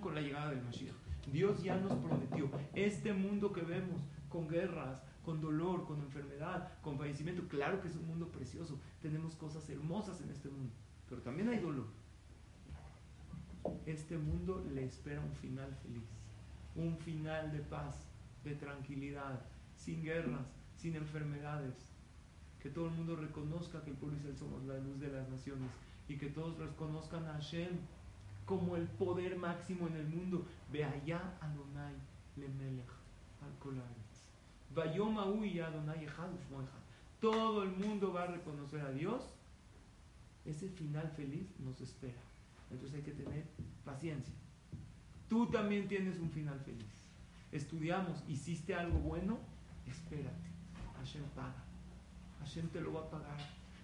con 0.00 0.14
la 0.14 0.20
llegada 0.20 0.50
del 0.50 0.62
Mashiach. 0.62 0.94
Dios 1.32 1.62
ya 1.62 1.76
nos 1.76 1.92
prometió 1.94 2.48
este 2.74 3.12
mundo 3.12 3.52
que 3.52 3.62
vemos 3.62 4.00
con 4.28 4.48
guerras, 4.48 5.02
con 5.24 5.40
dolor, 5.40 5.86
con 5.86 6.00
enfermedad, 6.00 6.72
con 6.82 6.98
fallecimiento. 6.98 7.42
Claro 7.48 7.80
que 7.80 7.88
es 7.88 7.96
un 7.96 8.06
mundo 8.06 8.28
precioso. 8.28 8.78
Tenemos 9.02 9.34
cosas 9.34 9.68
hermosas 9.68 10.20
en 10.20 10.30
este 10.30 10.48
mundo, 10.48 10.72
pero 11.08 11.20
también 11.22 11.48
hay 11.48 11.58
dolor. 11.58 11.86
Este 13.86 14.16
mundo 14.16 14.64
le 14.72 14.84
espera 14.84 15.20
un 15.20 15.34
final 15.34 15.74
feliz, 15.82 16.08
un 16.76 16.96
final 16.98 17.52
de 17.52 17.58
paz, 17.58 17.96
de 18.44 18.54
tranquilidad, 18.54 19.40
sin 19.76 20.02
guerras, 20.02 20.46
sin 20.76 20.96
enfermedades, 20.96 21.74
que 22.62 22.70
todo 22.70 22.86
el 22.86 22.92
mundo 22.92 23.16
reconozca 23.16 23.82
que 23.82 23.90
el 23.90 23.96
pueblo 23.96 24.16
Israel 24.18 24.36
somos 24.36 24.64
la 24.64 24.78
luz 24.78 25.00
de 25.00 25.08
las 25.08 25.28
naciones 25.28 25.70
y 26.08 26.16
que 26.16 26.28
todos 26.28 26.58
reconozcan 26.58 27.26
a 27.26 27.34
Hashem 27.34 27.78
como 28.46 28.76
el 28.76 28.86
poder 28.86 29.36
máximo 29.36 29.86
en 29.88 29.96
el 29.96 30.06
mundo. 30.08 30.46
Ve 30.72 30.84
allá 30.84 31.20
Adonai 31.40 31.94
Lemelech 32.36 32.90
al 33.42 33.52
Vayoma 34.74 35.22
Adonai 35.22 36.06
Todo 37.20 37.62
el 37.62 37.70
mundo 37.70 38.12
va 38.12 38.24
a 38.24 38.26
reconocer 38.26 38.80
a 38.80 38.90
Dios. 38.90 39.22
Ese 40.44 40.68
final 40.68 41.08
feliz 41.16 41.46
nos 41.60 41.80
espera. 41.80 42.29
Entonces 42.70 42.98
hay 42.98 43.02
que 43.02 43.12
tener 43.12 43.46
paciencia. 43.84 44.34
Tú 45.28 45.46
también 45.46 45.88
tienes 45.88 46.18
un 46.18 46.30
final 46.30 46.58
feliz. 46.60 47.08
Estudiamos, 47.52 48.22
hiciste 48.28 48.74
algo 48.74 48.98
bueno, 48.98 49.38
espérate. 49.86 50.48
Hashem 50.98 51.24
paga. 51.34 51.64
Hashem 52.40 52.68
te 52.68 52.80
lo 52.80 52.92
va 52.92 53.00
a 53.02 53.10
pagar. 53.10 53.38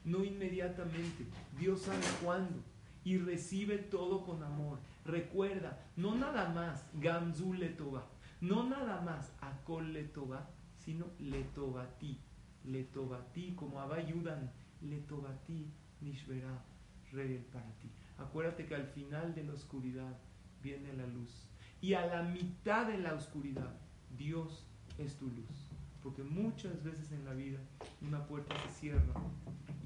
no 0.04 0.24
inmediatamente. 0.24 1.26
Dios 1.58 1.82
sabe 1.82 2.02
cuándo 2.22 2.62
y 3.04 3.18
recibe 3.18 3.78
todo 3.78 4.24
con 4.24 4.42
amor. 4.42 4.78
Recuerda, 5.04 5.78
no 5.96 6.16
nada 6.16 6.48
más 6.48 6.84
Gamzul 6.94 7.60
Letoba, 7.60 8.04
no 8.40 8.68
nada 8.68 9.00
más 9.00 9.32
Akol 9.40 9.92
Letoba, 9.92 10.48
sino 10.76 11.06
Letobati, 11.20 12.18
Letobati, 12.64 13.54
como 13.54 13.80
Abayudan, 13.80 14.50
Letobati, 14.82 15.70
Nishvera, 16.00 16.64
Rey 17.12 17.46
para 17.52 17.70
ti. 17.78 17.88
Acuérdate 18.18 18.66
que 18.66 18.74
al 18.74 18.86
final 18.86 19.34
de 19.34 19.44
la 19.44 19.52
oscuridad 19.52 20.16
viene 20.62 20.92
la 20.94 21.06
luz. 21.06 21.46
Y 21.80 21.94
a 21.94 22.06
la 22.06 22.22
mitad 22.22 22.86
de 22.86 22.98
la 22.98 23.14
oscuridad, 23.14 23.74
Dios 24.16 24.66
es 24.98 25.16
tu 25.16 25.28
luz. 25.28 25.70
Porque 26.02 26.22
muchas 26.22 26.82
veces 26.82 27.12
en 27.12 27.24
la 27.24 27.34
vida 27.34 27.58
una 28.00 28.26
puerta 28.26 28.54
se 28.62 28.80
cierra 28.80 29.14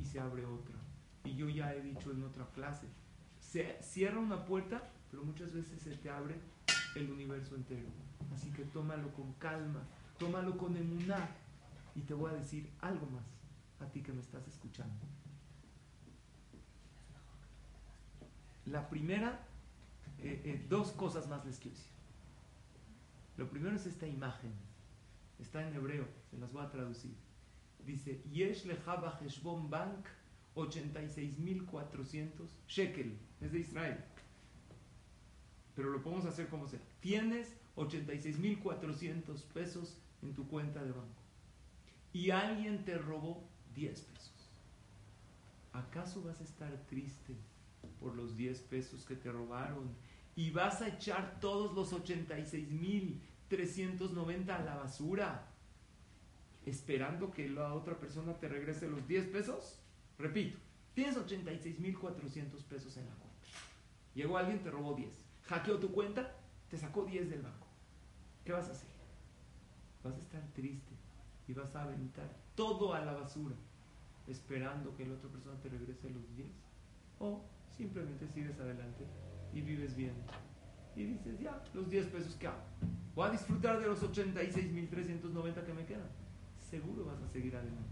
y 0.00 0.04
se 0.04 0.20
abre 0.20 0.44
otra. 0.44 0.76
Y 1.24 1.34
yo 1.34 1.48
ya 1.48 1.74
he 1.74 1.80
dicho 1.82 2.10
en 2.12 2.22
otra 2.22 2.46
clase, 2.54 2.86
se 3.40 3.78
cierra 3.82 4.20
una 4.20 4.44
puerta, 4.44 4.90
pero 5.10 5.24
muchas 5.24 5.52
veces 5.52 5.82
se 5.82 5.96
te 5.96 6.10
abre 6.10 6.36
el 6.94 7.10
universo 7.10 7.56
entero. 7.56 7.88
Así 8.32 8.50
que 8.50 8.64
tómalo 8.64 9.12
con 9.12 9.32
calma, 9.34 9.82
tómalo 10.18 10.56
con 10.56 10.76
emuná. 10.76 11.30
Y 11.96 12.02
te 12.02 12.14
voy 12.14 12.30
a 12.30 12.34
decir 12.34 12.70
algo 12.80 13.06
más 13.06 13.24
a 13.80 13.90
ti 13.90 14.02
que 14.02 14.12
me 14.12 14.20
estás 14.20 14.46
escuchando. 14.46 15.09
La 18.70 18.88
primera, 18.88 19.40
eh, 20.20 20.42
eh, 20.44 20.66
dos 20.68 20.92
cosas 20.92 21.28
más 21.28 21.44
les 21.44 21.58
quiero 21.58 21.76
decir. 21.76 21.90
Lo 23.36 23.50
primero 23.50 23.74
es 23.74 23.84
esta 23.86 24.06
imagen. 24.06 24.52
Está 25.40 25.66
en 25.66 25.74
hebreo, 25.74 26.06
se 26.30 26.38
las 26.38 26.52
voy 26.52 26.64
a 26.64 26.70
traducir. 26.70 27.16
Dice, 27.84 28.22
Yesh 28.30 28.66
lejaba 28.66 29.18
Heshbon 29.20 29.68
Bank 29.70 30.06
86.400 30.54 32.30
shekel. 32.68 33.18
Es 33.40 33.50
de 33.50 33.58
Israel. 33.58 34.04
Pero 35.74 35.90
lo 35.90 36.00
podemos 36.02 36.26
hacer 36.26 36.48
como 36.48 36.68
sea. 36.68 36.80
Tienes 37.00 37.56
86.400 37.76 39.42
pesos 39.52 39.98
en 40.22 40.34
tu 40.34 40.46
cuenta 40.46 40.84
de 40.84 40.92
banco. 40.92 41.22
Y 42.12 42.30
alguien 42.30 42.84
te 42.84 42.98
robó 42.98 43.42
10 43.74 44.00
pesos. 44.00 44.50
¿Acaso 45.72 46.22
vas 46.22 46.40
a 46.40 46.44
estar 46.44 46.70
triste 46.88 47.34
por 48.00 48.14
los 48.14 48.36
10 48.36 48.60
pesos 48.62 49.04
que 49.04 49.16
te 49.16 49.30
robaron 49.30 49.94
y 50.36 50.50
vas 50.50 50.80
a 50.82 50.88
echar 50.88 51.38
todos 51.40 51.74
los 51.74 51.92
86.390 51.92 54.48
a 54.48 54.62
la 54.62 54.76
basura 54.76 55.46
esperando 56.66 57.30
que 57.30 57.48
la 57.48 57.74
otra 57.74 57.98
persona 57.98 58.34
te 58.34 58.48
regrese 58.48 58.88
los 58.88 59.06
10 59.06 59.26
pesos? 59.26 59.78
Repito, 60.18 60.58
tienes 60.94 61.16
86.400 61.16 62.62
pesos 62.64 62.96
en 62.96 63.06
la 63.06 63.14
cuenta. 63.14 63.30
Llegó 64.14 64.38
alguien, 64.38 64.62
te 64.62 64.70
robó 64.70 64.94
10. 64.94 65.12
Hackeó 65.44 65.78
tu 65.78 65.92
cuenta, 65.92 66.36
te 66.68 66.76
sacó 66.76 67.04
10 67.04 67.30
del 67.30 67.42
banco. 67.42 67.66
¿Qué 68.44 68.52
vas 68.52 68.68
a 68.68 68.72
hacer? 68.72 68.90
Vas 70.02 70.14
a 70.14 70.18
estar 70.18 70.42
triste 70.52 70.94
y 71.48 71.52
vas 71.52 71.74
a 71.74 71.82
aventar 71.82 72.30
todo 72.54 72.94
a 72.94 73.04
la 73.04 73.12
basura 73.12 73.56
esperando 74.26 74.94
que 74.96 75.06
la 75.06 75.14
otra 75.14 75.30
persona 75.30 75.60
te 75.60 75.68
regrese 75.68 76.10
los 76.10 76.36
10. 76.36 76.48
O 77.18 77.44
simplemente 77.80 78.28
sigues 78.28 78.60
adelante 78.60 79.06
y 79.54 79.62
vives 79.62 79.96
bien. 79.96 80.12
Y 80.94 81.04
dices, 81.04 81.40
ya, 81.40 81.62
los 81.72 81.88
10 81.88 82.06
pesos 82.08 82.34
que 82.34 82.46
hago. 82.46 82.62
Voy 83.14 83.28
a 83.28 83.30
disfrutar 83.30 83.80
de 83.80 83.86
los 83.86 84.02
86.390 84.02 85.64
que 85.64 85.72
me 85.72 85.86
quedan. 85.86 86.10
Seguro 86.58 87.06
vas 87.06 87.22
a 87.22 87.28
seguir 87.28 87.56
adelante. 87.56 87.88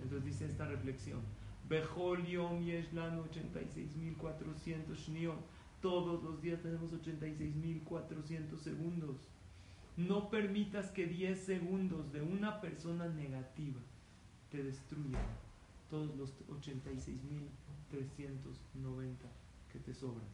Entonces 0.00 0.24
dice 0.24 0.46
esta 0.46 0.66
reflexión. 0.66 1.20
Bejol 1.68 2.24
Yom 2.26 2.64
Yeshlan 2.64 3.22
86.400 3.22 4.96
Shniot. 4.96 5.38
Todos 5.82 6.22
los 6.22 6.40
días 6.40 6.62
tenemos 6.62 6.92
86.400 6.92 8.56
segundos. 8.56 9.28
No 9.96 10.30
permitas 10.30 10.90
que 10.90 11.06
10 11.06 11.38
segundos 11.38 12.12
de 12.12 12.22
una 12.22 12.62
persona 12.62 13.08
negativa 13.08 13.80
te 14.50 14.62
destruyan 14.62 15.22
todos 15.90 16.16
los 16.16 16.32
86.390 17.92 19.16
que 19.72 19.78
te 19.78 19.94
sobran. 19.94 20.28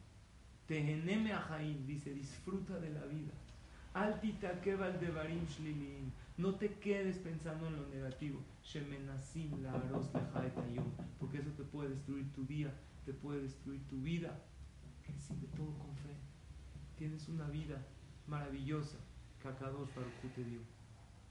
Teheneme 0.67 1.33
Ajaim 1.33 1.85
dice, 1.85 2.13
disfruta 2.13 2.79
de 2.79 2.91
la 2.91 3.05
vida. 3.05 3.33
Altita 3.93 4.53
de 4.53 5.09
Barim 5.09 5.45
Shlilin. 5.47 6.11
No 6.37 6.55
te 6.55 6.75
quedes 6.75 7.17
pensando 7.17 7.67
en 7.67 7.75
lo 7.75 7.87
negativo. 7.87 8.39
Shemenasim 8.63 9.63
la 9.63 9.73
Porque 11.19 11.39
eso 11.39 11.49
te 11.51 11.63
puede 11.63 11.89
destruir 11.89 12.31
tu 12.33 12.45
día, 12.45 12.73
te 13.05 13.13
puede 13.13 13.41
destruir 13.41 13.81
tu 13.87 13.99
vida. 14.01 14.39
Recibe 15.07 15.47
todo 15.57 15.77
con 15.79 15.95
fe. 15.97 16.15
Tienes 16.97 17.27
una 17.29 17.47
vida 17.49 17.83
maravillosa 18.27 18.97
que 19.41 19.47
Akadosh 19.47 19.89
Baruch 19.95 20.35
te 20.35 20.43
dio. 20.43 20.59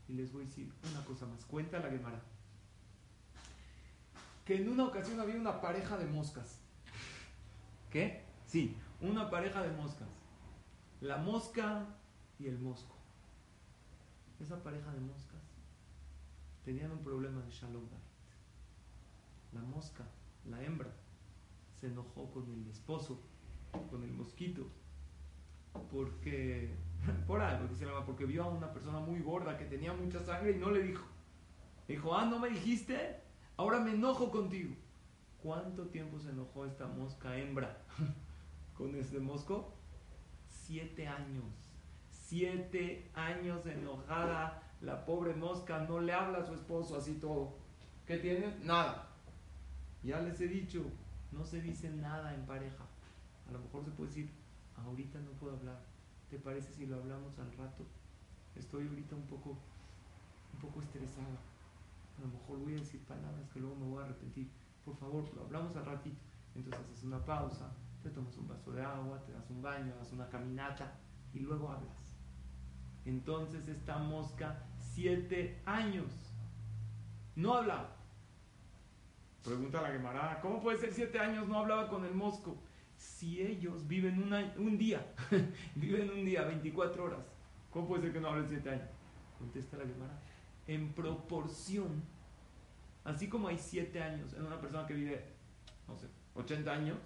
Y 0.08 0.14
les 0.14 0.32
voy 0.32 0.42
a 0.42 0.46
decir 0.46 0.72
una 0.90 1.04
cosa 1.04 1.26
más. 1.26 1.44
Cuenta 1.44 1.78
la 1.78 1.90
Gemara. 1.90 2.20
Que 4.48 4.56
en 4.56 4.66
una 4.70 4.86
ocasión 4.86 5.20
había 5.20 5.36
una 5.36 5.60
pareja 5.60 5.98
de 5.98 6.06
moscas. 6.06 6.58
¿Qué? 7.90 8.24
Sí, 8.46 8.78
una 9.02 9.28
pareja 9.28 9.60
de 9.60 9.70
moscas. 9.76 10.08
La 11.02 11.18
mosca 11.18 11.84
y 12.38 12.46
el 12.46 12.58
mosco. 12.58 12.96
Esa 14.40 14.62
pareja 14.62 14.90
de 14.90 15.00
moscas 15.00 15.42
tenían 16.64 16.92
un 16.92 17.04
problema 17.04 17.42
de 17.42 17.50
Shalom 17.50 17.82
La 19.52 19.60
mosca, 19.60 20.04
la 20.46 20.64
hembra, 20.64 20.94
se 21.74 21.88
enojó 21.88 22.30
con 22.30 22.50
el 22.50 22.70
esposo, 22.70 23.20
con 23.90 24.02
el 24.02 24.12
mosquito, 24.12 24.66
porque, 25.92 26.74
por 27.26 27.42
algo, 27.42 27.68
dice 27.68 27.84
la 27.84 28.02
porque 28.06 28.24
vio 28.24 28.44
a 28.44 28.48
una 28.48 28.72
persona 28.72 28.98
muy 28.98 29.20
gorda 29.20 29.58
que 29.58 29.66
tenía 29.66 29.92
mucha 29.92 30.20
sangre 30.20 30.52
y 30.52 30.58
no 30.58 30.70
le 30.70 30.84
dijo. 30.84 31.04
Dijo, 31.86 32.16
ah, 32.16 32.24
no 32.24 32.38
me 32.38 32.48
dijiste, 32.48 33.27
ahora 33.58 33.80
me 33.80 33.90
enojo 33.90 34.30
contigo. 34.30 34.74
¿Cuánto 35.42 35.88
tiempo 35.88 36.18
se 36.18 36.30
enojó 36.30 36.64
esta 36.64 36.86
mosca 36.86 37.36
hembra 37.36 37.76
con 38.74 38.94
este 38.94 39.20
mosco? 39.20 39.74
Siete 40.48 41.06
años 41.06 41.68
siete 42.28 43.10
años 43.14 43.64
enojada, 43.64 44.62
la 44.82 45.06
pobre 45.06 45.34
mosca 45.34 45.86
no 45.88 45.98
le 45.98 46.12
habla 46.12 46.40
a 46.40 46.46
su 46.46 46.52
esposo 46.52 46.98
así 46.98 47.14
todo. 47.14 47.54
¿Qué 48.06 48.18
tiene? 48.18 48.54
Nada. 48.62 49.08
Ya 50.02 50.20
les 50.20 50.38
he 50.42 50.46
dicho, 50.46 50.84
no 51.32 51.46
se 51.46 51.62
dice 51.62 51.88
nada 51.88 52.34
en 52.34 52.44
pareja. 52.44 52.84
A 53.48 53.52
lo 53.52 53.60
mejor 53.60 53.82
se 53.82 53.90
puede 53.92 54.10
decir, 54.10 54.30
ahorita 54.76 55.18
no 55.20 55.30
puedo 55.32 55.56
hablar. 55.56 55.80
¿Te 56.28 56.38
parece 56.38 56.70
si 56.74 56.86
lo 56.86 56.96
hablamos 56.96 57.38
al 57.38 57.50
rato? 57.56 57.84
Estoy 58.54 58.86
ahorita 58.86 59.16
un 59.16 59.26
poco, 59.26 59.56
un 60.52 60.60
poco 60.60 60.82
estresada. 60.82 61.38
A 62.18 62.20
lo 62.22 62.28
mejor 62.28 62.58
voy 62.58 62.74
a 62.74 62.76
decir 62.76 63.00
palabras 63.04 63.48
que 63.50 63.60
luego 63.60 63.76
me 63.76 63.86
voy 63.86 64.02
a 64.02 64.06
arrepentir. 64.06 64.50
Por 64.84 64.96
favor, 64.96 65.32
lo 65.34 65.42
hablamos 65.42 65.76
al 65.76 65.86
ratito. 65.86 66.20
Entonces 66.54 66.82
haces 66.84 67.04
una 67.04 67.24
pausa, 67.24 67.72
te 68.02 68.10
tomas 68.10 68.36
un 68.36 68.48
vaso 68.48 68.72
de 68.72 68.82
agua, 68.82 69.22
te 69.24 69.32
das 69.32 69.48
un 69.50 69.62
baño, 69.62 69.94
das 69.96 70.12
una 70.12 70.28
caminata 70.28 70.98
y 71.32 71.40
luego 71.40 71.70
hablas. 71.70 72.16
Entonces 73.04 73.68
esta 73.68 73.98
mosca, 73.98 74.66
siete 74.78 75.62
años, 75.64 76.06
no 77.36 77.54
hablaba. 77.54 77.96
Pregunta 79.44 79.80
la 79.80 79.92
Gemara, 79.92 80.40
¿cómo 80.42 80.60
puede 80.60 80.78
ser 80.78 80.92
siete 80.92 81.18
años 81.18 81.48
no 81.48 81.58
hablaba 81.58 81.88
con 81.88 82.04
el 82.04 82.14
mosco? 82.14 82.58
Si 82.96 83.40
ellos 83.40 83.86
viven 83.86 84.32
un 84.58 84.76
día, 84.76 85.06
viven 85.76 86.10
un 86.10 86.24
día, 86.24 86.42
24 86.42 87.04
horas, 87.04 87.24
¿cómo 87.70 87.86
puede 87.86 88.02
ser 88.02 88.12
que 88.12 88.20
no 88.20 88.28
hablen 88.28 88.48
siete 88.48 88.70
años? 88.70 88.88
Contesta 89.38 89.76
la 89.76 89.86
Gemara. 89.86 90.20
En 90.68 90.92
proporción, 90.92 92.04
así 93.02 93.28
como 93.28 93.48
hay 93.48 93.58
siete 93.58 94.00
años 94.00 94.32
en 94.34 94.44
una 94.44 94.60
persona 94.60 94.86
que 94.86 94.94
vive, 94.94 95.24
no 95.88 95.96
sé, 95.96 96.06
80 96.34 96.72
años, 96.72 96.98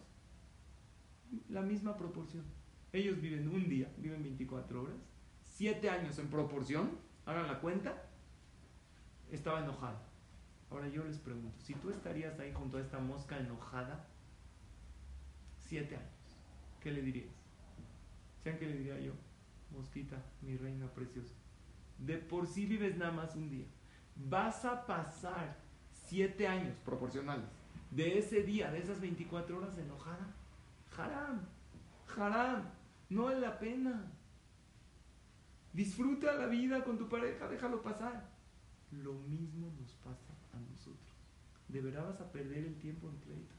la 1.49 1.63
misma 1.63 1.97
proporción. 1.97 2.45
Ellos 2.93 3.19
viven 3.21 3.49
un 3.49 3.69
día, 3.69 3.91
viven 3.97 4.23
24 4.23 4.83
horas, 4.83 4.97
siete 5.43 5.89
años 5.89 6.19
en 6.19 6.29
proporción, 6.29 6.91
hagan 7.25 7.47
la 7.47 7.61
cuenta, 7.61 8.03
estaba 9.31 9.61
enojada. 9.61 10.03
Ahora 10.71 10.89
yo 10.89 11.05
les 11.05 11.19
pregunto, 11.19 11.59
si 11.61 11.75
tú 11.75 11.91
estarías 11.91 12.39
ahí 12.39 12.53
junto 12.53 12.77
a 12.77 12.81
esta 12.81 12.99
mosca 12.99 13.39
enojada, 13.39 14.07
siete 15.57 15.97
años, 15.97 16.37
¿qué 16.81 16.91
le 16.91 17.03
dirías? 17.03 17.33
¿Sean 18.43 18.59
qué 18.59 18.67
le 18.67 18.79
diría 18.79 19.01
yo? 19.01 19.13
Mosquita, 19.71 20.23
mi 20.43 20.57
reina 20.57 20.87
preciosa. 20.93 21.35
De 21.99 22.19
por 22.19 22.47
sí 22.47 22.67
vives 22.67 22.97
nada 22.97 23.13
más 23.13 23.37
un 23.37 23.49
día. 23.49 23.67
Vas 24.17 24.65
a 24.65 24.87
pasar 24.87 25.57
siete 25.93 26.47
años 26.47 26.77
proporcionales 26.85 27.49
de 27.93 28.19
ese 28.19 28.43
día, 28.43 28.71
de 28.71 28.79
esas 28.79 29.01
24 29.01 29.59
horas 29.59 29.77
enojada. 29.77 30.35
Haram, 30.97 31.47
haram, 32.17 32.71
no 33.11 33.31
es 33.31 33.39
la 33.39 33.59
pena. 33.59 34.11
Disfruta 35.73 36.35
la 36.35 36.47
vida 36.47 36.85
con 36.85 36.99
tu 36.99 37.09
pareja, 37.09 37.49
déjalo 37.49 37.83
pasar. 37.83 38.31
Lo 38.91 39.15
mismo 39.15 39.71
nos 39.79 39.93
pasa 39.97 40.33
a 40.53 40.59
nosotros. 40.59 40.99
de 41.69 41.81
verdad 41.81 42.05
vas 42.05 42.21
a 42.21 42.31
perder 42.31 42.65
el 42.65 42.77
tiempo 42.79 43.09
en 43.09 43.17
pleitos. 43.17 43.57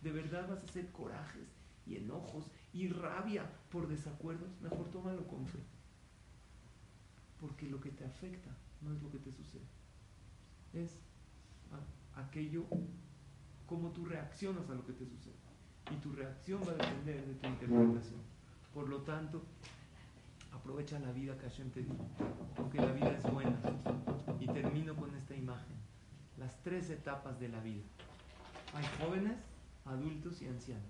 De 0.00 0.10
verdad 0.12 0.48
vas 0.48 0.60
a 0.60 0.64
hacer 0.64 0.90
corajes 0.90 1.48
y 1.86 1.96
enojos 1.96 2.50
y 2.72 2.88
rabia 2.88 3.50
por 3.70 3.86
desacuerdos. 3.88 4.60
Mejor 4.60 4.90
tómalo 4.90 5.26
con 5.26 5.46
fe. 5.46 5.60
Porque 7.40 7.68
lo 7.68 7.80
que 7.80 7.90
te 7.90 8.04
afecta 8.04 8.50
no 8.80 8.92
es 8.92 9.02
lo 9.02 9.10
que 9.10 9.18
te 9.18 9.32
sucede. 9.32 9.66
Es 10.72 10.98
aquello, 12.14 12.64
como 13.66 13.90
tú 13.90 14.04
reaccionas 14.04 14.68
a 14.70 14.74
lo 14.74 14.84
que 14.84 14.92
te 14.92 15.06
sucede. 15.06 15.34
Y 15.90 15.96
tu 15.96 16.12
reacción 16.12 16.60
va 16.62 16.72
a 16.72 16.74
depender 16.74 17.24
de 17.26 17.34
tu 17.34 17.46
interpretación. 17.46 18.20
Por 18.74 18.88
lo 18.88 19.02
tanto, 19.02 19.42
aprovecha 20.52 20.98
la 20.98 21.12
vida 21.12 21.36
que 21.38 21.48
Hashem 21.48 21.70
te 21.70 21.82
dio, 21.82 21.94
porque 22.56 22.78
la 22.78 22.92
vida 22.92 23.16
es 23.16 23.32
buena. 23.32 23.58
Y 24.40 24.46
termino 24.46 24.94
con 24.96 25.14
esta 25.14 25.34
imagen. 25.34 25.76
Las 26.36 26.62
tres 26.62 26.90
etapas 26.90 27.40
de 27.40 27.48
la 27.48 27.60
vida. 27.60 27.84
Hay 28.74 28.84
jóvenes, 29.00 29.38
adultos 29.84 30.42
y 30.42 30.46
ancianos. 30.46 30.86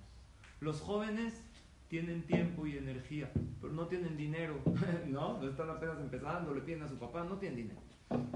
Los 0.61 0.80
jóvenes 0.80 1.40
tienen 1.89 2.22
tiempo 2.22 2.66
y 2.66 2.76
energía, 2.76 3.30
pero 3.61 3.72
no 3.72 3.86
tienen 3.86 4.16
dinero, 4.16 4.61
¿no? 5.07 5.39
No 5.41 5.49
están 5.49 5.70
apenas 5.70 5.99
empezando, 5.99 6.55
le 6.55 6.61
piden 6.61 6.82
a 6.82 6.89
su 6.89 6.99
papá, 6.99 7.24
no 7.24 7.36
tienen 7.39 7.57
dinero. 7.57 7.80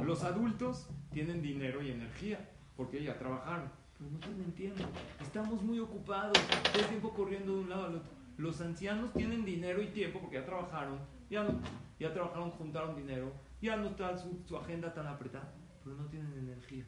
Los 0.02 0.24
adultos 0.24 0.88
tienen 1.12 1.42
dinero 1.42 1.82
y 1.82 1.90
energía, 1.90 2.50
porque 2.76 3.02
ya 3.02 3.18
trabajaron, 3.18 3.70
pero 3.98 4.10
no 4.10 4.18
tienen 4.18 4.52
tiempo. 4.52 4.84
Estamos 5.20 5.62
muy 5.62 5.78
ocupados, 5.78 6.36
todo 6.72 6.82
el 6.82 6.88
tiempo 6.88 7.12
corriendo 7.12 7.54
de 7.54 7.60
un 7.60 7.70
lado 7.70 7.86
al 7.86 7.94
otro. 7.96 8.12
Los 8.38 8.60
ancianos 8.60 9.12
tienen 9.12 9.44
dinero 9.44 9.82
y 9.82 9.88
tiempo 9.88 10.20
porque 10.20 10.36
ya 10.36 10.46
trabajaron, 10.46 10.98
ya, 11.30 11.44
no, 11.44 11.60
ya 12.00 12.12
trabajaron, 12.12 12.50
juntaron 12.52 12.96
dinero, 12.96 13.32
ya 13.60 13.76
no 13.76 13.88
está 13.88 14.16
su, 14.16 14.56
agenda 14.56 14.92
tan 14.92 15.06
apretada, 15.06 15.52
pero 15.84 15.96
no 15.96 16.06
tienen 16.06 16.32
energía. 16.38 16.84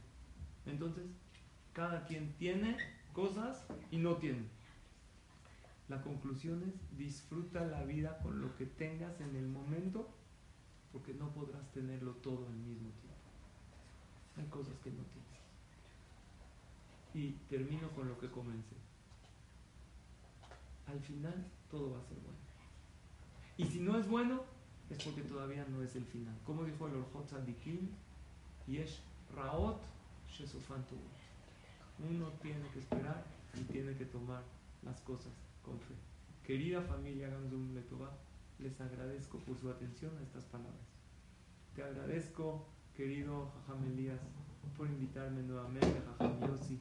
Entonces, 0.66 1.04
cada 1.72 2.04
quien 2.06 2.32
tiene 2.34 2.76
cosas 3.12 3.66
y 3.90 3.98
no 3.98 4.16
tiene. 4.16 4.48
La 5.88 6.00
conclusión 6.00 6.62
es, 6.62 6.96
disfruta 6.96 7.64
la 7.66 7.84
vida 7.84 8.18
con 8.22 8.40
lo 8.40 8.56
que 8.56 8.64
tengas 8.64 9.20
en 9.20 9.36
el 9.36 9.46
momento, 9.46 10.08
porque 10.92 11.12
no 11.12 11.28
podrás 11.30 11.70
tenerlo 11.72 12.12
todo 12.12 12.46
al 12.46 12.54
mismo 12.54 12.88
tiempo. 12.90 13.14
Hay 14.36 14.46
cosas 14.46 14.74
que 14.82 14.90
no 14.90 15.02
tienes. 15.02 15.24
Y 17.12 17.32
termino 17.48 17.88
con 17.90 18.08
lo 18.08 18.18
que 18.18 18.30
comencé. 18.30 18.76
Al 20.86 21.00
final 21.00 21.46
todo 21.70 21.92
va 21.92 22.00
a 22.00 22.04
ser 22.04 22.18
bueno. 22.18 22.38
Y 23.56 23.64
si 23.66 23.80
no 23.80 23.98
es 23.98 24.08
bueno, 24.08 24.42
es 24.88 25.02
porque 25.04 25.22
todavía 25.22 25.66
no 25.68 25.82
es 25.82 25.94
el 25.96 26.04
final. 26.06 26.34
Como 26.46 26.64
dijo 26.64 26.88
el 26.88 26.96
Orjot 26.96 27.30
y 28.66 28.78
es 28.78 29.00
Raot 29.34 29.82
Shesofantu. 30.30 30.96
Uno 31.98 32.30
tiene 32.42 32.66
que 32.70 32.80
esperar 32.80 33.24
y 33.54 33.60
tiene 33.64 33.96
que 33.96 34.06
tomar 34.06 34.42
las 34.82 35.00
cosas 35.02 35.43
con 35.64 35.80
fe. 35.80 35.94
Querida 36.44 36.82
familia 36.82 37.28
Ganzum 37.28 37.74
Letová, 37.74 38.10
les 38.58 38.80
agradezco 38.80 39.38
por 39.38 39.58
su 39.58 39.70
atención 39.70 40.12
a 40.18 40.22
estas 40.22 40.44
palabras. 40.44 40.86
Te 41.74 41.82
agradezco, 41.82 42.66
querido 42.94 43.50
Jajam 43.66 43.84
Elías, 43.86 44.20
por 44.76 44.86
invitarme 44.88 45.42
nuevamente, 45.42 46.02
Jajam 46.18 46.40
Yossi, 46.46 46.78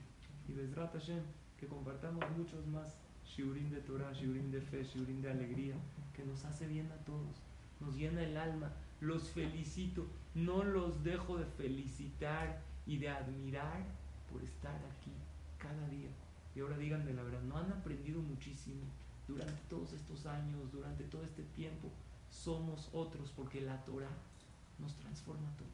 y 0.47 0.53
Bezrat 0.53 0.93
Hashem, 0.93 1.23
que 1.57 1.67
compartamos 1.67 2.23
muchos 2.37 2.67
más 2.67 2.97
shiurim 3.25 3.69
de 3.71 3.81
Torah, 3.81 4.11
shiurim 4.11 4.51
de 4.51 4.61
fe, 4.61 4.83
shiurim 4.83 5.21
de 5.21 5.31
alegría, 5.31 5.75
que 6.13 6.25
nos 6.25 6.43
hace 6.45 6.67
bien 6.67 6.91
a 6.91 7.05
todos, 7.05 7.41
nos 7.79 7.95
llena 7.95 8.23
el 8.23 8.37
alma. 8.37 8.71
Los 8.99 9.29
felicito, 9.29 10.05
no 10.35 10.63
los 10.63 11.03
dejo 11.03 11.37
de 11.37 11.45
felicitar 11.45 12.61
y 12.85 12.97
de 12.97 13.09
admirar 13.09 13.83
por 14.31 14.43
estar 14.43 14.75
aquí 14.75 15.11
cada 15.57 15.87
día. 15.87 16.09
Y 16.55 16.59
ahora 16.59 16.77
díganme 16.77 17.13
la 17.13 17.23
verdad, 17.23 17.41
¿no 17.41 17.57
han 17.57 17.71
aprendido 17.71 18.21
muchísimo 18.21 18.83
durante 19.27 19.59
todos 19.69 19.93
estos 19.93 20.25
años, 20.25 20.71
durante 20.71 21.03
todo 21.05 21.23
este 21.23 21.43
tiempo? 21.55 21.89
Somos 22.29 22.89
otros 22.93 23.31
porque 23.35 23.61
la 23.61 23.83
Torah 23.85 24.11
nos 24.79 24.95
transforma 24.95 25.47
a 25.49 25.57
todos, 25.57 25.71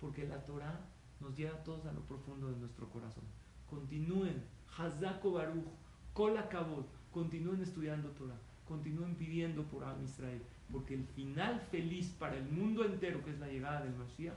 porque 0.00 0.26
la 0.26 0.44
Torah 0.44 0.80
nos 1.20 1.36
lleva 1.36 1.56
a 1.56 1.64
todos 1.64 1.86
a 1.86 1.92
lo 1.92 2.00
profundo 2.02 2.50
de 2.50 2.56
nuestro 2.56 2.88
corazón. 2.88 3.24
Continúen, 3.68 4.42
Hazako 4.76 5.32
Baruch, 5.32 5.66
Kola 6.14 6.48
Kabod, 6.48 6.84
continúen 7.12 7.62
estudiando 7.62 8.10
Torah, 8.10 8.38
continúen 8.66 9.14
pidiendo 9.14 9.64
por 9.64 9.84
Am 9.84 10.02
Israel, 10.04 10.42
porque 10.70 10.94
el 10.94 11.04
final 11.04 11.60
feliz 11.70 12.08
para 12.18 12.36
el 12.36 12.48
mundo 12.48 12.84
entero, 12.84 13.24
que 13.24 13.30
es 13.30 13.38
la 13.38 13.48
llegada 13.48 13.82
del 13.82 13.94
Mashiach, 13.94 14.34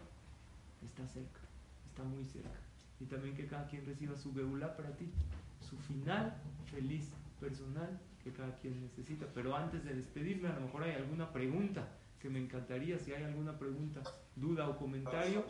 está 0.83 1.07
cerca, 1.07 1.39
está 1.89 2.03
muy 2.03 2.25
cerca. 2.25 2.59
Y 2.99 3.05
también 3.05 3.35
que 3.35 3.47
cada 3.47 3.67
quien 3.67 3.85
reciba 3.85 4.15
su 4.15 4.31
Beulah 4.31 4.75
para 4.75 4.95
ti, 4.95 5.09
su 5.71 5.77
final 5.77 6.35
feliz 6.69 7.09
personal 7.39 7.97
que 8.21 8.31
cada 8.33 8.53
quien 8.59 8.81
necesita. 8.81 9.25
Pero 9.33 9.55
antes 9.55 9.83
de 9.85 9.93
despedirme, 9.95 10.49
a 10.49 10.55
lo 10.55 10.67
mejor 10.67 10.83
hay 10.83 10.95
alguna 10.95 11.31
pregunta 11.31 11.87
que 12.19 12.29
me 12.29 12.39
encantaría, 12.39 12.99
si 12.99 13.13
hay 13.13 13.23
alguna 13.23 13.57
pregunta, 13.57 14.03
duda 14.35 14.69
o 14.69 14.77
comentario. 14.77 15.45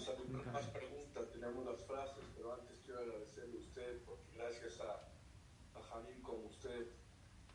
más 0.53 0.67
preguntas, 0.67 1.29
tenemos 1.33 1.65
las 1.65 1.83
frases, 1.83 2.23
pero 2.37 2.53
antes 2.53 2.79
quiero 2.85 3.01
agradecerle 3.01 3.57
a 3.57 3.61
usted 3.61 4.01
porque 4.05 4.37
gracias 4.37 4.79
a, 4.79 5.09
a 5.77 5.81
como 6.21 6.45
usted, 6.45 6.87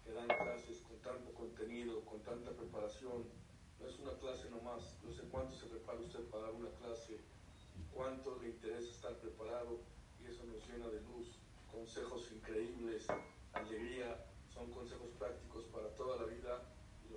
que 0.05 0.13
dan 0.13 0.27
clases 0.27 0.83
con 0.83 0.99
tanto 0.99 1.33
contenido, 1.33 2.05
con 2.05 2.21
tanta 2.23 2.51
preparación, 2.51 3.25
no 3.81 3.87
es 3.87 3.99
una 4.01 4.13
clase 4.19 4.51
nomás, 4.51 4.99
no 5.03 5.13
sé 5.13 5.23
cuánto 5.31 5.55
se 5.55 5.67
prepara 5.67 5.99
usted 6.01 6.25
para 6.29 6.45
dar 6.45 6.53
una 6.53 6.71
clase, 6.83 7.21
cuánto 7.95 8.39
le 8.43 8.49
interesa 8.49 8.91
estar 8.91 9.15
preparado 9.17 9.81
y 10.21 10.27
eso 10.27 10.45
nos 10.45 10.61
llena 10.69 10.89
de 10.89 11.01
luz, 11.01 11.16
consejos 11.97 12.31
increíbles, 12.31 13.07
alegría, 13.55 14.23
son 14.53 14.71
consejos 14.71 15.09
prácticos 15.19 15.65
para 15.73 15.89
toda 15.95 16.19
la 16.19 16.27
vida 16.27 16.63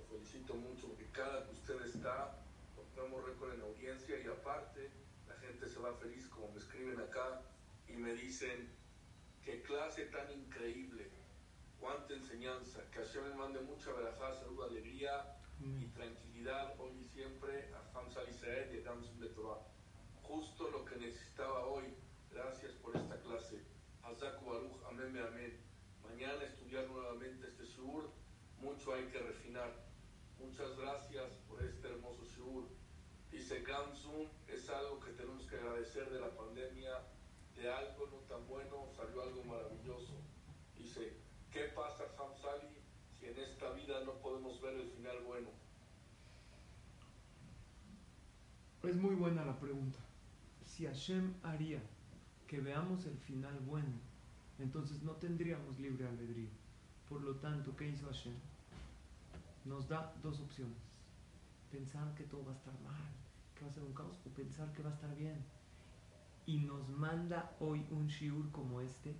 felicito 0.08 0.54
mucho 0.54 0.88
porque 0.88 1.06
cada 1.12 1.44
que 1.44 1.52
usted 1.52 1.82
está, 1.82 2.34
rompemos 2.74 3.24
récord 3.26 3.52
en 3.52 3.60
audiencia 3.60 4.18
y 4.18 4.26
aparte 4.26 4.90
la 5.28 5.34
gente 5.34 5.68
se 5.68 5.78
va 5.80 5.92
feliz 5.94 6.26
como 6.28 6.50
me 6.52 6.58
escriben 6.58 6.98
acá 6.98 7.42
y 7.88 7.92
me 7.92 8.14
dicen 8.14 8.70
qué 9.44 9.62
clase 9.62 10.06
tan 10.06 10.32
increíble, 10.32 11.10
cuánta 11.78 12.14
enseñanza, 12.14 12.80
que 12.90 13.00
Hashem 13.00 13.24
me 13.24 13.34
mande 13.34 13.60
mucha 13.60 13.92
verajá, 13.92 14.34
salud, 14.34 14.62
alegría 14.62 15.36
y 15.60 15.86
tranquilidad 15.88 16.74
hoy 16.80 16.92
y 17.00 17.04
siempre 17.04 17.70
a 17.74 17.98
Hamza 17.98 18.20
Israel 18.30 18.70
y 18.74 18.86
a 18.86 19.34
Torah. 19.34 19.60
Justo 20.22 20.70
lo 20.70 20.86
que 20.86 20.96
necesitaba 20.96 21.66
hoy, 21.66 21.94
gracias 22.30 22.72
por 22.76 22.96
esta 22.96 23.20
clase. 23.20 23.62
Hazaku 24.02 24.44
Baruch, 24.44 24.82
amén, 24.90 25.16
amén. 25.18 25.60
Mañana 26.02 26.42
estudiar 26.44 26.88
nuevamente 26.88 27.46
este 27.46 27.64
sur, 27.64 28.10
hay 28.94 29.06
que 29.06 29.18
refinar. 29.18 29.72
Muchas 30.38 30.76
gracias 30.76 31.30
por 31.48 31.62
este 31.62 31.88
hermoso 31.88 32.24
show. 32.24 32.66
Dice 33.30 33.62
Gamsun, 33.62 34.28
es 34.48 34.68
algo 34.68 35.00
que 35.00 35.12
tenemos 35.12 35.46
que 35.46 35.56
agradecer 35.56 36.10
de 36.10 36.20
la 36.20 36.34
pandemia, 36.34 36.90
de 37.56 37.70
algo 37.70 38.08
no 38.08 38.16
tan 38.28 38.46
bueno 38.48 38.88
salió 38.96 39.22
algo 39.22 39.44
maravilloso. 39.44 40.14
Dice, 40.76 41.14
¿qué 41.52 41.64
pasa 41.74 42.04
Hamsali 42.18 42.68
si 43.18 43.26
en 43.26 43.38
esta 43.38 43.70
vida 43.72 44.02
no 44.04 44.14
podemos 44.14 44.60
ver 44.60 44.74
el 44.74 44.90
final 44.90 45.22
bueno? 45.24 45.48
Es 48.82 48.96
muy 48.96 49.14
buena 49.14 49.44
la 49.44 49.58
pregunta. 49.60 49.98
Si 50.64 50.86
Hashem 50.86 51.34
haría 51.42 51.82
que 52.48 52.60
veamos 52.60 53.04
el 53.04 53.18
final 53.18 53.58
bueno, 53.60 53.92
entonces 54.58 55.02
no 55.02 55.12
tendríamos 55.12 55.78
libre 55.78 56.06
albedrío. 56.06 56.48
Por 57.08 57.20
lo 57.20 57.36
tanto, 57.36 57.76
¿qué 57.76 57.88
hizo 57.88 58.06
Hashem? 58.06 58.49
Nos 59.64 59.88
da 59.88 60.14
dos 60.22 60.40
opciones. 60.40 60.78
Pensar 61.70 62.14
que 62.14 62.24
todo 62.24 62.44
va 62.44 62.52
a 62.52 62.56
estar 62.56 62.74
mal, 62.80 63.10
que 63.54 63.64
va 63.64 63.70
a 63.70 63.74
ser 63.74 63.82
un 63.82 63.92
caos, 63.92 64.20
o 64.26 64.30
pensar 64.30 64.72
que 64.72 64.82
va 64.82 64.90
a 64.90 64.94
estar 64.94 65.14
bien. 65.14 65.44
Y 66.46 66.58
nos 66.58 66.88
manda 66.88 67.56
hoy 67.60 67.86
un 67.90 68.06
shiur 68.08 68.50
como 68.50 68.80
este 68.80 69.14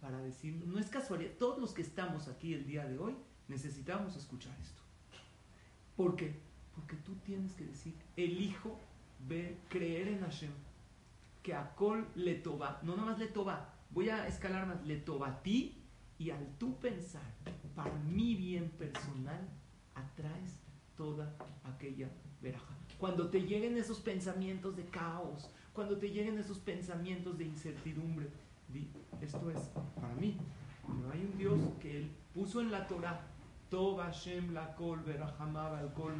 para 0.00 0.18
decir, 0.18 0.62
no 0.66 0.78
es 0.78 0.90
casualidad, 0.90 1.32
todos 1.38 1.58
los 1.58 1.72
que 1.72 1.82
estamos 1.82 2.28
aquí 2.28 2.52
el 2.52 2.66
día 2.66 2.84
de 2.84 2.98
hoy 2.98 3.14
necesitamos 3.48 4.16
escuchar 4.16 4.54
esto. 4.60 4.82
¿Por 5.96 6.16
qué? 6.16 6.34
Porque 6.74 6.96
tú 6.96 7.14
tienes 7.24 7.54
que 7.54 7.64
decir, 7.64 7.94
elijo 8.16 8.78
ver, 9.26 9.56
creer 9.68 10.08
en 10.08 10.20
Hashem, 10.20 10.52
que 11.42 11.54
a 11.54 11.74
Kol 11.74 12.06
le 12.16 12.34
toba, 12.34 12.80
no 12.82 12.96
nada 12.96 13.12
más 13.12 13.18
le 13.18 13.28
toba, 13.28 13.72
voy 13.90 14.08
a 14.08 14.26
escalar 14.26 14.66
más, 14.66 14.84
le 14.84 14.96
toba 14.96 15.28
a 15.28 15.42
ti 15.42 15.80
y 16.18 16.30
al 16.30 16.46
tú 16.58 16.78
pensar 16.78 17.22
para 17.74 17.94
mi 17.94 18.34
bien 18.34 18.70
personal, 18.70 19.48
atraes 19.94 20.60
toda 20.96 21.34
aquella 21.64 22.08
veraja. 22.40 22.74
Cuando 22.98 23.28
te 23.28 23.40
lleguen 23.40 23.76
esos 23.76 24.00
pensamientos 24.00 24.76
de 24.76 24.84
caos, 24.86 25.50
cuando 25.72 25.98
te 25.98 26.10
lleguen 26.10 26.38
esos 26.38 26.58
pensamientos 26.58 27.36
de 27.36 27.44
incertidumbre, 27.44 28.28
di, 28.68 28.88
esto 29.20 29.50
es 29.50 29.60
para 30.00 30.14
mí. 30.14 30.36
No 30.88 31.10
hay 31.10 31.20
un 31.20 31.36
Dios 31.38 31.58
que 31.80 31.98
Él 31.98 32.10
puso 32.32 32.60
en 32.60 32.70
la 32.70 32.86
Torah, 32.86 33.20
Toba 33.70 34.10
Shem 34.12 34.52
la 34.52 34.74
Kol 34.76 35.00
Berajamaba 35.00 35.80
el 35.80 35.92
Kol 35.92 36.14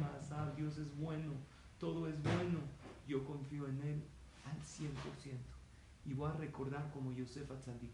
Dios 0.57 0.77
es 0.77 0.97
bueno, 0.97 1.33
todo 1.79 2.07
es 2.07 2.21
bueno, 2.21 2.59
yo 3.07 3.23
confío 3.23 3.67
en 3.67 3.81
Él 3.83 4.03
al 4.45 4.57
100%. 4.57 5.37
y 6.05 6.13
voy 6.13 6.29
a 6.29 6.33
recordar 6.33 6.91
como 6.91 7.11
Yosef 7.11 7.49
Atzadik. 7.49 7.93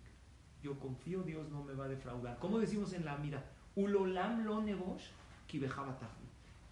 Yo 0.63 0.77
confío, 0.79 1.23
Dios 1.23 1.49
no 1.49 1.63
me 1.63 1.73
va 1.73 1.85
a 1.85 1.89
defraudar. 1.89 2.37
Como 2.39 2.59
decimos 2.59 2.93
en 2.93 3.05
la 3.05 3.17
mira, 3.17 3.43
Ulolam 3.75 4.43
lo 4.43 4.61
negosh, 4.61 5.05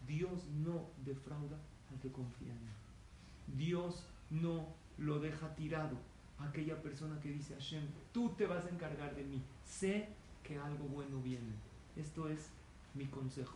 Dios 0.08 0.46
no 0.64 0.88
defrauda 1.06 1.58
al 1.92 2.00
que 2.00 2.12
confía 2.12 2.52
en 2.52 2.58
él. 2.58 3.58
Dios 3.58 4.06
no 4.30 4.68
lo 4.98 5.20
deja 5.20 5.56
tirado 5.56 5.98
aquella 6.40 6.82
persona 6.82 7.20
que 7.20 7.30
dice 7.30 7.54
Hashem, 7.54 7.84
tú 8.14 8.30
te 8.30 8.46
vas 8.46 8.66
a 8.66 8.70
encargar 8.70 9.16
de 9.16 9.24
mí, 9.24 9.42
sé 9.66 10.08
que 10.44 10.58
algo 10.58 10.86
bueno 10.86 11.22
viene. 11.22 11.54
Esto 11.96 12.30
es 12.30 12.50
mi 12.94 13.06
consejo. 13.06 13.56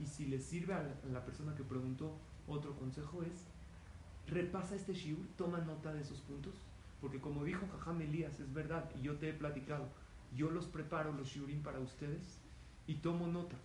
Y 0.00 0.06
si 0.06 0.26
le 0.26 0.40
sirve 0.40 0.74
a 0.74 0.82
la, 1.12 1.24
persona 1.24 1.54
que 1.54 1.62
preguntó, 1.62 2.12
otro 2.48 2.74
consejo 2.74 3.22
es, 3.22 3.46
repasa 4.26 4.74
este 4.74 4.94
shiur, 4.94 5.24
toma 5.36 5.58
nota 5.58 5.92
de 5.92 6.00
esos 6.00 6.20
puntos, 6.20 6.54
porque 7.00 7.20
como 7.20 7.44
dijo 7.44 7.66
Jajam 7.68 8.02
Elías, 8.02 8.40
es 8.40 8.52
verdad, 8.52 8.90
y 8.98 9.02
yo 9.02 9.16
te 9.16 9.30
he 9.30 9.32
platicado, 9.32 9.86
yo 10.36 10.50
los 10.50 10.66
preparo 10.66 11.12
los 11.12 11.28
shiurim 11.28 11.62
para 11.62 11.78
ustedes 11.78 12.40
y 12.86 12.94
tomo 12.96 13.28
nota. 13.28 13.56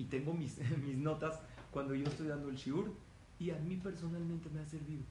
Y 0.00 0.06
tengo 0.06 0.32
mis, 0.32 0.58
mis 0.84 0.96
notas 0.96 1.38
cuando 1.70 1.94
yo 1.94 2.06
estoy 2.06 2.26
dando 2.26 2.48
el 2.48 2.56
shiur 2.56 2.92
y 3.38 3.50
a 3.50 3.58
mí 3.58 3.76
personalmente 3.76 4.48
me 4.50 4.60
ha 4.60 4.66
servido 4.66 5.04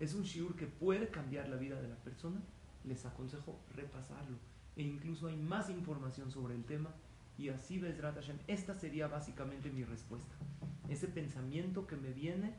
es 0.00 0.14
un 0.14 0.22
shiur 0.22 0.56
que 0.56 0.66
puede 0.66 1.08
cambiar 1.08 1.48
la 1.50 1.56
vida 1.56 1.80
de 1.80 1.86
la 1.86 1.96
persona, 1.96 2.40
les 2.84 3.04
aconsejo 3.04 3.60
repasarlo. 3.74 4.38
E 4.74 4.82
incluso 4.82 5.28
hay 5.28 5.36
más 5.36 5.68
información 5.68 6.30
sobre 6.30 6.54
el 6.54 6.64
tema 6.64 6.90
y 7.36 7.50
así 7.50 7.78
ves 7.78 8.00
Hashem. 8.00 8.38
Esta 8.46 8.74
sería 8.74 9.08
básicamente 9.08 9.70
mi 9.70 9.84
respuesta. 9.84 10.34
Ese 10.88 11.06
pensamiento 11.06 11.86
que 11.86 11.96
me 11.96 12.12
viene, 12.12 12.54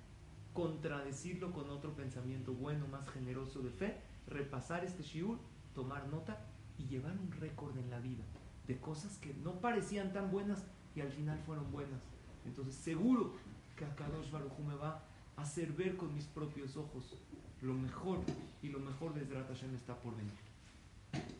contradecirlo 0.53 1.51
con 1.51 1.71
otro 1.71 1.95
pensamiento 1.95 2.53
bueno, 2.53 2.87
más 2.87 3.09
generoso 3.09 3.61
de 3.61 3.71
fe, 3.71 3.97
repasar 4.27 4.85
este 4.85 5.01
shiur, 5.01 5.39
tomar 5.73 6.07
nota 6.09 6.45
y 6.77 6.85
llevar 6.85 7.17
un 7.17 7.31
récord 7.31 7.75
en 7.77 7.89
la 7.89 7.99
vida 7.99 8.23
de 8.67 8.79
cosas 8.79 9.17
que 9.17 9.33
no 9.33 9.59
parecían 9.61 10.13
tan 10.13 10.29
buenas 10.29 10.63
y 10.95 11.01
al 11.01 11.11
final 11.11 11.39
fueron 11.45 11.71
buenas. 11.71 12.01
Entonces 12.45 12.75
seguro 12.75 13.33
que 13.75 13.85
a 13.85 13.95
Kadosh 13.95 14.31
Baruj 14.31 14.59
me 14.59 14.75
va 14.75 15.03
hacer 15.37 15.71
ver 15.73 15.97
con 15.97 16.13
mis 16.13 16.25
propios 16.25 16.77
ojos 16.77 17.15
lo 17.61 17.73
mejor 17.73 18.19
y 18.61 18.69
lo 18.69 18.79
mejor 18.79 19.13
de 19.13 19.25
Zrat 19.25 19.47
Hashem 19.47 19.75
está 19.75 19.95
por 19.95 20.15
venir. 20.15 20.33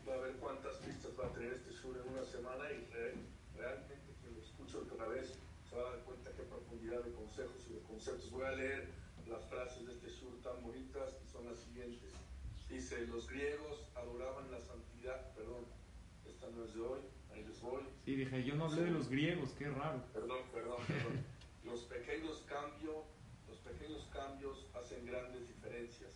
Va 0.08 0.14
a 0.14 0.18
ver 0.18 0.36
cuántas 0.38 0.78
pistas 0.78 1.12
va 1.20 1.28
a 1.28 1.34
tener 1.34 1.54
este 1.54 1.72
sur 1.72 1.98
en 1.98 2.14
una 2.14 2.24
semana 2.24 2.66
y 2.72 2.86
realmente 3.58 4.16
quien 4.22 4.36
lo 4.36 4.42
escucho 4.42 4.80
otra 4.80 5.08
vez 5.08 5.38
se 5.68 5.76
va 5.76 5.88
a 5.88 5.92
dar 5.92 6.00
cuenta 6.04 6.32
qué 6.36 6.44
profundidad 6.44 7.04
de 7.04 7.14
consejos 7.14 7.66
y 7.70 7.74
de 7.74 7.80
conceptos. 7.82 8.30
Voy 8.32 8.46
a 8.46 8.52
leer 8.52 8.90
las 9.28 9.46
frases 9.46 9.88
de 9.88 9.94
este 9.94 10.10
sur 10.10 10.34
tan 10.44 10.62
bonitas 10.62 11.16
y 11.24 11.32
son 11.32 11.46
las 11.46 11.60
siguientes. 11.60 12.12
Dice, 12.70 13.08
los 13.08 13.30
griegos 13.30 13.88
adoraban 13.96 14.50
la 14.52 14.60
santidad, 14.60 15.34
perdón, 15.34 15.66
esta 16.26 16.50
no 16.50 16.64
es 16.64 16.74
de 16.74 16.82
hoy, 16.82 17.00
ahí 17.34 17.44
les 17.44 17.62
voy. 17.62 17.82
Sí, 18.06 18.16
dije, 18.16 18.44
yo 18.44 18.56
no 18.56 18.66
hablé 18.66 18.84
de 18.84 18.92
los 18.92 19.10
griegos, 19.10 19.52
qué 19.58 19.70
raro. 19.70 20.04
Perdón, 20.14 20.40
perdón, 20.52 20.80
perdón. 20.88 21.26
los 21.66 21.82
pequeños 21.82 22.44
cambios 22.48 23.06
pequeños 23.62 24.08
cambios 24.12 24.66
hacen 24.74 25.06
grandes 25.06 25.48
diferencias. 25.48 26.12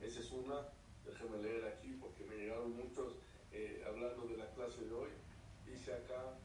Esa 0.00 0.20
es 0.20 0.30
una, 0.30 0.68
déjenme 1.04 1.38
leer 1.42 1.64
aquí 1.66 1.96
porque 2.00 2.24
me 2.24 2.36
llegaron 2.36 2.76
muchos 2.76 3.16
eh, 3.52 3.84
hablando 3.86 4.26
de 4.26 4.36
la 4.36 4.50
clase 4.54 4.84
de 4.84 4.92
hoy. 4.92 5.10
Dice 5.66 5.92
acá, 5.92 6.38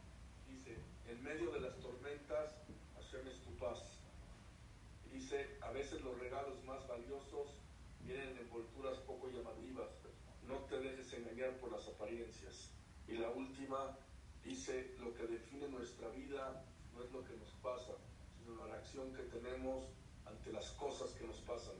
dice, 0.47 0.77
en 1.07 1.23
medio 1.23 1.51
de 1.51 1.61
las 1.61 1.75
tormentas, 1.79 2.55
Hashem 2.95 3.27
es 3.27 3.39
tu 3.41 3.51
paz. 3.57 3.79
Dice, 5.11 5.57
a 5.61 5.71
veces 5.71 6.01
los 6.01 6.17
regalos 6.19 6.63
más 6.65 6.87
valiosos 6.87 7.55
vienen 8.03 8.29
en 8.29 8.37
envolturas 8.37 8.97
poco 8.99 9.29
llamativas. 9.29 9.89
No 10.47 10.57
te 10.65 10.79
dejes 10.79 11.13
engañar 11.13 11.57
por 11.57 11.71
las 11.71 11.87
apariencias. 11.87 12.71
Y 13.07 13.13
la 13.13 13.29
última 13.31 13.97
dice, 14.49 14.95
lo 14.99 15.13
que 15.13 15.27
define 15.27 15.67
nuestra 15.67 16.09
vida 16.09 16.65
no 16.95 17.03
es 17.03 17.11
lo 17.11 17.23
que 17.23 17.37
nos 17.37 17.51
pasa, 17.61 17.93
sino 18.35 18.65
la 18.65 18.75
acción 18.75 19.13
que 19.13 19.21
tenemos 19.23 19.85
ante 20.25 20.51
las 20.51 20.71
cosas 20.71 21.11
que 21.11 21.27
nos 21.27 21.37
pasan. 21.41 21.75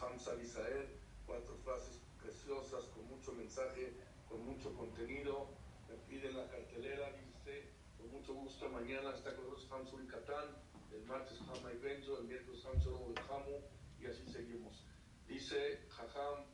Hamza 0.00 0.34
Israel, 0.40 0.86
cuatro 1.26 1.56
frases 1.64 1.98
preciosas, 2.22 2.84
con 2.94 3.08
mucho 3.08 3.32
mensaje, 3.32 3.94
con 4.28 4.46
mucho 4.46 4.72
contenido. 4.74 5.48
Me 5.88 5.96
piden 6.08 6.36
la 6.36 6.46
cartelera, 6.48 7.10
dice, 7.10 7.70
con 7.98 8.08
mucho 8.12 8.34
gusto 8.34 8.68
mañana 8.68 9.10
está 9.14 9.34
con 9.34 9.50
nosotros 9.50 9.72
Hamza 9.72 9.96
y 10.02 10.06
Catán, 10.06 10.46
el 10.92 11.04
martes 11.04 11.40
Hama 11.40 11.72
y 11.72 11.78
Benzo, 11.78 12.20
el 12.20 12.26
miércoles 12.26 12.64
Hamza 12.64 12.88
y 12.88 13.18
Hamu, 13.18 13.58
y 14.00 14.06
así 14.06 14.24
seguimos. 14.30 14.84
Dice 15.26 15.80
Jajam, 15.90 16.44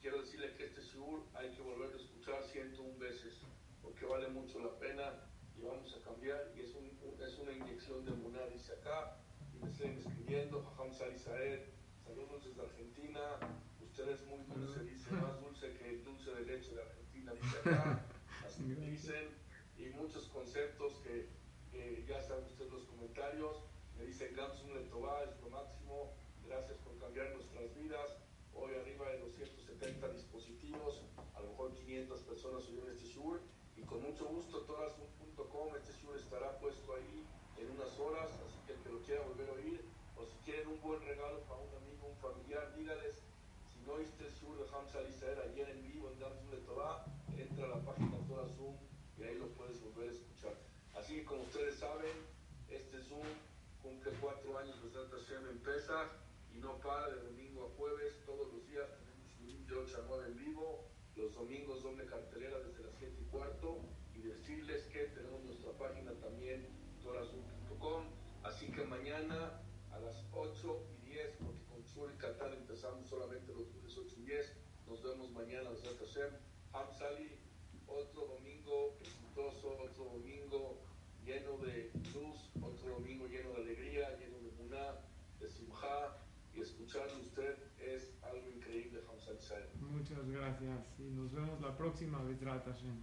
quiero 0.00 0.20
decirle 0.20 0.54
que 0.54 0.66
este 0.66 0.82
sur 0.82 1.24
hay 1.34 1.50
que 1.50 1.62
volver 1.62 1.92
a 1.92 1.96
escuchar 1.96 2.44
101 2.44 2.98
veces, 2.98 3.34
porque 3.86 4.04
vale 4.04 4.26
mucho 4.28 4.58
la 4.58 4.76
pena 4.80 5.14
y 5.56 5.62
vamos 5.62 5.94
a 5.94 6.04
cambiar, 6.04 6.52
y 6.56 6.60
es, 6.60 6.74
un, 6.74 6.90
es 7.22 7.38
una 7.38 7.52
inyección 7.52 8.04
de 8.04 8.10
munar, 8.10 8.52
dice 8.52 8.72
acá, 8.72 9.16
me 9.62 9.70
estén 9.70 9.96
escribiendo, 9.96 10.60
Jajam 10.64 10.92
Sarisaed, 10.92 11.60
saludos 12.04 12.44
desde 12.44 12.62
Argentina, 12.62 13.20
usted 13.80 14.08
es 14.08 14.26
muy 14.26 14.42
dulce, 14.42 14.80
dice, 14.82 15.12
más 15.12 15.40
dulce 15.40 15.72
que 15.78 15.88
el 15.88 16.04
dulce 16.04 16.34
de 16.34 16.44
leche 16.46 16.74
de 16.74 16.82
Argentina, 16.82 17.32
dice 17.32 17.58
acá, 17.58 18.04
así 18.44 18.64
me 18.64 18.74
dicen, 18.74 19.30
y 19.78 19.86
muchos 19.90 20.26
conceptos 20.26 20.94
que, 21.04 21.28
ya 22.08 22.20
saben 22.22 22.44
ustedes 22.44 22.72
los 22.72 22.84
comentarios, 22.86 23.62
me 23.96 24.06
dicen 24.06 24.34
Gamsun 24.34 24.74
Letová 24.74 25.24
es 25.24 25.40
lo 25.40 25.50
máximo, 25.50 26.12
gracias 26.44 26.78
por 26.78 26.98
cambiar 26.98 27.32
nuestras 27.34 27.72
vidas, 27.74 28.18
hoy 28.52 28.74
arriba 28.74 29.10
de 29.10 29.18
270 29.20 30.08
dispositivos, 30.08 31.02
a 31.34 31.40
lo 31.40 31.50
mejor 31.50 31.74
500 31.74 32.20
personas 32.22 32.64
oyeron 32.68 32.90
este 32.90 33.06
show, 33.06 33.38
y 33.76 33.82
con 33.96 34.12
mucho 34.12 34.26
gusto 34.26 34.60
todas.com, 34.68 35.74
este 35.74 35.92
show 36.04 36.12
estará 36.14 36.52
puesto 36.60 36.92
ahí 36.92 37.24
en 37.56 37.70
unas 37.70 37.98
horas, 37.98 38.28
así 38.44 38.60
que 38.66 38.74
el 38.74 38.80
que 38.84 38.90
lo 38.92 39.00
quiera 39.00 39.22
volver 39.24 39.48
a 39.48 39.52
oír, 39.52 39.80
o 40.20 40.26
si 40.26 40.36
quieren 40.44 40.68
un 40.68 40.80
buen 40.82 41.00
regalo 41.00 41.40
para 41.48 41.64
un 41.64 41.72
amigo, 41.80 42.12
un 42.12 42.16
familiar, 42.20 42.76
dígales, 42.76 43.24
si 43.72 43.80
no 43.86 43.94
oíste 43.94 44.26
el 44.26 44.32
sur 44.36 44.52
de 44.58 44.68
Hamza 44.68 45.00
Israel 45.08 45.40
ayer 45.48 45.70
en 45.70 45.82
vivo 45.82 46.12
en 46.12 46.20
Damsum 46.20 46.50
de 46.50 46.60
Torah, 46.68 47.06
entra 47.38 47.64
a 47.64 47.68
la 47.68 47.80
página 47.88 48.20
Torah 48.28 48.44
y 49.16 49.22
ahí 49.22 49.38
lo 49.38 49.48
puedes 49.56 49.80
volver 49.80 50.10
a 50.10 50.12
escuchar. 50.12 50.60
Así 50.92 51.16
que 51.16 51.24
como 51.24 51.44
ustedes 51.44 51.78
saben, 51.78 52.12
este 52.68 53.00
Zoom 53.00 53.24
cumple 53.80 54.12
cuatro 54.20 54.58
años 54.58 54.76
de 54.84 54.90
Santa 54.90 55.16
Shem 55.24 55.48
en 55.48 55.58
Pesach 55.60 56.12
y 56.52 56.58
no 56.58 56.76
para 56.84 57.08
de 57.08 57.22
domingo 57.22 57.64
a 57.64 57.76
jueves, 57.78 58.12
todos 58.26 58.52
los 58.52 58.68
días 58.68 58.92
tenemos 58.92 59.16
de 59.66 59.74
8 59.74 59.96
a 59.98 60.04
9 60.06 60.24
en 60.28 60.36
vivo, 60.36 60.84
los 61.16 61.34
domingos 61.34 61.82
doble 61.82 62.04
cartelera 62.06 62.58
desde 62.60 62.84
las 62.84 62.94
7 62.98 63.16
y 63.20 63.24
cuarto 63.30 63.78
y 64.14 64.20
decirles 64.20 64.84
que 64.92 65.06
tenemos 65.06 65.42
nuestra 65.44 65.72
página 65.72 66.12
también 66.20 66.66
Así 68.46 68.70
que 68.70 68.84
mañana 69.16 69.50
a 69.92 69.98
las 70.00 70.24
8 70.32 70.86
y 70.92 71.10
10, 71.10 71.36
porque 71.40 71.64
con 71.64 71.84
Sur 71.86 72.12
y 72.14 72.18
Qatar 72.18 72.52
empezamos 72.52 73.08
solamente 73.08 73.52
los 73.54 73.66
lunes 73.74 73.96
8 73.96 74.14
y 74.18 74.24
10. 74.26 74.52
Nos 74.88 75.02
vemos 75.02 75.30
mañana, 75.30 75.70
Hashem. 75.70 76.32
Hamsali, 76.72 77.38
otro 77.86 78.26
domingo 78.26 78.98
exitoso, 79.00 79.78
otro 79.80 80.04
domingo 80.04 80.82
lleno 81.24 81.56
de 81.64 81.90
luz, 82.12 82.50
otro 82.60 82.90
domingo 82.90 83.26
lleno 83.26 83.50
de 83.52 83.56
alegría, 83.56 84.18
lleno 84.18 84.36
de 84.38 84.50
muná, 84.62 85.00
de 85.40 85.48
simja. 85.48 86.18
Y 86.54 86.60
escucharlo 86.60 87.18
usted 87.20 87.56
es 87.78 88.12
algo 88.22 88.50
increíble, 88.50 89.00
Hamsali 89.08 89.66
Muchas 89.80 90.28
gracias 90.30 90.86
y 90.98 91.02
nos 91.04 91.32
vemos 91.32 91.60
la 91.60 91.74
próxima 91.76 92.22
vez, 92.22 92.38
Hashem 92.40 93.02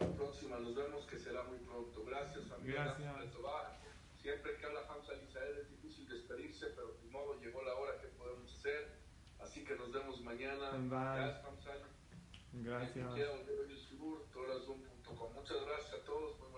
la 0.00 0.06
próxima 0.12 0.58
nos 0.58 0.74
vemos 0.74 1.04
que 1.04 1.18
será 1.18 1.42
muy 1.44 1.58
pronto. 1.58 2.02
Gracias, 2.06 2.50
amiga. 2.50 2.96
Gracias. 2.96 3.79
Siempre 4.20 4.56
que 4.58 4.66
habla 4.66 4.86
Hamza 4.88 5.14
Israel 5.14 5.58
es 5.62 5.70
difícil 5.70 6.06
despedirse, 6.08 6.66
pero 6.76 6.92
de 6.92 7.08
modo 7.10 7.40
llegó 7.40 7.62
la 7.62 7.74
hora 7.74 7.98
que 8.00 8.08
podemos 8.08 8.52
hacer. 8.52 9.00
Así 9.38 9.64
que 9.64 9.74
nos 9.76 9.90
vemos 9.92 10.20
mañana. 10.20 10.70
Gracias, 12.52 13.06
Gracias. 13.06 13.06
Muchas 15.34 15.64
gracias 15.64 15.94
a 15.94 16.04
todos. 16.04 16.49